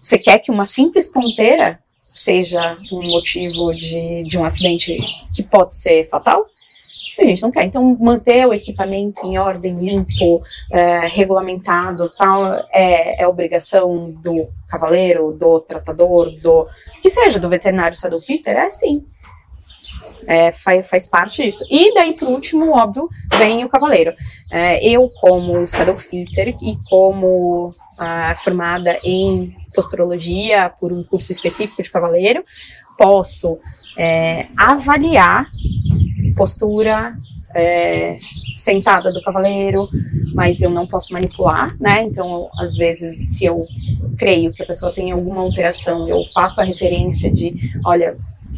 Você 0.00 0.18
quer 0.18 0.38
que 0.40 0.50
uma 0.50 0.64
simples 0.64 1.08
ponteira 1.08 1.78
seja 2.00 2.76
um 2.92 3.00
motivo 3.10 3.74
de, 3.74 4.24
de 4.24 4.38
um 4.38 4.44
acidente 4.44 4.96
que 5.34 5.42
pode 5.42 5.74
ser 5.76 6.08
fatal? 6.08 6.46
A 7.18 7.24
gente 7.24 7.42
não 7.42 7.50
quer. 7.50 7.64
Então, 7.64 7.96
manter 8.00 8.46
o 8.46 8.52
equipamento 8.52 9.24
em 9.26 9.38
ordem, 9.38 9.76
limpo, 9.76 10.42
é, 10.70 11.06
regulamentado, 11.06 12.10
tal, 12.16 12.44
é, 12.72 13.22
é 13.22 13.26
obrigação 13.26 14.10
do 14.10 14.48
cavaleiro, 14.68 15.32
do 15.32 15.60
tratador, 15.60 16.30
do 16.40 16.66
que 17.00 17.08
seja, 17.08 17.38
do 17.38 17.48
veterinário 17.48 17.96
saddle 17.96 18.20
fitter, 18.20 18.56
é 18.56 18.70
sim. 18.70 19.04
É, 20.26 20.52
faz, 20.52 20.86
faz 20.86 21.06
parte 21.06 21.42
disso. 21.42 21.64
E 21.70 21.92
daí, 21.92 22.14
por 22.14 22.28
último, 22.28 22.70
óbvio, 22.70 23.08
vem 23.38 23.62
o 23.62 23.68
cavaleiro. 23.68 24.14
É, 24.50 24.82
eu, 24.86 25.08
como 25.20 25.66
saddle 25.66 25.98
fitter 25.98 26.56
e 26.62 26.78
como 26.88 27.72
ah, 27.98 28.34
formada 28.42 28.98
em 29.04 29.54
posturologia 29.74 30.72
por 30.80 30.92
um 30.92 31.04
curso 31.04 31.30
específico 31.30 31.82
de 31.82 31.90
cavaleiro, 31.90 32.42
posso 32.96 33.58
é, 33.96 34.46
avaliar 34.56 35.46
postura 36.34 37.16
é, 37.54 38.16
sentada 38.52 39.12
do 39.12 39.22
cavaleiro, 39.22 39.88
mas 40.34 40.60
eu 40.60 40.70
não 40.70 40.86
posso 40.86 41.12
manipular, 41.12 41.76
né? 41.80 42.02
Então, 42.02 42.46
às 42.58 42.76
vezes, 42.76 43.36
se 43.36 43.44
eu 43.44 43.66
creio 44.18 44.52
que 44.52 44.62
a 44.62 44.66
pessoa 44.66 44.92
tem 44.92 45.12
alguma 45.12 45.40
alteração, 45.40 46.08
eu 46.08 46.22
faço 46.32 46.60
a 46.60 46.64
referência 46.64 47.30
de, 47.30 47.54
olha, 47.84 48.16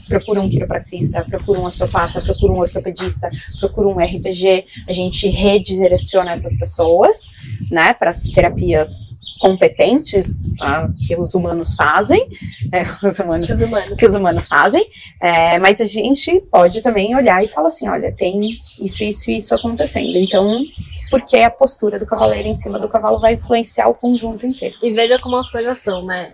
procura 0.09 0.40
um 0.40 0.48
quiropraxista, 0.48 1.24
procura 1.24 1.61
um 1.61 1.64
osteopata, 1.64 2.20
procura 2.20 2.52
um 2.52 2.59
ortopedista, 2.59 3.28
procura 3.61 3.88
um 3.88 3.98
RPG, 3.98 4.64
a 4.88 4.92
gente 4.92 5.28
redireciona 5.28 6.32
essas 6.32 6.57
pessoas, 6.57 7.28
né, 7.70 7.94
para 7.94 8.11
as 8.11 8.22
terapias 8.24 9.14
competentes 9.38 10.44
tá, 10.57 10.88
que 11.07 11.14
os 11.16 11.34
humanos 11.34 11.74
fazem, 11.74 12.26
é, 12.72 12.82
os 13.07 13.18
humanos 13.18 13.50
Os 13.50 13.61
humanos. 13.61 13.98
que 13.98 14.07
os 14.07 14.14
humanos 14.14 14.48
fazem, 14.48 14.86
é, 15.20 15.59
mas 15.59 15.80
a 15.80 15.84
gente 15.84 16.40
pode 16.50 16.82
também 16.82 17.14
olhar 17.14 17.44
e 17.44 17.48
falar 17.48 17.68
assim, 17.68 17.88
olha, 17.88 18.12
tem 18.12 18.40
isso, 18.80 19.02
isso 19.02 19.30
e 19.30 19.36
isso 19.36 19.54
acontecendo. 19.54 20.16
Então, 20.16 20.62
porque 21.11 21.36
a 21.36 21.50
postura 21.50 21.98
do 21.98 22.07
cavaleiro 22.07 22.48
em 22.48 22.54
cima 22.54 22.78
do 22.78 22.88
cavalo 22.88 23.20
vai 23.20 23.34
influenciar 23.34 23.88
o 23.88 23.94
conjunto 23.94 24.46
inteiro. 24.46 24.76
E 24.82 24.92
veja 24.92 25.18
como 25.18 25.36
as 25.36 25.50
coisas 25.50 25.78
são, 25.78 26.04
né? 26.04 26.32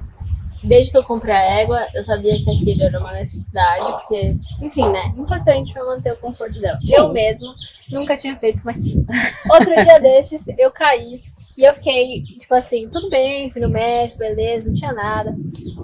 Desde 0.62 0.90
que 0.90 0.96
eu 0.98 1.04
comprei 1.04 1.34
a 1.34 1.60
égua, 1.60 1.86
eu 1.94 2.04
sabia 2.04 2.38
que 2.38 2.50
aquilo 2.50 2.82
era 2.82 3.00
uma 3.00 3.12
necessidade, 3.12 3.92
porque, 4.00 4.36
enfim, 4.60 4.88
né? 4.88 5.12
Importante 5.16 5.72
pra 5.72 5.84
manter 5.84 6.12
o 6.12 6.16
conforto 6.16 6.60
dela. 6.60 6.78
Sim. 6.84 6.96
Eu 6.96 7.12
mesma 7.12 7.50
nunca 7.90 8.16
tinha 8.16 8.36
feito 8.36 8.60
uma 8.62 8.72
Outro 9.54 9.74
dia 9.74 10.00
desses, 10.00 10.46
eu 10.56 10.70
caí 10.70 11.22
e 11.56 11.64
eu 11.64 11.74
fiquei, 11.74 12.22
tipo 12.38 12.54
assim, 12.54 12.84
tudo 12.90 13.10
bem, 13.10 13.50
fui 13.50 13.60
no 13.60 13.68
médico, 13.68 14.18
beleza, 14.18 14.68
não 14.68 14.74
tinha 14.74 14.92
nada. 14.92 15.36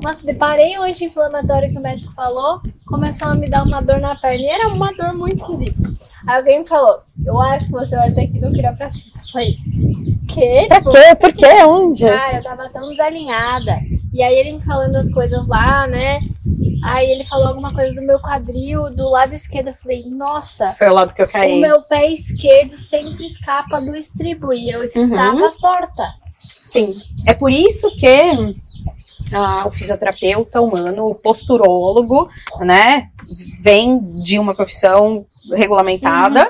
Mas 0.03 0.16
deparei 0.16 0.79
o 0.79 0.83
anti-inflamatório 0.83 1.70
que 1.70 1.76
o 1.76 1.81
médico 1.81 2.12
falou, 2.14 2.62
começou 2.87 3.29
a 3.29 3.35
me 3.35 3.47
dar 3.47 3.64
uma 3.64 3.83
dor 3.83 4.01
na 4.01 4.16
perna. 4.16 4.43
E 4.43 4.49
era 4.49 4.68
uma 4.68 4.93
dor 4.95 5.12
muito 5.12 5.37
esquisita. 5.37 5.89
Aí 6.26 6.39
alguém 6.39 6.61
me 6.61 6.66
falou, 6.66 7.03
eu 7.24 7.39
acho 7.39 7.66
que 7.66 7.72
você 7.72 7.95
vai 7.97 8.11
ter 8.12 8.29
que 8.29 8.39
ir 8.39 8.41
no 8.41 8.53
quiropraxista. 8.53 9.18
Eu 9.18 9.33
falei, 9.33 9.59
que? 10.29 10.68
Tipo, 10.68 10.91
quê? 10.91 11.14
Por 11.18 11.33
quê? 11.33 11.64
Onde? 11.64 12.05
Cara, 12.05 12.37
eu 12.37 12.43
tava 12.43 12.68
tão 12.68 12.91
desalinhada. 12.91 13.81
E 14.12 14.22
aí 14.22 14.35
ele 14.37 14.53
me 14.53 14.62
falando 14.64 14.97
as 14.97 15.11
coisas 15.12 15.47
lá, 15.49 15.87
né? 15.87 16.20
Aí 16.85 17.11
ele 17.11 17.24
falou 17.24 17.49
alguma 17.49 17.74
coisa 17.74 17.95
do 17.95 18.03
meu 18.03 18.20
quadril, 18.20 18.91
do 18.91 19.09
lado 19.11 19.35
esquerdo. 19.35 19.68
Eu 19.68 19.74
falei, 19.74 20.05
nossa, 20.07 20.70
Foi 20.72 20.89
o 20.89 20.95
lado 20.95 21.12
que 21.12 21.22
eu 21.22 21.26
o 21.26 21.31
caí. 21.31 21.61
meu 21.61 21.83
pé 21.83 22.07
esquerdo 22.12 22.79
sempre 22.79 23.26
escapa 23.26 23.81
do 23.81 23.97
estribo. 23.97 24.53
E 24.53 24.70
eu 24.70 24.85
estava 24.85 25.51
torta. 25.61 26.14
Sim. 26.66 26.97
É 27.26 27.35
por 27.35 27.51
isso 27.51 27.91
que 27.97 28.55
ah, 29.35 29.64
o 29.66 29.70
fisioterapeuta 29.70 30.61
humano, 30.61 31.07
o 31.07 31.20
posturólogo, 31.20 32.29
né, 32.61 33.11
vem 33.61 34.01
de 34.22 34.39
uma 34.39 34.55
profissão 34.55 35.26
regulamentada, 35.53 36.49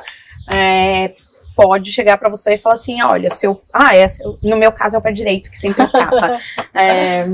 é, 0.54 1.14
pode 1.58 1.90
chegar 1.90 2.16
para 2.18 2.30
você 2.30 2.54
e 2.54 2.58
falar 2.58 2.76
assim, 2.76 3.02
olha, 3.02 3.30
seu, 3.30 3.60
ah, 3.74 3.96
é, 3.96 4.06
no 4.44 4.56
meu 4.56 4.70
caso 4.70 4.94
é 4.94 4.98
o 5.00 5.02
pé 5.02 5.10
direito 5.10 5.50
que 5.50 5.58
sempre 5.58 5.82
escapa. 5.82 6.38
É, 6.72 7.26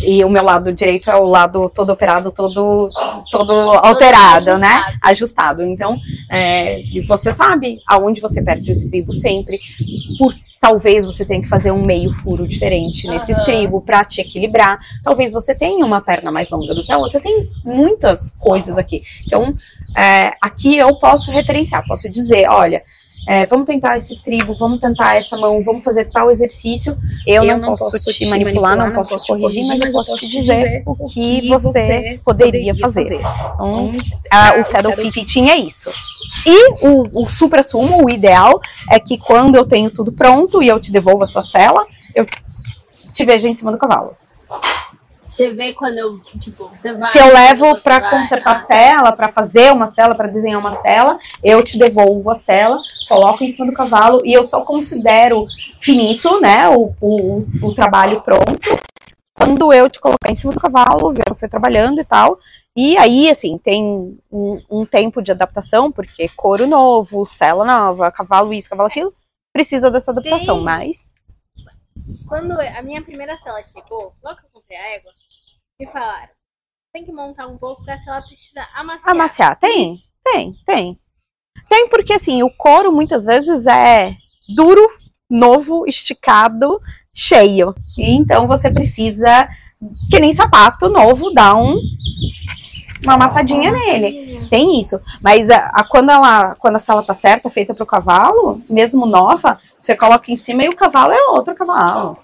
e 0.00 0.24
o 0.24 0.28
meu 0.28 0.44
lado 0.44 0.72
direito 0.72 1.10
é 1.10 1.16
o 1.16 1.24
lado 1.24 1.68
todo 1.68 1.90
operado, 1.90 2.30
todo, 2.30 2.86
todo 3.32 3.52
alterado, 3.52 4.50
ajustado. 4.50 4.60
né? 4.60 4.98
Ajustado. 5.02 5.62
Então, 5.64 5.98
é, 6.30 6.80
e 6.80 7.00
você 7.00 7.32
sabe 7.32 7.80
aonde 7.88 8.20
você 8.20 8.40
perde 8.42 8.70
o 8.70 8.72
estribo 8.72 9.12
sempre. 9.12 9.58
Por, 10.18 10.34
talvez 10.64 11.04
você 11.04 11.26
tenha 11.26 11.42
que 11.42 11.48
fazer 11.48 11.70
um 11.70 11.82
meio 11.84 12.10
furo 12.10 12.48
diferente 12.48 13.06
nesse 13.06 13.32
Aham. 13.32 13.38
estribo 13.38 13.82
para 13.82 14.02
te 14.02 14.22
equilibrar. 14.22 14.80
Talvez 15.02 15.34
você 15.34 15.54
tenha 15.54 15.84
uma 15.84 16.00
perna 16.00 16.32
mais 16.32 16.48
longa 16.48 16.74
do 16.74 16.82
que 16.82 16.90
a 16.90 16.96
outra. 16.96 17.20
Tem 17.20 17.46
muitas 17.62 18.30
coisas 18.38 18.78
aqui. 18.78 19.02
Então, 19.26 19.54
é, 19.94 20.32
aqui 20.40 20.78
eu 20.78 20.98
posso 20.98 21.30
referenciar, 21.30 21.86
posso 21.86 22.08
dizer, 22.08 22.48
olha. 22.48 22.82
É, 23.26 23.46
vamos 23.46 23.66
tentar 23.66 23.96
esse 23.96 24.12
estribo, 24.12 24.54
vamos 24.54 24.80
tentar 24.80 25.16
essa 25.16 25.36
mão, 25.36 25.62
vamos 25.64 25.82
fazer 25.84 26.06
tal 26.10 26.30
exercício. 26.30 26.94
Eu, 27.26 27.42
não, 27.56 27.68
posso, 27.76 27.90
te 28.12 28.24
manipular, 28.30 28.76
não 28.76 28.84
posso 28.94 29.08
te 29.24 29.26
corrigir, 29.42 29.66
mas 29.68 29.80
eu 29.80 29.92
posso 29.92 30.16
te 30.16 30.28
dizer 30.28 30.82
o 30.86 30.94
que 31.08 31.40
você 31.48 32.20
poderia 32.24 32.74
fazer. 32.76 33.20
Então, 33.54 33.92
a- 34.30 34.60
o 34.60 34.64
Saddle 34.66 34.92
Fitting 35.12 35.48
é 35.48 35.56
isso. 35.56 35.90
E 36.46 36.70
o, 36.86 37.22
o 37.22 37.28
supra-sumo, 37.28 38.04
o 38.04 38.10
ideal, 38.10 38.60
é 38.90 38.98
que 39.00 39.16
quando 39.18 39.56
eu 39.56 39.64
tenho 39.66 39.90
tudo 39.90 40.12
pronto 40.12 40.62
e 40.62 40.68
eu 40.68 40.78
te 40.80 40.92
devolvo 40.92 41.22
a 41.22 41.26
sua 41.26 41.42
cela, 41.42 41.86
eu 42.14 42.24
te 43.12 43.24
vejo 43.24 43.46
em 43.48 43.54
cima 43.54 43.72
do 43.72 43.78
cavalo. 43.78 44.16
Você 45.34 45.50
vê 45.50 45.72
quando 45.72 45.98
eu, 45.98 46.10
tipo, 46.38 46.68
você 46.68 46.92
vai. 46.92 47.10
Se 47.10 47.18
eu 47.18 47.26
levo 47.26 47.76
para 47.80 48.08
consertar 48.08 48.52
a 48.52 48.60
cela, 48.60 49.10
para 49.10 49.32
fazer 49.32 49.72
uma 49.72 49.88
cela, 49.88 50.14
para 50.14 50.28
desenhar 50.28 50.60
uma 50.60 50.74
cela, 50.74 51.18
eu 51.42 51.60
te 51.64 51.76
devolvo 51.76 52.30
a 52.30 52.36
cela, 52.36 52.78
coloco 53.08 53.42
em 53.42 53.48
cima 53.48 53.66
do 53.66 53.76
cavalo 53.76 54.18
e 54.24 54.32
eu 54.32 54.46
só 54.46 54.60
considero 54.64 55.42
finito, 55.82 56.40
né, 56.40 56.68
o, 56.68 56.94
o, 57.00 57.44
o 57.62 57.74
trabalho 57.74 58.20
pronto, 58.20 58.78
quando 59.34 59.72
eu 59.72 59.90
te 59.90 59.98
colocar 59.98 60.30
em 60.30 60.36
cima 60.36 60.52
do 60.52 60.60
cavalo, 60.60 61.12
ver 61.12 61.24
você 61.26 61.48
trabalhando 61.48 62.00
e 62.00 62.04
tal. 62.04 62.38
E 62.76 62.96
aí, 62.96 63.28
assim, 63.28 63.58
tem 63.58 64.16
um, 64.30 64.62
um 64.70 64.86
tempo 64.86 65.20
de 65.20 65.32
adaptação, 65.32 65.90
porque 65.90 66.28
couro 66.28 66.64
novo, 66.64 67.26
cela 67.26 67.64
nova, 67.64 68.12
cavalo 68.12 68.54
isso, 68.54 68.70
cavalo 68.70 68.88
aquilo, 68.88 69.12
precisa 69.52 69.90
dessa 69.90 70.12
adaptação, 70.12 70.56
Tem. 70.56 70.64
mas 70.64 71.14
Quando 72.28 72.52
a 72.52 72.82
minha 72.82 73.02
primeira 73.02 73.36
cela 73.38 73.62
chegou, 73.64 74.14
logo 74.22 74.36
que 74.36 74.46
eu 74.46 74.50
comprei 74.52 74.78
a 74.78 74.96
égua, 74.96 75.12
me 75.78 75.86
falaram: 75.86 76.28
tem 76.92 77.04
que 77.04 77.12
montar 77.12 77.46
um 77.46 77.58
pouco, 77.58 77.76
porque 77.76 77.90
a 77.90 77.98
cela 77.98 78.22
precisa 78.22 78.66
amaciar. 78.74 79.10
Amaciar, 79.10 79.58
tem, 79.58 79.96
tem, 80.22 80.54
tem. 80.64 80.98
Tem 81.68 81.88
porque, 81.88 82.12
assim, 82.12 82.42
o 82.42 82.50
couro 82.56 82.92
muitas 82.92 83.24
vezes 83.24 83.66
é 83.66 84.12
duro, 84.54 84.86
novo, 85.30 85.86
esticado, 85.86 86.80
cheio. 87.12 87.74
Então 87.98 88.46
você 88.46 88.72
precisa, 88.72 89.48
que 90.10 90.20
nem 90.20 90.32
sapato 90.32 90.88
novo, 90.88 91.32
dar 91.32 91.56
um, 91.56 91.80
uma 93.02 93.14
amassadinha 93.14 93.72
nele. 93.72 94.46
Tem 94.50 94.80
isso. 94.80 95.00
Mas 95.22 95.48
a, 95.48 95.66
a- 95.68 95.84
quando, 95.84 96.10
ela, 96.10 96.54
quando 96.56 96.76
a 96.76 96.80
sala 96.80 97.02
tá 97.04 97.14
certa, 97.14 97.48
feita 97.50 97.74
pro 97.74 97.86
cavalo, 97.86 98.60
mesmo 98.68 99.06
nova, 99.06 99.58
você 99.80 99.96
coloca 99.96 100.30
em 100.30 100.36
cima 100.36 100.64
e 100.64 100.68
o 100.68 100.76
cavalo 100.76 101.12
é 101.12 101.30
outro 101.30 101.54
cavalo. 101.54 102.18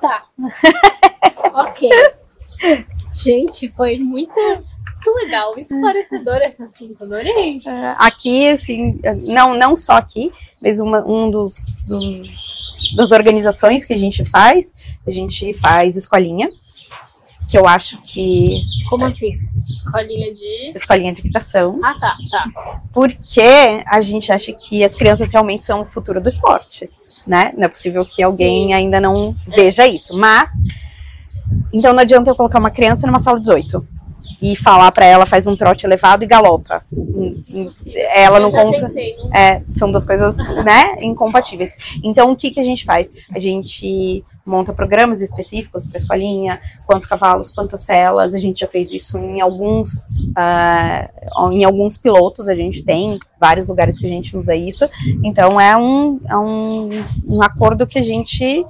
Tá. 0.00 0.24
ok. 1.54 1.88
Gente, 3.12 3.68
foi 3.76 3.98
muito, 3.98 4.32
muito 4.34 5.14
legal, 5.22 5.52
muito 5.54 5.74
esclarecedor 5.74 6.36
esse 6.36 6.62
assunto. 6.62 7.02
Adorei. 7.04 7.60
É, 7.66 7.94
Aqui, 7.98 8.48
assim, 8.48 9.00
não, 9.22 9.56
não 9.56 9.76
só 9.76 9.94
aqui, 9.94 10.32
mas 10.62 10.80
uma, 10.80 11.00
um 11.06 11.30
dos, 11.30 11.82
dos 11.86 12.94
das 12.96 13.12
organizações 13.12 13.84
que 13.84 13.92
a 13.92 13.96
gente 13.98 14.24
faz, 14.24 14.74
a 15.06 15.10
gente 15.10 15.52
faz 15.54 15.96
escolinha, 15.96 16.48
que 17.50 17.58
eu 17.58 17.66
acho 17.66 18.00
que 18.02 18.60
Como 18.88 19.04
assim? 19.04 19.38
Escolinha 19.68 20.34
de. 20.34 20.72
escolinha 20.76 21.12
de 21.12 21.20
equitação, 21.20 21.78
Ah, 21.82 21.94
tá, 21.98 22.16
tá. 22.30 22.80
porque 22.92 23.42
a 23.86 24.00
gente 24.00 24.30
acha 24.30 24.52
que 24.52 24.84
as 24.84 24.94
crianças 24.94 25.32
realmente 25.32 25.64
são 25.64 25.80
o 25.82 25.84
futuro 25.84 26.20
do 26.20 26.28
esporte. 26.28 26.88
Né? 27.26 27.52
Não 27.56 27.64
é 27.64 27.68
possível 27.68 28.04
que 28.04 28.22
alguém 28.22 28.68
Sim. 28.68 28.72
ainda 28.74 29.00
não 29.00 29.34
veja 29.46 29.86
isso. 29.86 30.16
Mas, 30.16 30.50
então 31.72 31.92
não 31.92 32.00
adianta 32.00 32.30
eu 32.30 32.36
colocar 32.36 32.58
uma 32.58 32.70
criança 32.70 33.06
numa 33.06 33.18
sala 33.18 33.40
18 33.40 33.86
e 34.42 34.56
falar 34.56 34.90
para 34.90 35.04
ela 35.04 35.26
faz 35.26 35.46
um 35.46 35.54
trote 35.54 35.84
elevado 35.84 36.24
e 36.24 36.26
galopa. 36.26 36.82
Ela 38.14 38.40
não 38.40 38.50
conta. 38.50 38.90
É, 39.34 39.62
são 39.74 39.90
duas 39.90 40.06
coisas, 40.06 40.36
né, 40.64 40.96
incompatíveis. 41.02 41.72
Então 42.02 42.32
o 42.32 42.36
que 42.36 42.50
que 42.50 42.60
a 42.60 42.64
gente 42.64 42.84
faz? 42.84 43.12
A 43.34 43.38
gente 43.38 44.24
monta 44.50 44.72
programas 44.72 45.22
específicos 45.22 45.86
para 45.86 45.96
escolinha, 45.96 46.60
quantos 46.86 47.06
cavalos, 47.06 47.50
quantas 47.50 47.82
celas. 47.82 48.34
A 48.34 48.38
gente 48.38 48.60
já 48.60 48.66
fez 48.66 48.92
isso 48.92 49.16
em 49.18 49.40
alguns, 49.40 50.02
uh, 50.36 51.52
em 51.52 51.64
alguns 51.64 51.96
pilotos. 51.96 52.48
A 52.48 52.54
gente 52.54 52.84
tem 52.84 53.18
vários 53.40 53.68
lugares 53.68 53.98
que 53.98 54.06
a 54.06 54.10
gente 54.10 54.36
usa 54.36 54.54
isso. 54.54 54.88
Então 55.24 55.60
é 55.60 55.76
um, 55.76 56.20
é 56.28 56.36
um, 56.36 56.90
um 57.26 57.42
acordo 57.42 57.86
que 57.86 57.98
a 57.98 58.02
gente 58.02 58.64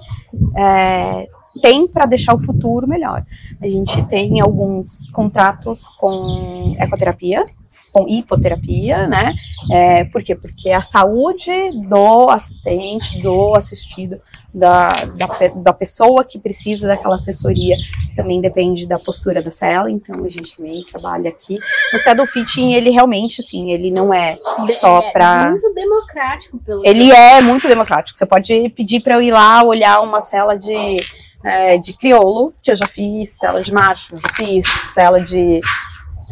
é, 0.56 1.28
tem 1.62 1.88
para 1.88 2.06
deixar 2.06 2.34
o 2.34 2.38
futuro 2.38 2.86
melhor. 2.86 3.24
A 3.60 3.68
gente 3.68 4.02
tem 4.04 4.40
alguns 4.40 5.10
contratos 5.10 5.88
com 5.88 6.74
ecoterapia, 6.78 7.44
com 7.92 8.08
hipoterapia, 8.08 9.06
né? 9.08 9.34
É, 9.70 10.04
por 10.04 10.22
quê? 10.22 10.34
Porque 10.34 10.70
a 10.70 10.82
saúde 10.82 11.52
do 11.88 12.30
assistente, 12.30 13.20
do 13.20 13.54
assistido, 13.56 14.20
da, 14.53 14.88
da, 15.16 15.26
da, 15.62 15.72
pessoa 15.72 16.24
que 16.24 16.38
precisa 16.38 16.88
daquela 16.88 17.14
assessoria 17.14 17.76
também 18.16 18.40
depende 18.40 18.86
da 18.86 18.98
postura 18.98 19.40
da 19.40 19.51
cela, 19.51 19.90
então 19.90 20.24
a 20.24 20.28
gente 20.28 20.57
também 20.57 20.84
trabalha 20.90 21.30
aqui. 21.30 21.59
O 21.94 21.98
Saddle 21.98 22.26
Fitting, 22.26 22.72
ele 22.72 22.90
realmente, 22.90 23.40
assim, 23.40 23.70
ele 23.70 23.90
não 23.90 24.12
é 24.12 24.36
só 24.66 25.01
para... 25.12 25.46
É 25.46 25.51
muito 25.51 25.72
democrático, 25.72 26.59
pelo 26.59 26.84
Ele 26.84 27.12
é 27.12 27.40
muito 27.40 27.68
democrático, 27.68 28.18
você 28.18 28.26
pode 28.26 28.68
pedir 28.70 29.01
para 29.01 29.14
eu 29.14 29.22
ir 29.22 29.30
lá 29.30 29.62
olhar 29.62 30.01
uma 30.01 30.20
cela 30.20 30.57
de 30.57 30.98
é, 31.44 31.78
de 31.78 31.92
crioulo, 31.94 32.53
que 32.62 32.70
eu 32.70 32.76
já 32.76 32.86
fiz, 32.86 33.30
cela 33.30 33.62
de 33.62 33.72
macho, 33.72 34.16
já 34.16 34.30
fiz, 34.34 34.66
cela 34.92 35.20
de. 35.20 35.61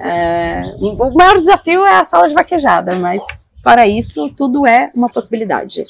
É, 0.01 0.75
o 0.79 1.15
maior 1.15 1.39
desafio 1.39 1.85
é 1.85 1.97
a 1.97 2.05
sala 2.05 2.29
de 2.29 2.35
vaquejada, 2.35 2.95
mas 2.97 3.53
para 3.63 3.87
isso 3.87 4.29
tudo 4.37 4.67
é 4.67 4.91
uma 4.95 5.09
possibilidade. 5.09 5.85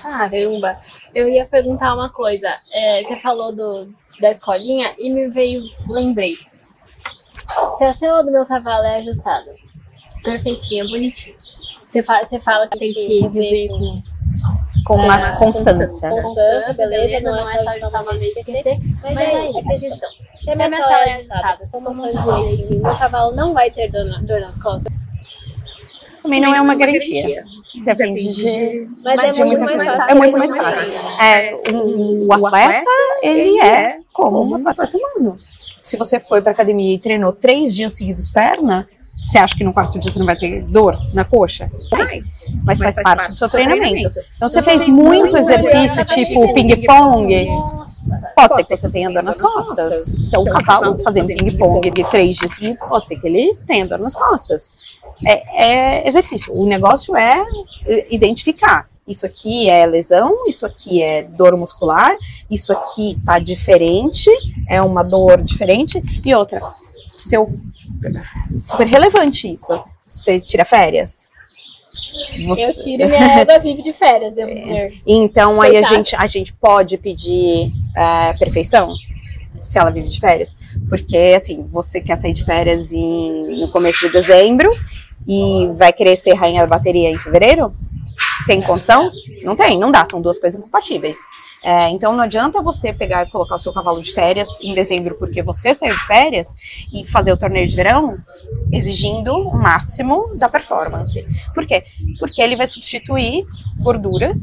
Caramba! 0.00 0.78
Eu 1.14 1.28
ia 1.28 1.46
perguntar 1.46 1.94
uma 1.94 2.10
coisa. 2.10 2.48
É, 2.72 3.02
você 3.02 3.18
falou 3.18 3.52
do, 3.52 3.94
da 4.20 4.30
escolinha 4.30 4.94
e 4.98 5.10
me 5.10 5.28
veio, 5.28 5.62
lembrei. 5.88 6.34
Se 7.76 7.84
a 7.84 7.92
cela 7.94 8.22
do 8.22 8.30
meu 8.30 8.46
cavalo 8.46 8.84
é 8.84 8.98
ajustada, 8.98 9.50
perfeitinha, 10.22 10.84
bonitinha. 10.84 11.36
Você 11.88 12.02
fala, 12.02 12.24
você 12.24 12.38
fala 12.38 12.68
que 12.68 12.78
tem 12.78 12.92
que 12.94 13.20
rever 13.20 13.68
com 13.70 14.02
com 14.84 14.96
uma 14.96 15.36
constância. 15.36 16.10
Constância, 16.10 16.74
beleza, 16.74 17.30
não 17.30 17.48
é 17.48 17.62
só 17.62 17.70
ajustar 17.70 18.02
uma 18.02 18.12
vez 18.14 18.36
e 18.36 18.40
esquecer. 18.40 18.78
Mas 19.02 19.18
aí, 19.18 19.58
a 19.58 19.62
questão. 19.62 20.10
Se 20.34 20.50
a 20.50 20.56
minha 20.56 20.70
tela 20.70 21.04
é 21.04 21.14
ajustada, 21.14 21.66
se 21.66 21.76
eu 21.76 21.80
tô 21.80 21.94
falando 21.94 22.42
direitinho, 22.42 22.82
meu 22.82 22.96
cavalo 22.96 23.36
não 23.36 23.52
vai 23.52 23.70
ter 23.70 23.90
dor, 23.90 24.20
dor 24.22 24.40
nas 24.40 24.60
costas. 24.60 24.92
Também 26.22 26.40
não 26.40 26.54
é 26.54 26.60
uma 26.60 26.74
garantia. 26.74 27.44
Depende 27.84 28.34
de. 28.34 28.88
Mas 29.02 29.38
é 29.38 29.44
muito 29.44 29.60
mais 29.64 29.84
fácil. 29.84 30.10
É 30.10 30.14
muito 30.14 30.38
mais 30.38 30.56
fácil. 30.56 30.98
É, 31.22 31.56
o 31.72 32.32
atleta, 32.32 32.90
ele 33.22 33.58
é 33.60 33.98
como 34.12 34.42
um 34.42 34.54
atleta 34.56 34.96
humano. 34.96 35.36
Se 35.80 35.96
você 35.96 36.20
foi 36.20 36.42
para 36.42 36.52
academia 36.52 36.94
e 36.94 36.98
treinou 36.98 37.32
três 37.32 37.74
dias 37.74 37.94
seguidos 37.94 38.28
perna, 38.28 38.86
você 39.22 39.38
acha 39.38 39.56
que 39.56 39.64
no 39.64 39.72
quarto 39.72 39.98
dia 39.98 40.10
você 40.10 40.18
não 40.18 40.26
vai 40.26 40.36
ter 40.36 40.62
dor 40.62 40.98
na 41.14 41.24
coxa? 41.24 41.70
Vai. 41.90 42.22
Mas, 42.64 42.78
Mas 42.78 42.78
faz, 42.78 42.94
faz, 42.96 43.04
parte 43.04 43.30
do 43.30 43.36
seu 43.36 43.48
treinamento. 43.48 43.90
treinamento. 43.90 44.20
Então 44.36 44.48
você 44.48 44.62
fez 44.62 44.88
muito 44.88 45.36
exercício, 45.36 46.04
tipo 46.06 46.52
ping-pong. 46.52 47.48
Pode 48.34 48.54
ser 48.54 48.64
que 48.64 48.76
você 48.76 48.90
tenha 48.90 49.10
dor 49.10 49.22
nas 49.22 49.36
costas. 49.36 50.20
Então, 50.22 50.42
o 50.42 50.48
então, 50.48 50.58
cavalo 50.58 51.02
fazendo 51.02 51.26
ping-pong 51.26 51.90
de 51.90 52.04
três 52.10 52.36
dias 52.36 52.52
seguidos, 52.52 52.80
pode 52.88 53.06
ser 53.06 53.20
que 53.20 53.26
ele 53.26 53.56
tenha 53.66 53.86
dor 53.86 53.98
nas 53.98 54.14
costas. 54.14 54.72
É, 55.26 55.64
é 55.64 56.08
exercício. 56.08 56.54
O 56.54 56.66
negócio 56.66 57.16
é 57.16 57.42
identificar. 58.10 58.88
Isso 59.06 59.26
aqui 59.26 59.68
é 59.68 59.84
lesão, 59.86 60.46
isso 60.46 60.64
aqui 60.64 61.02
é 61.02 61.24
dor 61.24 61.56
muscular, 61.56 62.16
isso 62.48 62.72
aqui 62.72 63.18
tá 63.26 63.40
diferente, 63.40 64.30
é 64.68 64.80
uma 64.80 65.02
dor 65.02 65.42
diferente. 65.42 66.00
E 66.24 66.34
outra, 66.34 66.62
se 67.18 67.36
eu 67.36 67.52
super 68.58 68.86
relevante 68.86 69.52
isso. 69.52 69.82
Você 70.06 70.40
tira 70.40 70.64
férias? 70.64 71.28
Você... 72.46 72.64
Eu 72.64 72.74
tiro 72.74 73.06
minha 73.06 73.40
égua 73.40 73.58
vive 73.58 73.82
de 73.82 73.92
férias, 73.92 74.32
devo 74.32 74.54
dizer. 74.54 74.94
Então 75.06 75.60
aí 75.60 75.76
a 75.76 75.82
gente, 75.82 76.14
a 76.16 76.26
gente 76.26 76.52
pode 76.52 76.96
pedir 76.98 77.68
é, 77.96 78.32
perfeição 78.34 78.92
se 79.60 79.78
ela 79.78 79.90
vive 79.90 80.08
de 80.08 80.18
férias. 80.18 80.56
Porque 80.88 81.34
assim, 81.36 81.66
você 81.70 82.00
quer 82.00 82.16
sair 82.16 82.32
de 82.32 82.44
férias 82.44 82.92
em, 82.92 83.60
no 83.60 83.68
começo 83.68 84.06
de 84.06 84.12
dezembro 84.12 84.70
e 85.26 85.68
vai 85.74 85.92
querer 85.92 86.16
ser 86.16 86.34
rainha 86.34 86.62
da 86.62 86.66
bateria 86.66 87.10
em 87.10 87.18
fevereiro? 87.18 87.72
Tem 88.46 88.60
condição? 88.62 89.10
Não 89.42 89.54
tem, 89.54 89.78
não 89.78 89.90
dá, 89.90 90.04
são 90.04 90.20
duas 90.20 90.38
coisas 90.38 90.58
incompatíveis. 90.58 91.18
É, 91.62 91.90
então 91.90 92.14
não 92.14 92.24
adianta 92.24 92.62
você 92.62 92.92
pegar 92.92 93.26
e 93.26 93.30
colocar 93.30 93.56
o 93.56 93.58
seu 93.58 93.72
cavalo 93.72 94.00
de 94.00 94.12
férias 94.12 94.60
em 94.62 94.74
dezembro 94.74 95.16
porque 95.18 95.42
você 95.42 95.74
saiu 95.74 95.94
de 95.94 96.06
férias 96.06 96.54
e 96.92 97.04
fazer 97.04 97.32
o 97.32 97.36
torneio 97.36 97.66
de 97.66 97.76
verão 97.76 98.16
exigindo 98.72 99.34
o 99.34 99.56
máximo 99.56 100.36
da 100.36 100.48
performance. 100.48 101.24
Por 101.54 101.66
quê? 101.66 101.84
Porque 102.18 102.40
ele 102.40 102.56
vai 102.56 102.66
substituir 102.66 103.44
gordura 103.78 104.34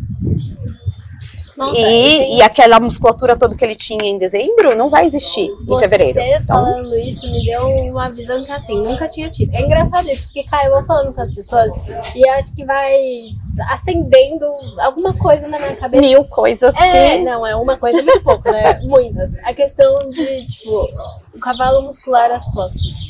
e, 1.75 2.37
e, 2.37 2.41
aquela 2.41 2.79
musculatura 2.79 3.37
toda 3.37 3.55
que 3.55 3.63
ele 3.63 3.75
tinha 3.75 4.05
em 4.05 4.17
dezembro 4.17 4.75
não 4.75 4.89
vai 4.89 5.05
existir 5.05 5.45
em 5.45 5.65
Você 5.65 5.83
fevereiro. 5.83 6.13
Você 6.13 6.35
então... 6.35 6.63
falando 6.63 6.95
isso 6.95 7.31
me 7.31 7.45
deu 7.45 7.63
uma 7.63 8.09
visão 8.09 8.43
que 8.43 8.51
assim, 8.51 8.81
nunca 8.81 9.07
tinha 9.07 9.29
tido. 9.29 9.53
É 9.53 9.61
engraçado 9.61 10.07
isso, 10.09 10.25
porque 10.25 10.43
cara, 10.43 10.67
eu 10.67 10.73
vou 10.73 10.85
falando 10.85 11.13
com 11.13 11.21
as 11.21 11.33
pessoas 11.33 12.15
e 12.15 12.27
acho 12.29 12.53
que 12.53 12.63
vai 12.63 12.95
acendendo 13.69 14.45
alguma 14.79 15.13
coisa 15.13 15.47
na 15.47 15.57
minha 15.57 15.75
cabeça. 15.75 16.01
Mil 16.01 16.23
coisas 16.25 16.75
é, 16.75 17.17
que. 17.17 17.23
Não, 17.23 17.45
é 17.45 17.55
uma 17.55 17.77
coisa 17.77 18.01
muito 18.01 18.23
pouco, 18.23 18.51
né? 18.51 18.79
Muitas. 18.83 19.33
A 19.43 19.53
questão 19.53 19.93
de, 20.11 20.45
tipo, 20.47 20.87
o 21.37 21.39
cavalo 21.39 21.83
muscular 21.83 22.31
às 22.31 22.45
costas 22.45 23.07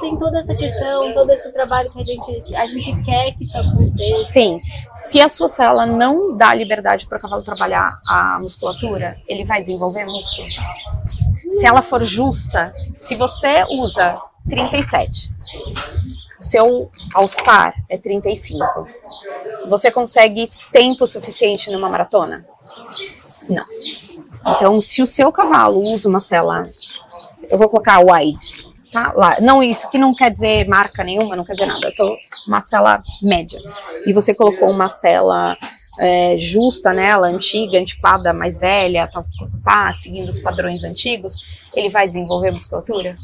tem 0.00 0.16
toda 0.16 0.38
essa 0.38 0.54
questão, 0.54 1.12
todo 1.12 1.30
esse 1.30 1.50
trabalho 1.52 1.90
que 1.90 2.00
a 2.00 2.04
gente, 2.04 2.54
a 2.54 2.66
gente 2.66 3.04
quer 3.04 3.32
que 3.32 3.44
isso 3.44 3.58
aconteça. 3.58 4.32
Sim. 4.32 4.60
Se 4.92 5.20
a 5.20 5.28
sua 5.28 5.48
célula 5.48 5.86
não 5.86 6.36
dá 6.36 6.52
liberdade 6.54 7.06
para 7.06 7.18
o 7.18 7.20
cavalo 7.20 7.42
trabalhar 7.42 7.98
a 8.06 8.38
musculatura, 8.40 9.16
ele 9.26 9.44
vai 9.44 9.60
desenvolver 9.60 10.04
músculo. 10.06 10.46
Se 11.52 11.66
ela 11.66 11.82
for 11.82 12.02
justa, 12.02 12.72
se 12.94 13.14
você 13.14 13.64
usa 13.70 14.20
37, 14.48 15.32
seu 16.40 16.90
All-Star 17.14 17.74
é 17.88 17.96
35, 17.96 18.64
você 19.68 19.90
consegue 19.90 20.50
tempo 20.72 21.06
suficiente 21.06 21.70
numa 21.70 21.88
maratona? 21.88 22.44
Não. 23.48 23.64
Então, 24.46 24.82
se 24.82 25.02
o 25.02 25.06
seu 25.06 25.32
cavalo 25.32 25.78
usa 25.80 26.08
uma 26.08 26.20
célula, 26.20 26.68
eu 27.50 27.58
vou 27.58 27.68
colocar 27.68 28.00
wide, 28.00 28.66
tá 28.92 29.12
lá. 29.14 29.36
Não 29.40 29.62
isso, 29.62 29.88
que 29.90 29.98
não 29.98 30.14
quer 30.14 30.30
dizer 30.30 30.68
marca 30.68 31.02
nenhuma, 31.02 31.36
não 31.36 31.44
quer 31.44 31.54
dizer 31.54 31.66
nada. 31.66 31.88
Eu 31.88 31.94
tô 31.94 32.16
uma 32.46 32.60
cela 32.60 33.02
média. 33.22 33.60
E 34.06 34.12
você 34.12 34.34
colocou 34.34 34.70
uma 34.70 34.88
cela 34.88 35.56
é, 35.98 36.36
justa 36.36 36.92
nela, 36.92 37.26
antiga, 37.26 37.78
antiquada, 37.78 38.32
mais 38.32 38.58
velha, 38.58 39.08
tá, 39.08 39.24
tá 39.64 39.92
seguindo 39.92 40.28
os 40.28 40.38
padrões 40.38 40.84
antigos, 40.84 41.66
ele 41.74 41.88
vai 41.88 42.08
desenvolver 42.08 42.50
musculatura? 42.50 43.14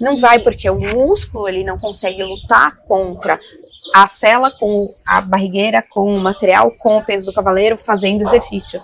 Não 0.00 0.18
vai, 0.18 0.40
porque 0.40 0.68
o 0.68 0.78
músculo 0.78 1.48
ele 1.48 1.64
não 1.64 1.78
consegue 1.78 2.22
lutar 2.22 2.76
contra 2.86 3.38
a 3.94 4.06
cela 4.06 4.50
com 4.50 4.92
a 5.06 5.20
barrigueira, 5.20 5.82
com 5.88 6.10
o 6.10 6.20
material, 6.20 6.72
com 6.78 6.96
o 6.96 7.04
peso 7.04 7.26
do 7.26 7.32
cavaleiro, 7.32 7.78
fazendo 7.78 8.22
exercício. 8.22 8.80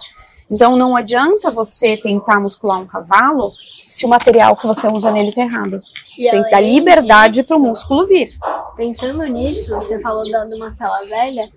Então 0.51 0.77
não 0.77 0.97
adianta 0.97 1.51
você 1.51 1.97
tentar 1.97 2.41
muscular 2.41 2.79
um 2.79 2.87
cavalo 2.87 3.53
se 3.87 4.05
o 4.07 4.09
material 4.09 4.57
que 4.57 4.67
você 4.67 4.87
usa 4.89 5.11
nele 5.11 5.29
está 5.29 5.43
errado. 5.43 5.79
E 6.19 6.29
você 6.29 6.51
dá 6.51 6.61
liberdade 6.61 7.43
para 7.43 7.57
o 7.57 7.61
músculo 7.61 8.07
vir. 8.07 8.31
Pensando 8.77 9.25
nisso, 9.25 9.75
você 9.75 10.01
falou 10.01 10.23
de 10.23 10.55
uma 10.55 10.73
cela 10.75 11.05
velha, 11.05 11.51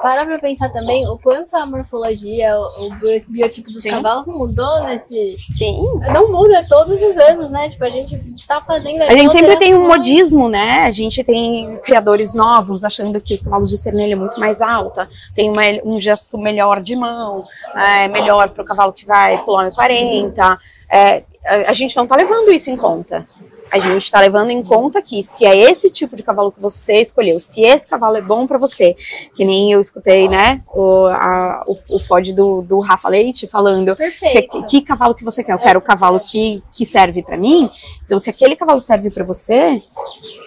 para 0.00 0.24
pra 0.24 0.38
pensar 0.38 0.68
também 0.70 1.06
o 1.08 1.18
quanto 1.18 1.54
a 1.54 1.66
morfologia, 1.66 2.56
o, 2.58 2.90
biotipo 3.28 3.70
dos 3.70 3.82
Sim. 3.82 3.90
cavalos 3.90 4.26
mudou 4.26 4.84
nesse. 4.84 5.36
Sim. 5.50 5.76
Não 6.12 6.30
muda 6.30 6.64
todos 6.68 7.00
os 7.00 7.16
anos, 7.16 7.50
né? 7.50 7.68
Tipo, 7.68 7.84
a 7.84 7.90
gente 7.90 8.16
tá 8.46 8.60
fazendo. 8.60 9.02
A 9.02 9.16
gente 9.16 9.32
sempre 9.32 9.56
tem 9.56 9.74
um 9.74 9.86
modismo, 9.86 10.48
né? 10.48 10.84
A 10.84 10.92
gente 10.92 11.24
tem 11.24 11.78
criadores 11.82 12.32
novos 12.32 12.84
achando 12.84 13.20
que 13.20 13.34
os 13.34 13.42
cavalos 13.42 13.70
de 13.70 13.76
cernelha 13.76 14.12
é 14.12 14.16
muito 14.16 14.38
mais 14.38 14.60
alta, 14.60 15.08
tem 15.34 15.50
uma, 15.50 15.62
um 15.84 16.00
gesto 16.00 16.38
melhor 16.38 16.80
de 16.80 16.94
mão, 16.94 17.44
é 17.74 18.08
melhor 18.08 18.52
para 18.54 18.62
o 18.62 18.66
cavalo 18.66 18.92
que 18.92 19.06
vai 19.06 19.42
pular 19.44 19.72
40. 19.72 20.58
É, 20.90 21.24
a 21.66 21.72
gente 21.72 21.96
não 21.96 22.06
tá 22.06 22.14
levando 22.14 22.52
isso 22.52 22.70
em 22.70 22.76
conta. 22.76 23.26
A 23.72 23.78
gente 23.78 24.02
está 24.02 24.20
levando 24.20 24.50
em 24.50 24.62
conta 24.62 25.00
que 25.00 25.22
se 25.22 25.46
é 25.46 25.56
esse 25.56 25.88
tipo 25.88 26.14
de 26.14 26.22
cavalo 26.22 26.52
que 26.52 26.60
você 26.60 27.00
escolheu, 27.00 27.40
se 27.40 27.62
esse 27.62 27.88
cavalo 27.88 28.18
é 28.18 28.20
bom 28.20 28.46
para 28.46 28.58
você, 28.58 28.94
que 29.34 29.46
nem 29.46 29.72
eu 29.72 29.80
escutei, 29.80 30.28
né, 30.28 30.62
o, 30.68 31.06
a, 31.06 31.64
o, 31.66 31.78
o 31.88 32.06
pod 32.06 32.34
do, 32.34 32.60
do 32.60 32.80
Rafa 32.80 33.08
Leite 33.08 33.46
falando 33.46 33.96
se, 34.18 34.42
que 34.68 34.82
cavalo 34.82 35.14
que 35.14 35.24
você 35.24 35.42
quer. 35.42 35.54
Eu 35.54 35.58
quero 35.58 35.78
o 35.78 35.82
cavalo 35.82 36.20
que, 36.20 36.62
que 36.70 36.84
serve 36.84 37.22
para 37.22 37.38
mim. 37.38 37.70
Então, 38.04 38.18
se 38.18 38.28
aquele 38.28 38.54
cavalo 38.56 38.78
serve 38.78 39.10
para 39.10 39.24
você, 39.24 39.82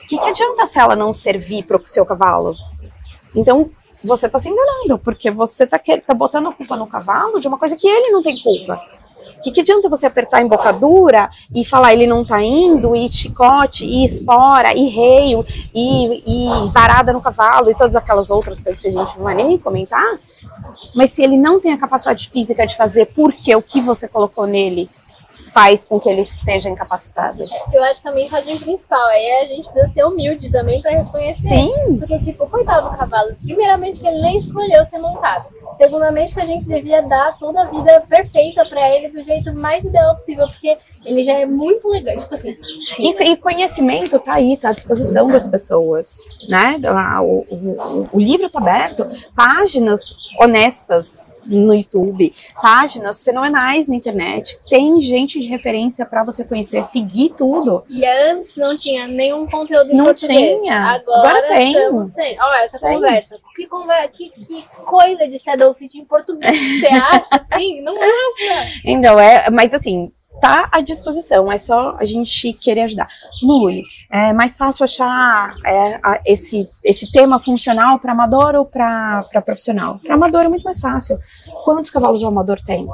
o 0.04 0.08
que, 0.08 0.20
que 0.20 0.30
adianta 0.30 0.68
se 0.68 0.78
ela 0.78 0.96
não 0.96 1.12
servir 1.12 1.64
para 1.64 1.78
o 1.78 1.88
seu 1.88 2.06
cavalo? 2.06 2.54
Então, 3.36 3.66
você 4.04 4.28
está 4.28 4.38
se 4.38 4.50
enganando, 4.50 5.00
porque 5.00 5.32
você 5.32 5.64
está 5.64 5.80
tá 5.80 6.14
botando 6.14 6.50
a 6.50 6.54
culpa 6.54 6.78
no 6.78 6.86
cavalo 6.86 7.40
de 7.40 7.48
uma 7.48 7.58
coisa 7.58 7.76
que 7.76 7.88
ele 7.88 8.12
não 8.12 8.22
tem 8.22 8.40
culpa 8.44 8.80
que, 9.46 9.52
que 9.52 9.62
adianta 9.62 9.88
você 9.88 10.08
apertar 10.08 10.38
a 10.38 10.42
embocadura 10.42 11.30
e 11.54 11.64
falar 11.64 11.94
ele 11.94 12.08
não 12.08 12.26
tá 12.26 12.42
indo, 12.42 12.96
e 12.96 13.12
chicote, 13.12 13.86
e 13.86 14.04
espora, 14.04 14.74
e 14.74 14.90
reio, 14.90 15.46
e, 15.74 16.66
e 16.66 16.70
varada 16.72 17.14
no 17.14 17.22
cavalo, 17.22 17.70
e 17.70 17.76
todas 17.76 17.96
aquelas 17.96 18.32
outras 18.32 18.60
coisas 18.60 18.82
que 18.82 18.88
a 18.88 18.92
gente 18.92 19.16
não 19.18 19.24
vai 19.24 19.36
nem 19.36 19.56
comentar, 19.58 20.18
mas 20.96 21.12
se 21.12 21.24
ele 21.24 21.38
não 21.38 21.60
tem 21.60 21.72
a 21.74 21.78
capacidade 21.78 22.28
física 22.30 22.66
de 22.66 22.76
fazer 22.76 23.06
porque 23.14 23.56
o 23.56 23.62
que 23.62 23.82
você 23.82 24.08
colocou 24.08 24.48
nele 24.48 24.90
faz 25.54 25.86
com 25.86 26.00
que 26.00 26.10
ele 26.10 26.22
esteja 26.24 26.68
incapacitado. 26.68 27.44
Eu 27.72 27.84
acho 27.84 28.02
que 28.02 28.08
a 28.10 28.12
mensagem 28.12 28.58
principal 28.58 29.08
é 29.10 29.44
a 29.44 29.46
gente 29.46 29.70
precisa 29.70 29.94
ser 29.94 30.04
humilde 30.04 30.52
também 30.52 30.82
para 30.82 30.92
reconhecer. 31.02 31.48
Sim. 31.48 31.98
Porque, 31.98 32.20
tipo, 32.20 32.50
coitado 32.50 32.90
do 32.90 32.98
cavalo, 32.98 33.34
primeiramente 33.42 34.02
que 34.02 34.08
ele 34.08 34.22
nem 34.22 34.38
escolheu 34.38 34.86
ser 34.86 34.98
montado. 34.98 35.55
Segundamente 35.78 36.34
que 36.34 36.40
a 36.40 36.46
gente 36.46 36.68
devia 36.68 37.02
dar 37.02 37.38
toda 37.38 37.62
a 37.62 37.66
vida 37.66 38.04
perfeita 38.08 38.66
para 38.66 38.90
ele 38.96 39.10
do 39.10 39.24
jeito 39.24 39.54
mais 39.54 39.84
ideal 39.84 40.16
possível, 40.16 40.48
porque 40.48 40.78
ele 41.06 41.24
já 41.24 41.34
é 41.34 41.46
muito 41.46 41.88
legal, 41.88 42.18
tipo 42.18 42.34
assim. 42.34 42.56
E, 42.98 43.32
e, 43.32 43.38
conhecimento 43.38 44.20
tá 44.20 44.34
aí, 44.34 44.58
tá 44.58 44.70
à 44.70 44.74
disposição 44.74 45.28
das 45.28 45.48
pessoas, 45.48 46.18
né? 46.50 46.80
O, 47.22 47.46
o, 47.50 48.10
o 48.14 48.20
livro 48.20 48.50
tá 48.50 48.60
aberto, 48.60 49.06
páginas 49.36 50.16
honestas 50.40 51.26
no 51.46 51.74
YouTube, 51.74 52.34
páginas 52.62 53.22
fenomenais 53.24 53.88
na 53.88 53.96
internet. 53.96 54.60
Tem 54.70 55.00
gente 55.02 55.40
de 55.40 55.48
referência 55.48 56.06
para 56.06 56.24
você 56.24 56.44
conhecer, 56.44 56.84
seguir 56.84 57.30
tudo. 57.38 57.84
E 57.90 58.06
antes 58.06 58.58
não 58.58 58.76
tinha 58.76 59.08
nenhum 59.08 59.46
conteúdo 59.48 59.92
em 59.92 59.96
não 59.96 60.06
português. 60.06 60.60
tinha. 60.60 60.80
Agora, 60.80 61.30
Agora 61.30 61.48
tem. 61.48 61.72
Estamos, 61.72 62.12
tem. 62.12 62.42
Olha 62.42 62.64
essa 62.64 62.80
tem. 62.80 62.94
conversa. 62.94 63.38
Que, 63.56 63.68
conversa 63.68 64.08
que, 64.10 64.30
que 64.30 64.66
coisa 64.86 65.28
de 65.28 65.40
saddle 65.40 65.74
fit 65.74 65.98
em 65.98 66.06
português. 66.06 66.56
Você 66.80 66.88
acha 66.88 67.28
assim? 67.32 67.82
Não 67.82 67.96
acha? 67.96 68.72
Então, 68.84 69.20
é, 69.20 69.50
mas 69.50 69.74
assim, 69.74 70.12
tá 70.40 70.70
à 70.72 70.82
disposição, 70.82 71.52
é 71.52 71.58
só 71.58 71.96
a 71.98 72.06
gente 72.06 72.54
querer 72.54 72.82
ajudar. 72.82 73.08
Luli, 73.42 73.84
é 74.10 74.34
mais 74.34 74.56
fácil 74.56 74.84
achar 74.84 75.56
é, 75.66 76.00
a, 76.04 76.22
esse, 76.26 76.68
esse 76.84 77.12
tema 77.12 77.40
funcional 77.40 78.00
para 78.00 78.12
amador 78.12 78.56
ou 78.56 78.66
para 78.66 79.24
profissional? 79.46 80.00
Para 80.00 80.16
amador 80.16 80.44
é 80.44 80.50
muito 80.50 80.64
mais 80.64 80.80
fácil. 80.80 81.20
Quantos 81.64 81.92
cavalos 81.92 82.22
o 82.22 82.28
amador 82.28 82.62
tem? 82.62 82.88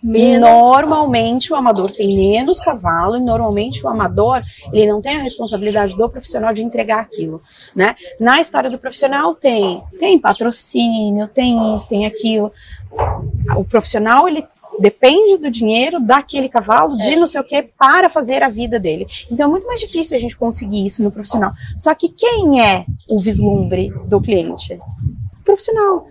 Menos. 0.00 0.48
Normalmente 0.48 1.52
o 1.52 1.56
amador 1.56 1.92
tem 1.92 2.16
menos 2.16 2.60
cavalo 2.60 3.16
e 3.16 3.20
normalmente 3.20 3.84
o 3.84 3.88
amador 3.88 4.42
ele 4.72 4.86
não 4.86 5.02
tem 5.02 5.16
a 5.16 5.22
responsabilidade 5.22 5.96
do 5.96 6.08
profissional 6.08 6.54
de 6.54 6.62
entregar 6.62 7.00
aquilo, 7.00 7.42
né? 7.74 7.96
Na 8.20 8.40
história 8.40 8.70
do 8.70 8.78
profissional 8.78 9.34
tem 9.34 9.82
tem 9.98 10.16
patrocínio, 10.16 11.26
tem 11.26 11.74
isso, 11.74 11.88
tem 11.88 12.06
aquilo. 12.06 12.52
O 13.56 13.64
profissional 13.64 14.28
ele 14.28 14.46
depende 14.78 15.38
do 15.38 15.50
dinheiro 15.50 16.00
daquele 16.00 16.48
cavalo, 16.48 16.96
de 16.96 17.14
é. 17.14 17.16
não 17.16 17.26
sei 17.26 17.40
o 17.40 17.44
que, 17.44 17.62
para 17.62 18.08
fazer 18.08 18.42
a 18.42 18.48
vida 18.48 18.78
dele. 18.78 19.06
Então 19.30 19.46
é 19.46 19.50
muito 19.50 19.66
mais 19.66 19.80
difícil 19.80 20.16
a 20.16 20.20
gente 20.20 20.36
conseguir 20.36 20.84
isso 20.84 21.02
no 21.02 21.10
profissional. 21.10 21.52
Só 21.76 21.94
que 21.94 22.08
quem 22.08 22.60
é 22.60 22.84
o 23.08 23.20
vislumbre 23.20 23.90
do 24.06 24.20
cliente? 24.20 24.74
O 24.74 25.44
profissional. 25.44 26.06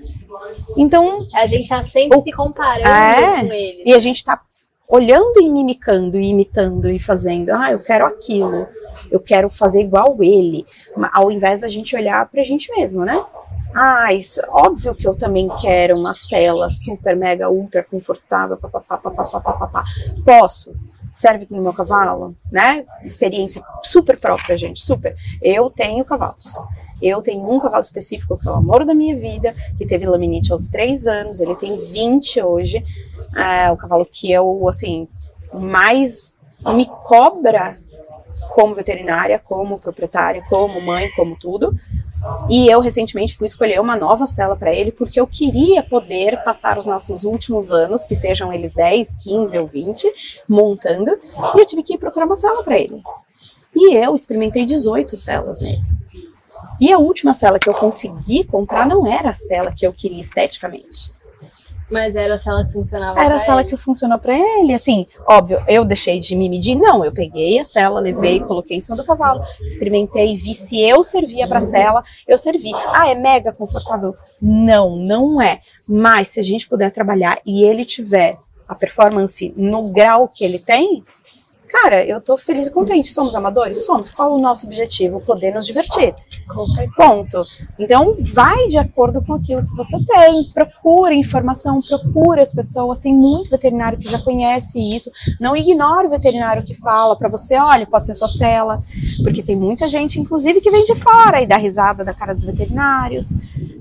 Então. 0.77 1.17
A 1.33 1.47
gente 1.47 1.63
está 1.63 1.83
sempre 1.83 2.17
o, 2.17 2.21
se 2.21 2.31
comparando 2.31 2.87
é, 2.87 3.41
com 3.41 3.53
ele. 3.53 3.83
E 3.85 3.93
a 3.93 3.99
gente 3.99 4.17
está 4.17 4.39
olhando 4.87 5.41
e 5.41 5.49
mimicando, 5.49 6.17
e 6.17 6.27
imitando 6.27 6.89
e 6.89 6.99
fazendo. 6.99 7.49
Ah, 7.49 7.71
eu 7.71 7.79
quero 7.79 8.05
aquilo. 8.05 8.67
Eu 9.11 9.19
quero 9.19 9.49
fazer 9.49 9.81
igual 9.81 10.17
ele. 10.21 10.65
Ao 11.11 11.31
invés 11.31 11.61
da 11.61 11.67
gente 11.67 11.95
olhar 11.95 12.25
para 12.29 12.41
a 12.41 12.43
gente 12.43 12.71
mesmo, 12.71 13.03
né? 13.03 13.23
Ah, 13.75 14.11
isso, 14.13 14.41
óbvio 14.49 14.95
que 14.95 15.07
eu 15.07 15.15
também 15.15 15.47
quero 15.59 15.97
uma 15.97 16.13
cela 16.13 16.69
super, 16.69 17.15
mega, 17.15 17.49
ultra 17.49 17.83
confortável, 17.83 18.57
papapá, 18.57 18.97
papapá, 18.97 19.39
papapá. 19.39 19.83
Posso? 20.25 20.75
Serve 21.13 21.45
para 21.45 21.57
o 21.57 21.61
meu 21.61 21.73
cavalo, 21.73 22.35
né? 22.51 22.85
Experiência 23.03 23.61
super 23.83 24.19
própria, 24.19 24.57
gente, 24.57 24.81
super. 24.81 25.15
Eu 25.41 25.69
tenho 25.69 26.05
cavalos. 26.05 26.55
Eu 27.01 27.21
tenho 27.21 27.47
um 27.47 27.59
cavalo 27.59 27.81
específico 27.81 28.37
que 28.37 28.47
é 28.47 28.51
o 28.51 28.55
amor 28.55 28.85
da 28.85 28.93
minha 28.93 29.15
vida, 29.15 29.55
que 29.77 29.85
teve 29.85 30.05
laminite 30.05 30.51
aos 30.51 30.67
3 30.67 31.05
anos, 31.07 31.39
ele 31.39 31.55
tem 31.55 31.79
20 31.79 32.41
hoje. 32.41 32.83
É 33.35 33.71
o 33.71 33.77
cavalo 33.77 34.05
que 34.05 34.31
eu, 34.31 34.67
assim, 34.67 35.07
mais 35.53 36.39
me 36.73 36.85
cobra 36.85 37.77
como 38.49 38.73
veterinária, 38.73 39.39
como 39.39 39.79
proprietária, 39.79 40.43
como 40.49 40.81
mãe, 40.81 41.11
como 41.15 41.37
tudo. 41.37 41.75
E 42.49 42.67
eu 42.67 42.79
recentemente 42.79 43.37
fui 43.37 43.45
escolher 43.45 43.79
uma 43.79 43.95
nova 43.95 44.25
cela 44.25 44.55
para 44.55 44.73
ele 44.73 44.91
porque 44.91 45.19
eu 45.19 45.27
queria 45.27 45.83
poder 45.83 46.43
passar 46.43 46.77
os 46.77 46.85
nossos 46.85 47.23
últimos 47.23 47.71
anos, 47.71 48.03
que 48.03 48.15
sejam 48.15 48.51
eles 48.51 48.73
10, 48.73 49.17
15 49.23 49.57
ou 49.59 49.67
20, 49.67 50.11
montando, 50.47 51.11
e 51.55 51.59
eu 51.59 51.65
tive 51.65 51.83
que 51.83 51.97
procurar 51.97 52.25
uma 52.25 52.35
cela 52.35 52.63
para 52.63 52.79
ele. 52.79 53.01
E 53.75 53.95
eu 53.95 54.15
experimentei 54.15 54.65
18 54.65 55.15
celas 55.15 55.61
nele. 55.61 55.83
E 56.79 56.91
a 56.91 56.97
última 56.97 57.33
cela 57.33 57.59
que 57.59 57.69
eu 57.69 57.73
consegui 57.73 58.43
comprar 58.43 58.87
não 58.87 59.05
era 59.05 59.29
a 59.29 59.33
cela 59.33 59.71
que 59.71 59.85
eu 59.85 59.93
queria 59.93 60.19
esteticamente. 60.19 61.16
Mas 61.89 62.15
era 62.15 62.33
a 62.33 62.37
sala 62.37 62.65
que 62.65 62.73
funcionava 62.73 63.19
Era 63.19 63.35
a 63.35 63.39
sala 63.39 63.61
ele. 63.61 63.69
que 63.69 63.77
funcionou 63.77 64.19
para 64.19 64.35
ele, 64.37 64.73
assim, 64.73 65.07
óbvio, 65.25 65.57
eu 65.67 65.85
deixei 65.85 66.19
de 66.19 66.35
me 66.35 66.49
medir, 66.49 66.75
não, 66.75 67.03
eu 67.05 67.13
peguei 67.13 67.57
a 67.59 67.63
cela, 67.63 67.99
levei, 67.99 68.39
coloquei 68.41 68.75
em 68.75 68.79
cima 68.79 68.97
do 68.97 69.05
cavalo, 69.05 69.41
experimentei, 69.61 70.35
vi 70.35 70.53
se 70.53 70.81
eu 70.81 71.03
servia 71.03 71.47
para 71.47 71.59
a 71.59 71.61
cela, 71.61 72.03
eu 72.27 72.37
servi. 72.37 72.71
Ah, 72.93 73.09
é 73.09 73.15
mega 73.15 73.53
confortável? 73.53 74.15
Não, 74.41 74.95
não 74.95 75.41
é. 75.41 75.61
Mas 75.87 76.27
se 76.29 76.39
a 76.39 76.43
gente 76.43 76.67
puder 76.67 76.91
trabalhar 76.91 77.39
e 77.45 77.63
ele 77.63 77.85
tiver 77.85 78.37
a 78.67 78.75
performance 78.75 79.53
no 79.55 79.89
grau 79.91 80.27
que 80.27 80.43
ele 80.43 80.59
tem, 80.59 81.03
Cara, 81.69 82.05
eu 82.05 82.21
tô 82.21 82.37
feliz 82.37 82.67
e 82.67 82.71
contente. 82.71 83.07
Somos 83.09 83.35
amadores? 83.35 83.85
Somos. 83.85 84.09
Qual 84.09 84.33
o 84.33 84.39
nosso 84.39 84.65
objetivo? 84.65 85.19
Poder 85.19 85.53
nos 85.53 85.65
divertir. 85.65 86.15
Ponto. 86.95 87.43
Então, 87.77 88.15
vai 88.19 88.67
de 88.67 88.77
acordo 88.77 89.21
com 89.21 89.33
aquilo 89.33 89.65
que 89.65 89.75
você 89.75 89.97
tem. 90.05 90.45
Procura 90.53 91.13
informação, 91.13 91.81
procura 91.81 92.41
as 92.41 92.53
pessoas. 92.53 93.01
Tem 93.01 93.13
muito 93.13 93.49
veterinário 93.49 93.97
que 93.97 94.09
já 94.09 94.19
conhece 94.19 94.79
isso. 94.79 95.11
Não 95.39 95.55
ignore 95.55 96.07
o 96.07 96.09
veterinário 96.09 96.63
que 96.63 96.73
fala 96.73 97.17
para 97.17 97.29
você, 97.29 97.57
olha, 97.57 97.85
pode 97.85 98.05
ser 98.05 98.15
sua 98.15 98.29
cela. 98.29 98.81
Porque 99.21 99.43
tem 99.43 99.55
muita 99.55 99.87
gente, 99.87 100.19
inclusive, 100.21 100.61
que 100.61 100.71
vem 100.71 100.85
de 100.85 100.95
fora 100.95 101.41
e 101.41 101.45
dá 101.45 101.57
risada 101.57 102.03
da 102.03 102.13
cara 102.13 102.33
dos 102.33 102.45
veterinários. 102.45 103.35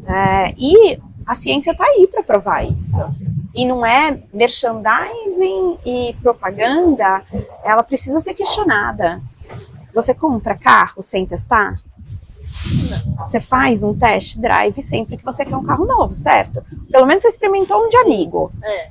É, 0.08 0.54
e 0.58 0.98
a 1.24 1.34
ciência 1.34 1.74
tá 1.74 1.84
aí 1.84 2.06
para 2.06 2.22
provar 2.22 2.64
isso 2.64 3.00
e 3.56 3.66
não 3.66 3.84
é 3.84 4.20
merchandising 4.34 5.78
e 5.84 6.14
propaganda, 6.22 7.22
ela 7.64 7.82
precisa 7.82 8.20
ser 8.20 8.34
questionada. 8.34 9.20
Você 9.94 10.12
compra 10.12 10.54
carro 10.54 11.02
sem 11.02 11.24
testar? 11.24 11.74
Você 13.18 13.40
faz 13.40 13.82
um 13.82 13.94
test 13.94 14.38
drive 14.38 14.80
sempre 14.82 15.16
que 15.16 15.24
você 15.24 15.44
quer 15.44 15.56
um 15.56 15.64
carro 15.64 15.86
novo, 15.86 16.12
certo? 16.12 16.62
Pelo 16.90 17.06
menos 17.06 17.22
você 17.22 17.28
experimentou 17.28 17.82
um 17.82 17.88
de 17.88 17.96
amigo. 17.96 18.52
É. 18.62 18.88
É, 18.88 18.90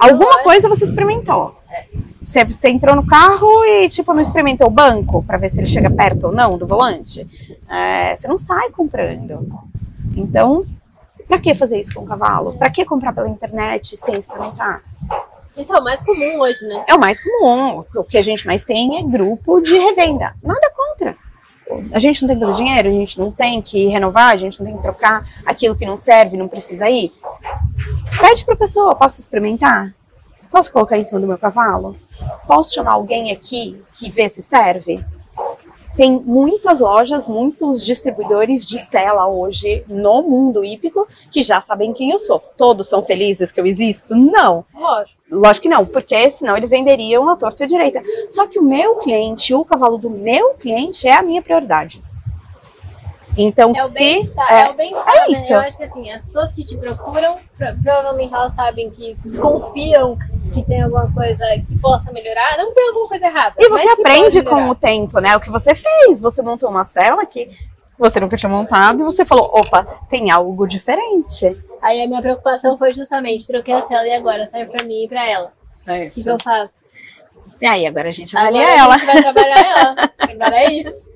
Alguma 0.00 0.42
coisa 0.42 0.68
você 0.68 0.84
experimentou. 0.84 1.54
É. 1.70 1.84
Você, 2.22 2.44
você, 2.44 2.70
entrou 2.70 2.96
no 2.96 3.06
carro 3.06 3.64
e, 3.64 3.88
tipo, 3.88 4.12
não 4.12 4.20
experimentou 4.20 4.66
o 4.66 4.70
banco 4.70 5.22
para 5.22 5.36
ver 5.38 5.48
se 5.48 5.60
ele 5.60 5.66
chega 5.66 5.90
perto 5.90 6.28
ou 6.28 6.32
não 6.32 6.58
do 6.58 6.66
volante. 6.66 7.26
É, 7.70 8.16
você 8.16 8.26
não 8.26 8.38
sai 8.38 8.70
comprando. 8.70 9.46
Então, 10.16 10.66
para 11.28 11.38
que 11.38 11.54
fazer 11.54 11.80
isso 11.80 11.94
com 11.94 12.02
o 12.02 12.06
cavalo? 12.06 12.56
Para 12.58 12.70
que 12.70 12.84
comprar 12.84 13.12
pela 13.12 13.28
internet 13.28 13.96
sem 13.96 14.16
experimentar? 14.16 14.82
Isso 15.56 15.74
é 15.74 15.78
o 15.78 15.84
mais 15.84 16.02
comum 16.02 16.40
hoje, 16.40 16.66
né? 16.66 16.84
É 16.86 16.94
o 16.94 17.00
mais 17.00 17.22
comum. 17.22 17.82
O 17.94 18.04
que 18.04 18.18
a 18.18 18.22
gente 18.22 18.46
mais 18.46 18.64
tem 18.64 18.98
é 18.98 19.02
grupo 19.02 19.60
de 19.60 19.76
revenda. 19.76 20.34
Nada 20.42 20.70
contra. 20.70 21.16
A 21.92 21.98
gente 21.98 22.22
não 22.22 22.28
tem 22.28 22.38
que 22.38 22.44
fazer 22.44 22.56
dinheiro, 22.56 22.88
a 22.88 22.92
gente 22.92 23.18
não 23.18 23.32
tem 23.32 23.60
que 23.60 23.86
renovar, 23.88 24.32
a 24.32 24.36
gente 24.36 24.60
não 24.60 24.66
tem 24.66 24.76
que 24.76 24.82
trocar 24.82 25.26
aquilo 25.44 25.74
que 25.74 25.86
não 25.86 25.96
serve, 25.96 26.36
não 26.36 26.46
precisa 26.46 26.88
ir. 26.88 27.12
Pede 28.20 28.44
para 28.44 28.54
a 28.54 28.58
pessoa, 28.58 28.94
posso 28.94 29.20
experimentar? 29.20 29.92
Posso 30.50 30.72
colocar 30.72 30.96
em 30.96 31.02
cima 31.02 31.20
do 31.20 31.26
meu 31.26 31.38
cavalo? 31.38 31.96
Posso 32.46 32.72
chamar 32.72 32.92
alguém 32.92 33.32
aqui 33.32 33.82
que 33.94 34.10
vê 34.10 34.28
se 34.28 34.42
serve? 34.42 35.04
Tem 35.96 36.12
muitas 36.12 36.80
lojas, 36.80 37.26
muitos 37.26 37.84
distribuidores 37.84 38.66
de 38.66 38.78
cela 38.78 39.26
hoje 39.26 39.82
no 39.88 40.22
mundo 40.22 40.62
hípico 40.62 41.08
que 41.30 41.40
já 41.42 41.60
sabem 41.60 41.92
quem 41.94 42.10
eu 42.10 42.18
sou. 42.18 42.38
Todos 42.56 42.88
são 42.88 43.02
felizes 43.02 43.50
que 43.50 43.58
eu 43.58 43.66
existo? 43.66 44.14
Não. 44.14 44.64
Lógico. 44.74 45.16
Lógico 45.30 45.62
que 45.62 45.68
não, 45.68 45.86
porque 45.86 46.28
senão 46.30 46.56
eles 46.56 46.70
venderiam 46.70 47.28
a 47.30 47.36
torta 47.36 47.66
direita. 47.66 48.02
Só 48.28 48.46
que 48.46 48.58
o 48.58 48.62
meu 48.62 48.96
cliente, 48.96 49.54
o 49.54 49.64
cavalo 49.64 49.96
do 49.96 50.10
meu 50.10 50.50
cliente 50.54 51.08
é 51.08 51.14
a 51.14 51.22
minha 51.22 51.40
prioridade. 51.40 52.02
Então, 53.38 53.70
É 53.72 53.88
se. 53.88 54.32
é, 54.48 54.60
é, 54.62 54.70
o 54.70 54.74
bem-estar, 54.74 55.14
é 55.14 55.18
né? 55.20 55.26
isso. 55.30 55.52
Eu 55.52 55.60
acho 55.60 55.76
que 55.76 55.84
assim, 55.84 56.10
as 56.10 56.24
pessoas 56.24 56.52
que 56.52 56.64
te 56.64 56.76
procuram, 56.78 57.34
pro- 57.58 57.76
provavelmente 57.82 58.32
elas 58.34 58.54
sabem 58.54 58.88
que 58.90 59.14
desconfiam 59.22 60.16
que 60.52 60.62
tem 60.64 60.82
alguma 60.82 61.12
coisa 61.12 61.44
que 61.66 61.78
possa 61.78 62.12
melhorar. 62.12 62.56
Não 62.58 62.72
tem 62.72 62.88
alguma 62.88 63.08
coisa 63.08 63.26
errada. 63.26 63.54
E 63.58 63.68
você 63.68 63.88
aprende 63.88 64.42
com 64.42 64.68
o 64.68 64.74
tempo, 64.74 65.18
né? 65.20 65.36
O 65.36 65.40
que 65.40 65.50
você 65.50 65.74
fez. 65.74 66.20
Você 66.20 66.42
montou 66.42 66.68
uma 66.70 66.84
cela 66.84 67.24
que 67.26 67.50
você 67.98 68.20
nunca 68.20 68.36
tinha 68.36 68.50
montado 68.50 69.00
e 69.00 69.04
você 69.04 69.24
falou: 69.24 69.50
opa, 69.52 69.84
tem 70.08 70.30
algo 70.30 70.66
diferente. 70.66 71.56
Aí 71.82 72.02
a 72.02 72.06
minha 72.08 72.22
preocupação 72.22 72.76
foi 72.76 72.92
justamente, 72.94 73.46
troquei 73.46 73.74
a 73.74 73.82
cela 73.82 74.06
e 74.06 74.12
agora 74.14 74.46
serve 74.46 74.72
pra 74.72 74.84
mim 74.84 75.04
e 75.04 75.08
pra 75.08 75.28
ela. 75.28 75.52
É 75.86 76.06
O 76.06 76.10
que, 76.10 76.22
que 76.22 76.28
eu 76.28 76.38
faço? 76.42 76.84
E 77.60 77.66
aí, 77.66 77.86
agora 77.86 78.08
a 78.08 78.12
gente 78.12 78.36
avalia 78.36 78.60
Agora 78.62 78.80
ela. 78.80 78.94
a 78.94 78.98
gente 78.98 79.06
vai 79.06 79.22
trabalhar 79.22 79.66
ela. 79.66 79.94
Agora 80.18 80.56
é 80.56 80.72
isso. 80.72 81.06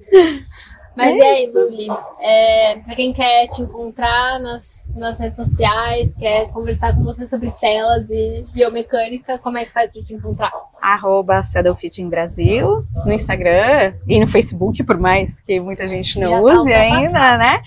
Mas 0.97 1.19
É 1.19 1.23
aí, 1.23 1.45
isso. 1.45 1.59
Luli? 1.59 1.87
É, 2.21 2.77
pra 2.85 2.95
quem 2.95 3.13
quer 3.13 3.47
te 3.49 3.63
encontrar 3.63 4.39
nas, 4.41 4.93
nas 4.97 5.19
redes 5.21 5.37
sociais, 5.49 6.15
quer 6.15 6.49
conversar 6.51 6.95
com 6.95 7.03
você 7.05 7.27
sobre 7.27 7.51
celas 7.51 8.11
e 8.11 8.45
biomecânica, 8.53 9.39
como 9.39 9.57
é 9.59 9.65
que 9.65 9.73
faz 9.73 9.93
pra 9.93 10.03
te 10.03 10.15
encontrar? 10.15 10.53
Arroba 10.83 11.43
Saddlefit 11.43 12.05
Brasil, 12.05 12.85
no 13.05 13.13
Instagram 13.13 13.95
e 14.07 14.19
no 14.19 14.27
Facebook, 14.27 14.83
por 14.85 14.99
mais 14.99 15.41
que 15.41 15.61
muita 15.61 15.87
gente 15.87 16.19
não 16.19 16.31
Já 16.31 16.37
tá 16.37 16.43
use 16.43 16.57
ultrapassado. 16.59 16.97
ainda, 16.97 17.39
né? 17.39 17.63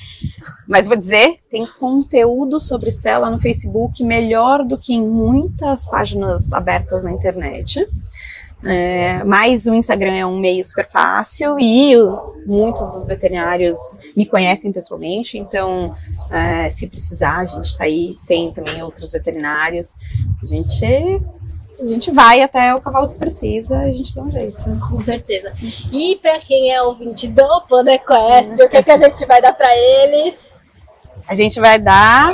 Mas 0.68 0.88
vou 0.88 0.98
dizer, 0.98 1.40
tem 1.50 1.68
conteúdo 1.80 2.60
sobre 2.60 2.92
cela 2.92 3.30
no 3.30 3.40
Facebook 3.40 4.04
melhor 4.04 4.64
do 4.66 4.78
que 4.78 4.94
em 4.94 5.06
muitas 5.06 5.86
páginas 5.86 6.52
abertas 6.54 7.04
na 7.04 7.12
internet. 7.12 7.88
É, 8.66 9.24
mas 9.26 9.66
o 9.66 9.74
Instagram 9.74 10.16
é 10.16 10.26
um 10.26 10.40
meio 10.40 10.64
super 10.64 10.88
fácil 10.90 11.58
e 11.60 11.94
muitos 12.46 12.94
dos 12.94 13.08
veterinários 13.08 13.78
me 14.16 14.26
conhecem 14.26 14.72
pessoalmente, 14.72 15.38
então 15.38 15.94
é, 16.32 16.70
se 16.70 16.88
precisar, 16.88 17.40
a 17.40 17.46
gente 17.46 17.78
tá 17.78 17.84
aí, 17.84 18.16
tem 18.26 18.54
também 18.54 18.82
outros 18.82 19.12
veterinários. 19.12 19.94
A 20.42 20.46
gente, 20.46 20.86
a 21.80 21.86
gente 21.86 22.10
vai 22.12 22.42
até 22.42 22.74
o 22.74 22.80
cavalo 22.80 23.10
que 23.10 23.20
precisa, 23.20 23.80
a 23.80 23.92
gente 23.92 24.16
dá 24.16 24.22
um 24.22 24.32
jeito. 24.32 24.64
Com 24.90 25.02
certeza. 25.04 25.52
E 25.92 26.18
pra 26.22 26.40
quem 26.40 26.74
é 26.74 26.82
ouvinte 26.82 27.28
do 27.28 27.62
Poder 27.68 27.96
Equestre, 27.96 28.64
o 28.64 28.70
que, 28.70 28.82
que 28.82 28.92
a 28.92 28.98
gente 28.98 29.26
vai 29.26 29.42
dar 29.42 29.54
pra 29.54 29.70
eles? 29.76 30.54
A 31.28 31.36
gente 31.36 31.60
vai 31.60 31.80
dar 31.80 32.34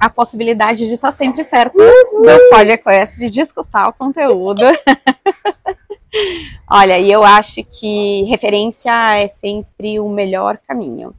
a 0.00 0.10
possibilidade 0.10 0.86
de 0.86 0.94
estar 0.94 1.10
sempre 1.10 1.44
perto 1.44 1.76
do 1.76 2.50
Pod 2.50 2.70
Equestre, 2.70 3.30
de 3.30 3.40
escutar 3.40 3.88
o 3.88 3.92
conteúdo. 3.92 4.62
Olha, 6.70 6.98
e 6.98 7.10
eu 7.10 7.24
acho 7.24 7.62
que 7.64 8.22
referência 8.24 8.92
é 9.18 9.28
sempre 9.28 9.98
o 9.98 10.08
melhor 10.08 10.58
caminho. 10.66 11.14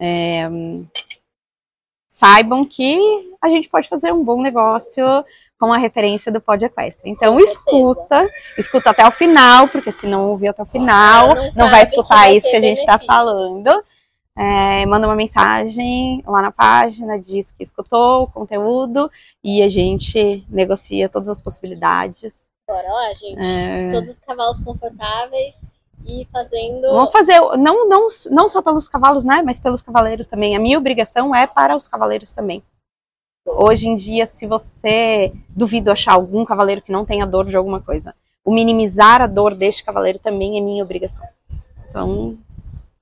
É, 0.00 0.48
saibam 2.08 2.64
que 2.64 2.98
a 3.42 3.48
gente 3.48 3.68
pode 3.68 3.88
fazer 3.88 4.12
um 4.12 4.22
bom 4.22 4.40
negócio 4.40 5.04
com 5.58 5.72
a 5.72 5.76
referência 5.76 6.32
do 6.32 6.40
Pod 6.40 6.64
Equestre. 6.64 7.10
Então, 7.10 7.38
escuta, 7.38 8.26
escuta 8.56 8.90
até 8.90 9.06
o 9.06 9.10
final, 9.10 9.68
porque 9.68 9.92
se 9.92 10.06
não 10.06 10.30
ouvir 10.30 10.48
até 10.48 10.62
o 10.62 10.66
final, 10.66 11.30
Ah, 11.30 11.34
não 11.34 11.50
não, 11.56 11.70
vai 11.70 11.80
que 11.80 11.86
escutar 11.88 12.14
vai 12.14 12.36
isso 12.36 12.46
ter 12.46 12.52
que 12.52 12.56
a 12.56 12.60
gente 12.60 12.78
está 12.78 12.98
falando. 12.98 13.84
É, 14.42 14.86
manda 14.86 15.06
uma 15.06 15.14
mensagem 15.14 16.22
lá 16.26 16.40
na 16.40 16.50
página, 16.50 17.20
diz 17.20 17.52
que 17.52 17.62
escutou 17.62 18.22
o 18.22 18.26
conteúdo 18.26 19.10
e 19.44 19.62
a 19.62 19.68
gente 19.68 20.46
negocia 20.48 21.10
todas 21.10 21.28
as 21.28 21.42
possibilidades. 21.42 22.48
Bora 22.66 22.90
lá, 22.90 23.12
gente. 23.12 23.38
É, 23.38 23.92
Todos 23.92 24.08
os 24.08 24.18
cavalos 24.18 24.58
confortáveis 24.60 25.60
e 26.06 26.26
fazendo. 26.32 26.80
Vamos 26.90 27.12
fazer, 27.12 27.38
não, 27.58 27.86
não, 27.86 28.08
não 28.30 28.48
só 28.48 28.62
pelos 28.62 28.88
cavalos, 28.88 29.26
né, 29.26 29.42
mas 29.44 29.60
pelos 29.60 29.82
cavaleiros 29.82 30.26
também. 30.26 30.56
A 30.56 30.60
minha 30.60 30.78
obrigação 30.78 31.34
é 31.34 31.46
para 31.46 31.76
os 31.76 31.86
cavaleiros 31.86 32.32
também. 32.32 32.62
Hoje 33.44 33.90
em 33.90 33.96
dia, 33.96 34.24
se 34.24 34.46
você 34.46 35.34
duvida 35.50 35.92
achar 35.92 36.14
algum 36.14 36.46
cavaleiro 36.46 36.80
que 36.80 36.92
não 36.92 37.04
tenha 37.04 37.26
dor 37.26 37.44
de 37.44 37.58
alguma 37.58 37.82
coisa, 37.82 38.14
o 38.42 38.54
minimizar 38.54 39.20
a 39.20 39.26
dor 39.26 39.54
deste 39.54 39.84
cavaleiro 39.84 40.18
também 40.18 40.56
é 40.56 40.62
minha 40.62 40.82
obrigação. 40.82 41.26
Então, 41.90 42.38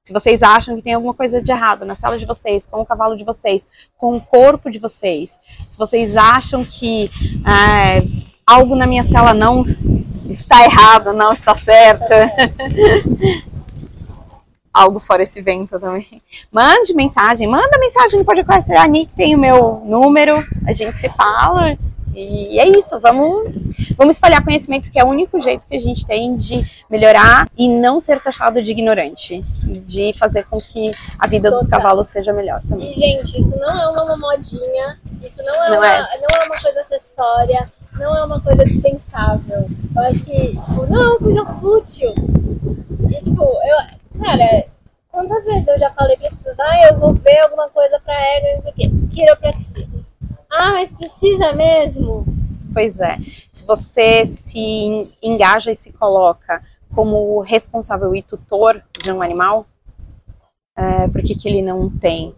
se 0.09 0.13
vocês 0.15 0.43
acham 0.43 0.75
que 0.75 0.81
tem 0.81 0.95
alguma 0.95 1.13
coisa 1.13 1.43
de 1.43 1.53
errado 1.53 1.85
na 1.85 1.95
sala 1.95 2.19
de 2.19 2.25
vocês, 2.25 2.65
com 2.65 2.81
o 2.81 2.87
cavalo 2.87 3.15
de 3.15 3.25
vocês, 3.25 3.69
com 3.99 4.17
o 4.17 4.21
corpo 4.23 4.71
de 4.71 4.79
vocês, 4.79 5.39
se 5.67 5.77
vocês 5.77 6.17
acham 6.17 6.65
que 6.65 7.11
é, 7.47 8.03
algo 8.47 8.75
na 8.75 8.87
minha 8.87 9.05
cela 9.05 9.35
não 9.35 9.67
está 10.31 10.65
errado, 10.65 11.13
não 11.13 11.31
está 11.31 11.55
certo, 11.55 12.07
algo 14.73 14.99
fora 14.99 15.25
esse 15.25 15.43
vento 15.43 15.79
também. 15.79 16.23
Mande 16.51 16.95
mensagem, 16.95 17.47
manda 17.47 17.79
mensagem 17.79 18.19
no 18.19 18.25
podcast. 18.25 18.73
A 18.73 18.87
Nick 18.87 19.13
tem 19.13 19.35
o 19.35 19.39
meu 19.39 19.83
número, 19.85 20.43
a 20.67 20.73
gente 20.73 20.99
se 20.99 21.11
fala. 21.11 21.77
E 22.21 22.59
é 22.59 22.69
isso, 22.69 22.99
vamos, 22.99 23.53
vamos 23.97 24.17
espalhar 24.17 24.43
conhecimento, 24.45 24.91
que 24.91 24.99
é 24.99 25.05
o 25.05 25.09
único 25.09 25.41
jeito 25.41 25.67
que 25.67 25.77
a 25.77 25.79
gente 25.79 26.05
tem 26.05 26.35
de 26.37 26.65
melhorar 26.91 27.49
e 27.57 27.69
não 27.69 28.01
ser 28.01 28.21
taxado 28.21 28.61
de 28.63 28.73
ignorante. 28.73 29.45
De 29.87 30.13
fazer 30.15 30.45
com 30.45 30.59
que 30.59 30.91
a 31.19 31.27
vida 31.27 31.51
dos 31.51 31.61
Total. 31.61 31.81
cavalos 31.81 32.09
seja 32.09 32.33
melhor 32.33 32.61
também. 32.69 32.93
E, 32.93 32.95
gente, 32.97 33.39
isso 33.41 33.57
não 33.59 33.81
é 33.97 34.03
uma 34.03 34.17
modinha, 34.17 34.99
isso 35.23 35.43
não 35.45 35.65
é, 35.65 35.71
Não 35.71 35.79
uma, 35.79 35.87
é. 35.87 35.99
não 36.01 36.43
é 36.43 36.47
uma 36.47 36.61
coisa 36.61 36.81
acessória, 36.81 37.73
não 37.93 38.17
é 38.17 38.25
uma 38.25 38.41
coisa 38.41 38.65
dispensável. 38.65 39.69
Eu 39.95 40.03
acho 40.03 40.25
que, 40.25 40.49
tipo, 40.49 40.87
não 40.87 41.03
é 41.03 41.09
uma 41.11 41.19
coisa 41.19 41.47
fútil. 41.47 42.15
E, 43.11 43.23
tipo, 43.23 43.43
eu, 43.43 44.21
cara, 44.21 44.67
quantas 45.11 45.45
vezes 45.45 45.69
eu 45.69 45.79
já 45.79 45.91
falei 45.93 46.17
pra 46.17 46.29
pessoas, 46.29 46.59
ah, 46.59 46.89
eu 46.91 46.99
vou 46.99 47.15
ver 47.15 47.39
alguma 47.41 47.69
coisa 47.69 48.01
pra 48.05 48.15
ego, 48.15 48.57
não 48.57 48.63
sei 48.63 48.73
o 48.73 48.75
quê. 48.75 48.91
Quiropraxia. 49.13 49.98
Ah, 50.61 50.73
mas 50.73 50.93
precisa 50.93 51.53
mesmo? 51.53 52.25
Pois 52.75 53.01
é. 53.01 53.17
Se 53.53 53.65
você 53.65 54.25
se 54.25 55.09
engaja 55.23 55.71
e 55.71 55.77
se 55.77 55.93
coloca 55.93 56.65
como 56.93 57.39
responsável 57.43 58.13
e 58.13 58.25
tutor 58.25 58.83
de 59.01 59.13
um 59.13 59.23
animal, 59.23 59.69
é, 60.77 61.07
por 61.07 61.23
que, 61.23 61.37
que 61.37 61.49
ele 61.49 61.63
não 61.63 61.89
tem 61.89 62.35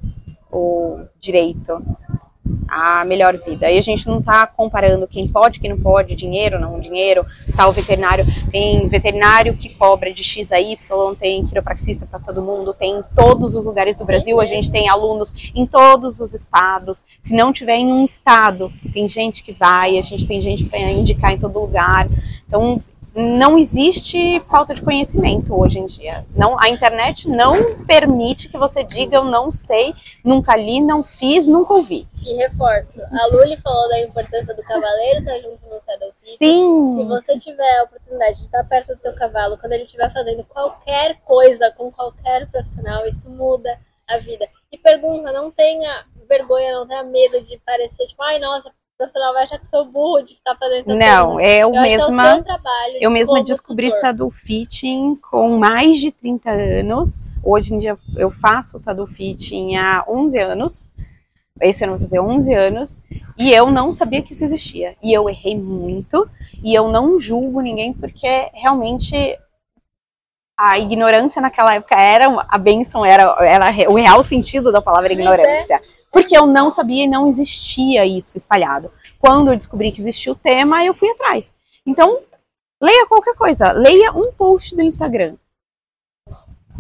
o 0.53 0.99
direito 1.19 1.83
à 2.69 3.05
melhor 3.05 3.39
vida? 3.39 3.67
Aí 3.67 3.79
a 3.79 3.83
gente 3.83 4.07
não 4.07 4.19
está 4.19 4.47
comparando 4.47 5.07
quem 5.07 5.29
pode, 5.29 5.61
quem 5.61 5.71
não 5.71 5.81
pode, 5.83 6.15
dinheiro, 6.15 6.59
não 6.59 6.81
dinheiro, 6.81 7.25
tal 7.57 7.73
veterinário. 7.73 8.25
Tem 8.51 8.89
veterinário 8.89 9.57
que 9.57 9.75
cobra 9.75 10.13
de 10.13 10.23
X 10.23 10.53
a 10.53 10.61
Y, 10.61 11.15
tem 11.17 11.45
quiropraxista 11.45 12.07
para 12.07 12.19
todo 12.19 12.43
mundo, 12.43 12.75
tem 12.75 12.99
em 12.99 13.03
todos 13.15 13.57
os 13.57 13.65
lugares 13.65 13.97
do 13.97 14.05
Brasil, 14.05 14.41
a 14.41 14.47
gente 14.47 14.71
tem 14.71 14.89
alunos 14.89 15.33
em 15.55 15.67
todos 15.67 16.21
os 16.21 16.35
estados. 16.35 17.03
Se 17.21 17.35
não 17.35 17.53
tiver 17.53 17.77
em 17.77 17.87
um 17.87 18.05
estado, 18.05 18.73
tem 18.93 19.09
gente 19.09 19.43
que 19.43 19.53
vai, 19.53 19.99
a 19.99 20.03
gente 20.03 20.27
tem 20.27 20.41
gente 20.41 20.65
para 20.65 20.81
indicar 20.81 21.33
em 21.33 21.39
todo 21.39 21.59
lugar. 21.59 22.09
Então, 22.47 22.83
não 23.15 23.59
existe 23.59 24.41
falta 24.41 24.75
de 24.75 24.83
conhecimento 24.83 25.59
hoje 25.59 25.79
em 25.79 25.87
dia. 25.87 26.25
Não, 26.35 26.57
a 26.61 26.69
internet 26.69 27.29
não 27.29 27.85
permite 27.85 28.49
que 28.49 28.57
você 28.57 28.85
diga 28.85 29.17
eu 29.17 29.25
não 29.25 29.51
sei, 29.51 29.95
nunca 30.25 30.57
li, 30.57 30.81
não 30.81 31.03
fiz, 31.03 31.49
nunca 31.49 31.75
ouvi. 31.75 32.07
E 32.25 32.35
reforço, 32.35 33.01
a 33.03 33.27
Luli 33.33 33.57
falou 33.57 33.89
da 33.89 34.01
importância 34.01 34.55
do 34.55 34.63
cavaleiro 34.63 35.21
estar 35.21 35.39
junto 35.39 35.67
no 35.67 35.81
saddle 35.83 36.13
fit. 36.15 36.37
Se 36.39 36.39
Sim. 36.39 37.05
você 37.05 37.39
tiver 37.39 37.79
a 37.81 37.85
oportunidade 37.85 38.39
de 38.39 38.45
estar 38.45 38.65
perto 38.65 38.95
do 38.95 39.01
seu 39.01 39.15
cavalo, 39.15 39.59
quando 39.59 39.73
ele 39.73 39.85
estiver 39.85 40.13
fazendo 40.13 40.45
qualquer 40.45 41.21
coisa 41.23 41.73
com 41.77 41.91
qualquer 41.91 42.49
profissional, 42.51 43.07
isso 43.07 43.29
muda 43.29 43.79
a 44.09 44.19
vida. 44.19 44.49
E 44.71 44.79
pergunta, 44.79 45.33
não 45.33 45.51
tenha 45.51 46.05
vergonha, 46.29 46.73
não 46.75 46.87
tenha 46.87 47.03
medo 47.03 47.41
de 47.43 47.59
parecer 47.59 48.07
tipo, 48.07 48.23
ai 48.23 48.39
nossa, 48.39 48.73
profissional 49.01 49.33
vai 49.33 49.45
achar 49.45 49.59
que 49.59 49.67
sou 49.67 49.87
burro 49.87 50.21
de 50.23 50.35
ficar 50.35 50.55
fazendo 50.57 50.91
essas 50.91 50.99
Não, 50.99 51.33
coisas. 51.33 51.51
é 51.51 51.59
eu 51.59 51.69
Eu 51.71 51.75
é 51.77 51.79
o 51.79 51.83
mesma. 51.83 52.43
trabalho. 52.43 52.99
Eu 53.01 53.11
mesma 53.11 53.43
descobri 53.43 53.87
tutor. 53.87 54.01
saddle 54.01 54.31
fitting 54.31 55.17
com 55.17 55.57
mais 55.59 55.99
de 55.99 56.13
30 56.13 56.51
anos. 56.51 57.21
Hoje 57.43 57.75
em 57.75 57.79
dia 57.79 57.97
eu 58.17 58.31
faço 58.31 58.79
saddle 58.79 59.07
fitting 59.07 59.77
há 59.77 60.05
11 60.07 60.39
anos. 60.39 60.91
Esse 61.63 61.85
ano 61.85 61.95
eu 61.95 61.99
vou 61.99 62.07
fazer 62.07 62.21
11 62.21 62.53
anos. 62.55 63.03
E 63.39 63.51
eu 63.51 63.71
não 63.71 63.91
sabia 63.93 64.21
que 64.23 64.33
isso 64.35 64.45
existia. 64.45 64.95
E 65.03 65.13
eu 65.13 65.29
errei 65.31 65.57
muito. 65.57 66.29
E 66.63 66.75
eu 66.75 66.89
não 66.89 67.19
julgo 67.19 67.61
ninguém 67.63 67.95
porque 67.95 68.51
realmente 68.53 69.39
a 70.59 70.79
ignorância 70.79 71.41
naquela 71.41 71.75
época 71.75 71.99
era 71.99 72.27
a 72.47 72.59
benção, 72.59 73.03
era, 73.03 73.23
era 73.41 73.91
o 73.91 73.95
real 73.95 74.23
sentido 74.23 74.71
da 74.71 74.83
palavra 74.83 75.09
Mas 75.09 75.71
é. 75.71 75.81
Porque 76.11 76.37
eu 76.37 76.47
não 76.47 76.71
sabia 76.71 77.05
e 77.05 77.09
não 77.09 77.29
existia 77.29 78.05
isso 78.05 78.37
espalhado. 78.37 78.91
Quando 79.19 79.51
eu 79.51 79.57
descobri 79.57 79.93
que 79.93 80.01
existia 80.01 80.33
o 80.33 80.37
tema, 80.37 80.85
eu 80.85 80.93
fui 80.93 81.09
atrás. 81.11 81.53
Então, 81.87 82.21
leia 82.83 83.07
qualquer 83.07 83.35
coisa. 83.35 83.73
Leia 83.73 84.13
um 84.13 84.33
post 84.33 84.75
do 84.75 84.83
Instagram. 84.83 85.37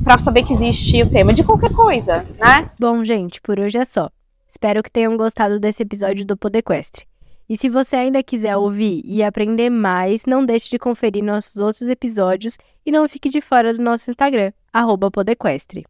Pra 0.02 0.18
saber 0.18 0.44
que 0.44 0.52
existe 0.52 1.02
o 1.02 1.10
tema 1.10 1.32
de 1.32 1.44
qualquer 1.44 1.72
coisa, 1.72 2.26
né? 2.38 2.70
Bom, 2.78 3.04
gente, 3.04 3.40
por 3.40 3.60
hoje 3.60 3.78
é 3.78 3.84
só. 3.84 4.10
Espero 4.48 4.82
que 4.82 4.90
tenham 4.90 5.16
gostado 5.16 5.60
desse 5.60 5.82
episódio 5.82 6.24
do 6.24 6.36
Podequestre. 6.36 7.06
E 7.48 7.56
se 7.56 7.68
você 7.68 7.96
ainda 7.96 8.22
quiser 8.22 8.56
ouvir 8.56 9.02
e 9.04 9.22
aprender 9.22 9.70
mais, 9.70 10.24
não 10.24 10.44
deixe 10.44 10.70
de 10.70 10.78
conferir 10.78 11.22
nossos 11.22 11.56
outros 11.56 11.88
episódios 11.88 12.56
e 12.86 12.90
não 12.90 13.08
fique 13.08 13.28
de 13.28 13.40
fora 13.40 13.74
do 13.74 13.82
nosso 13.82 14.10
Instagram, 14.10 14.52
Podequestre. 15.12 15.84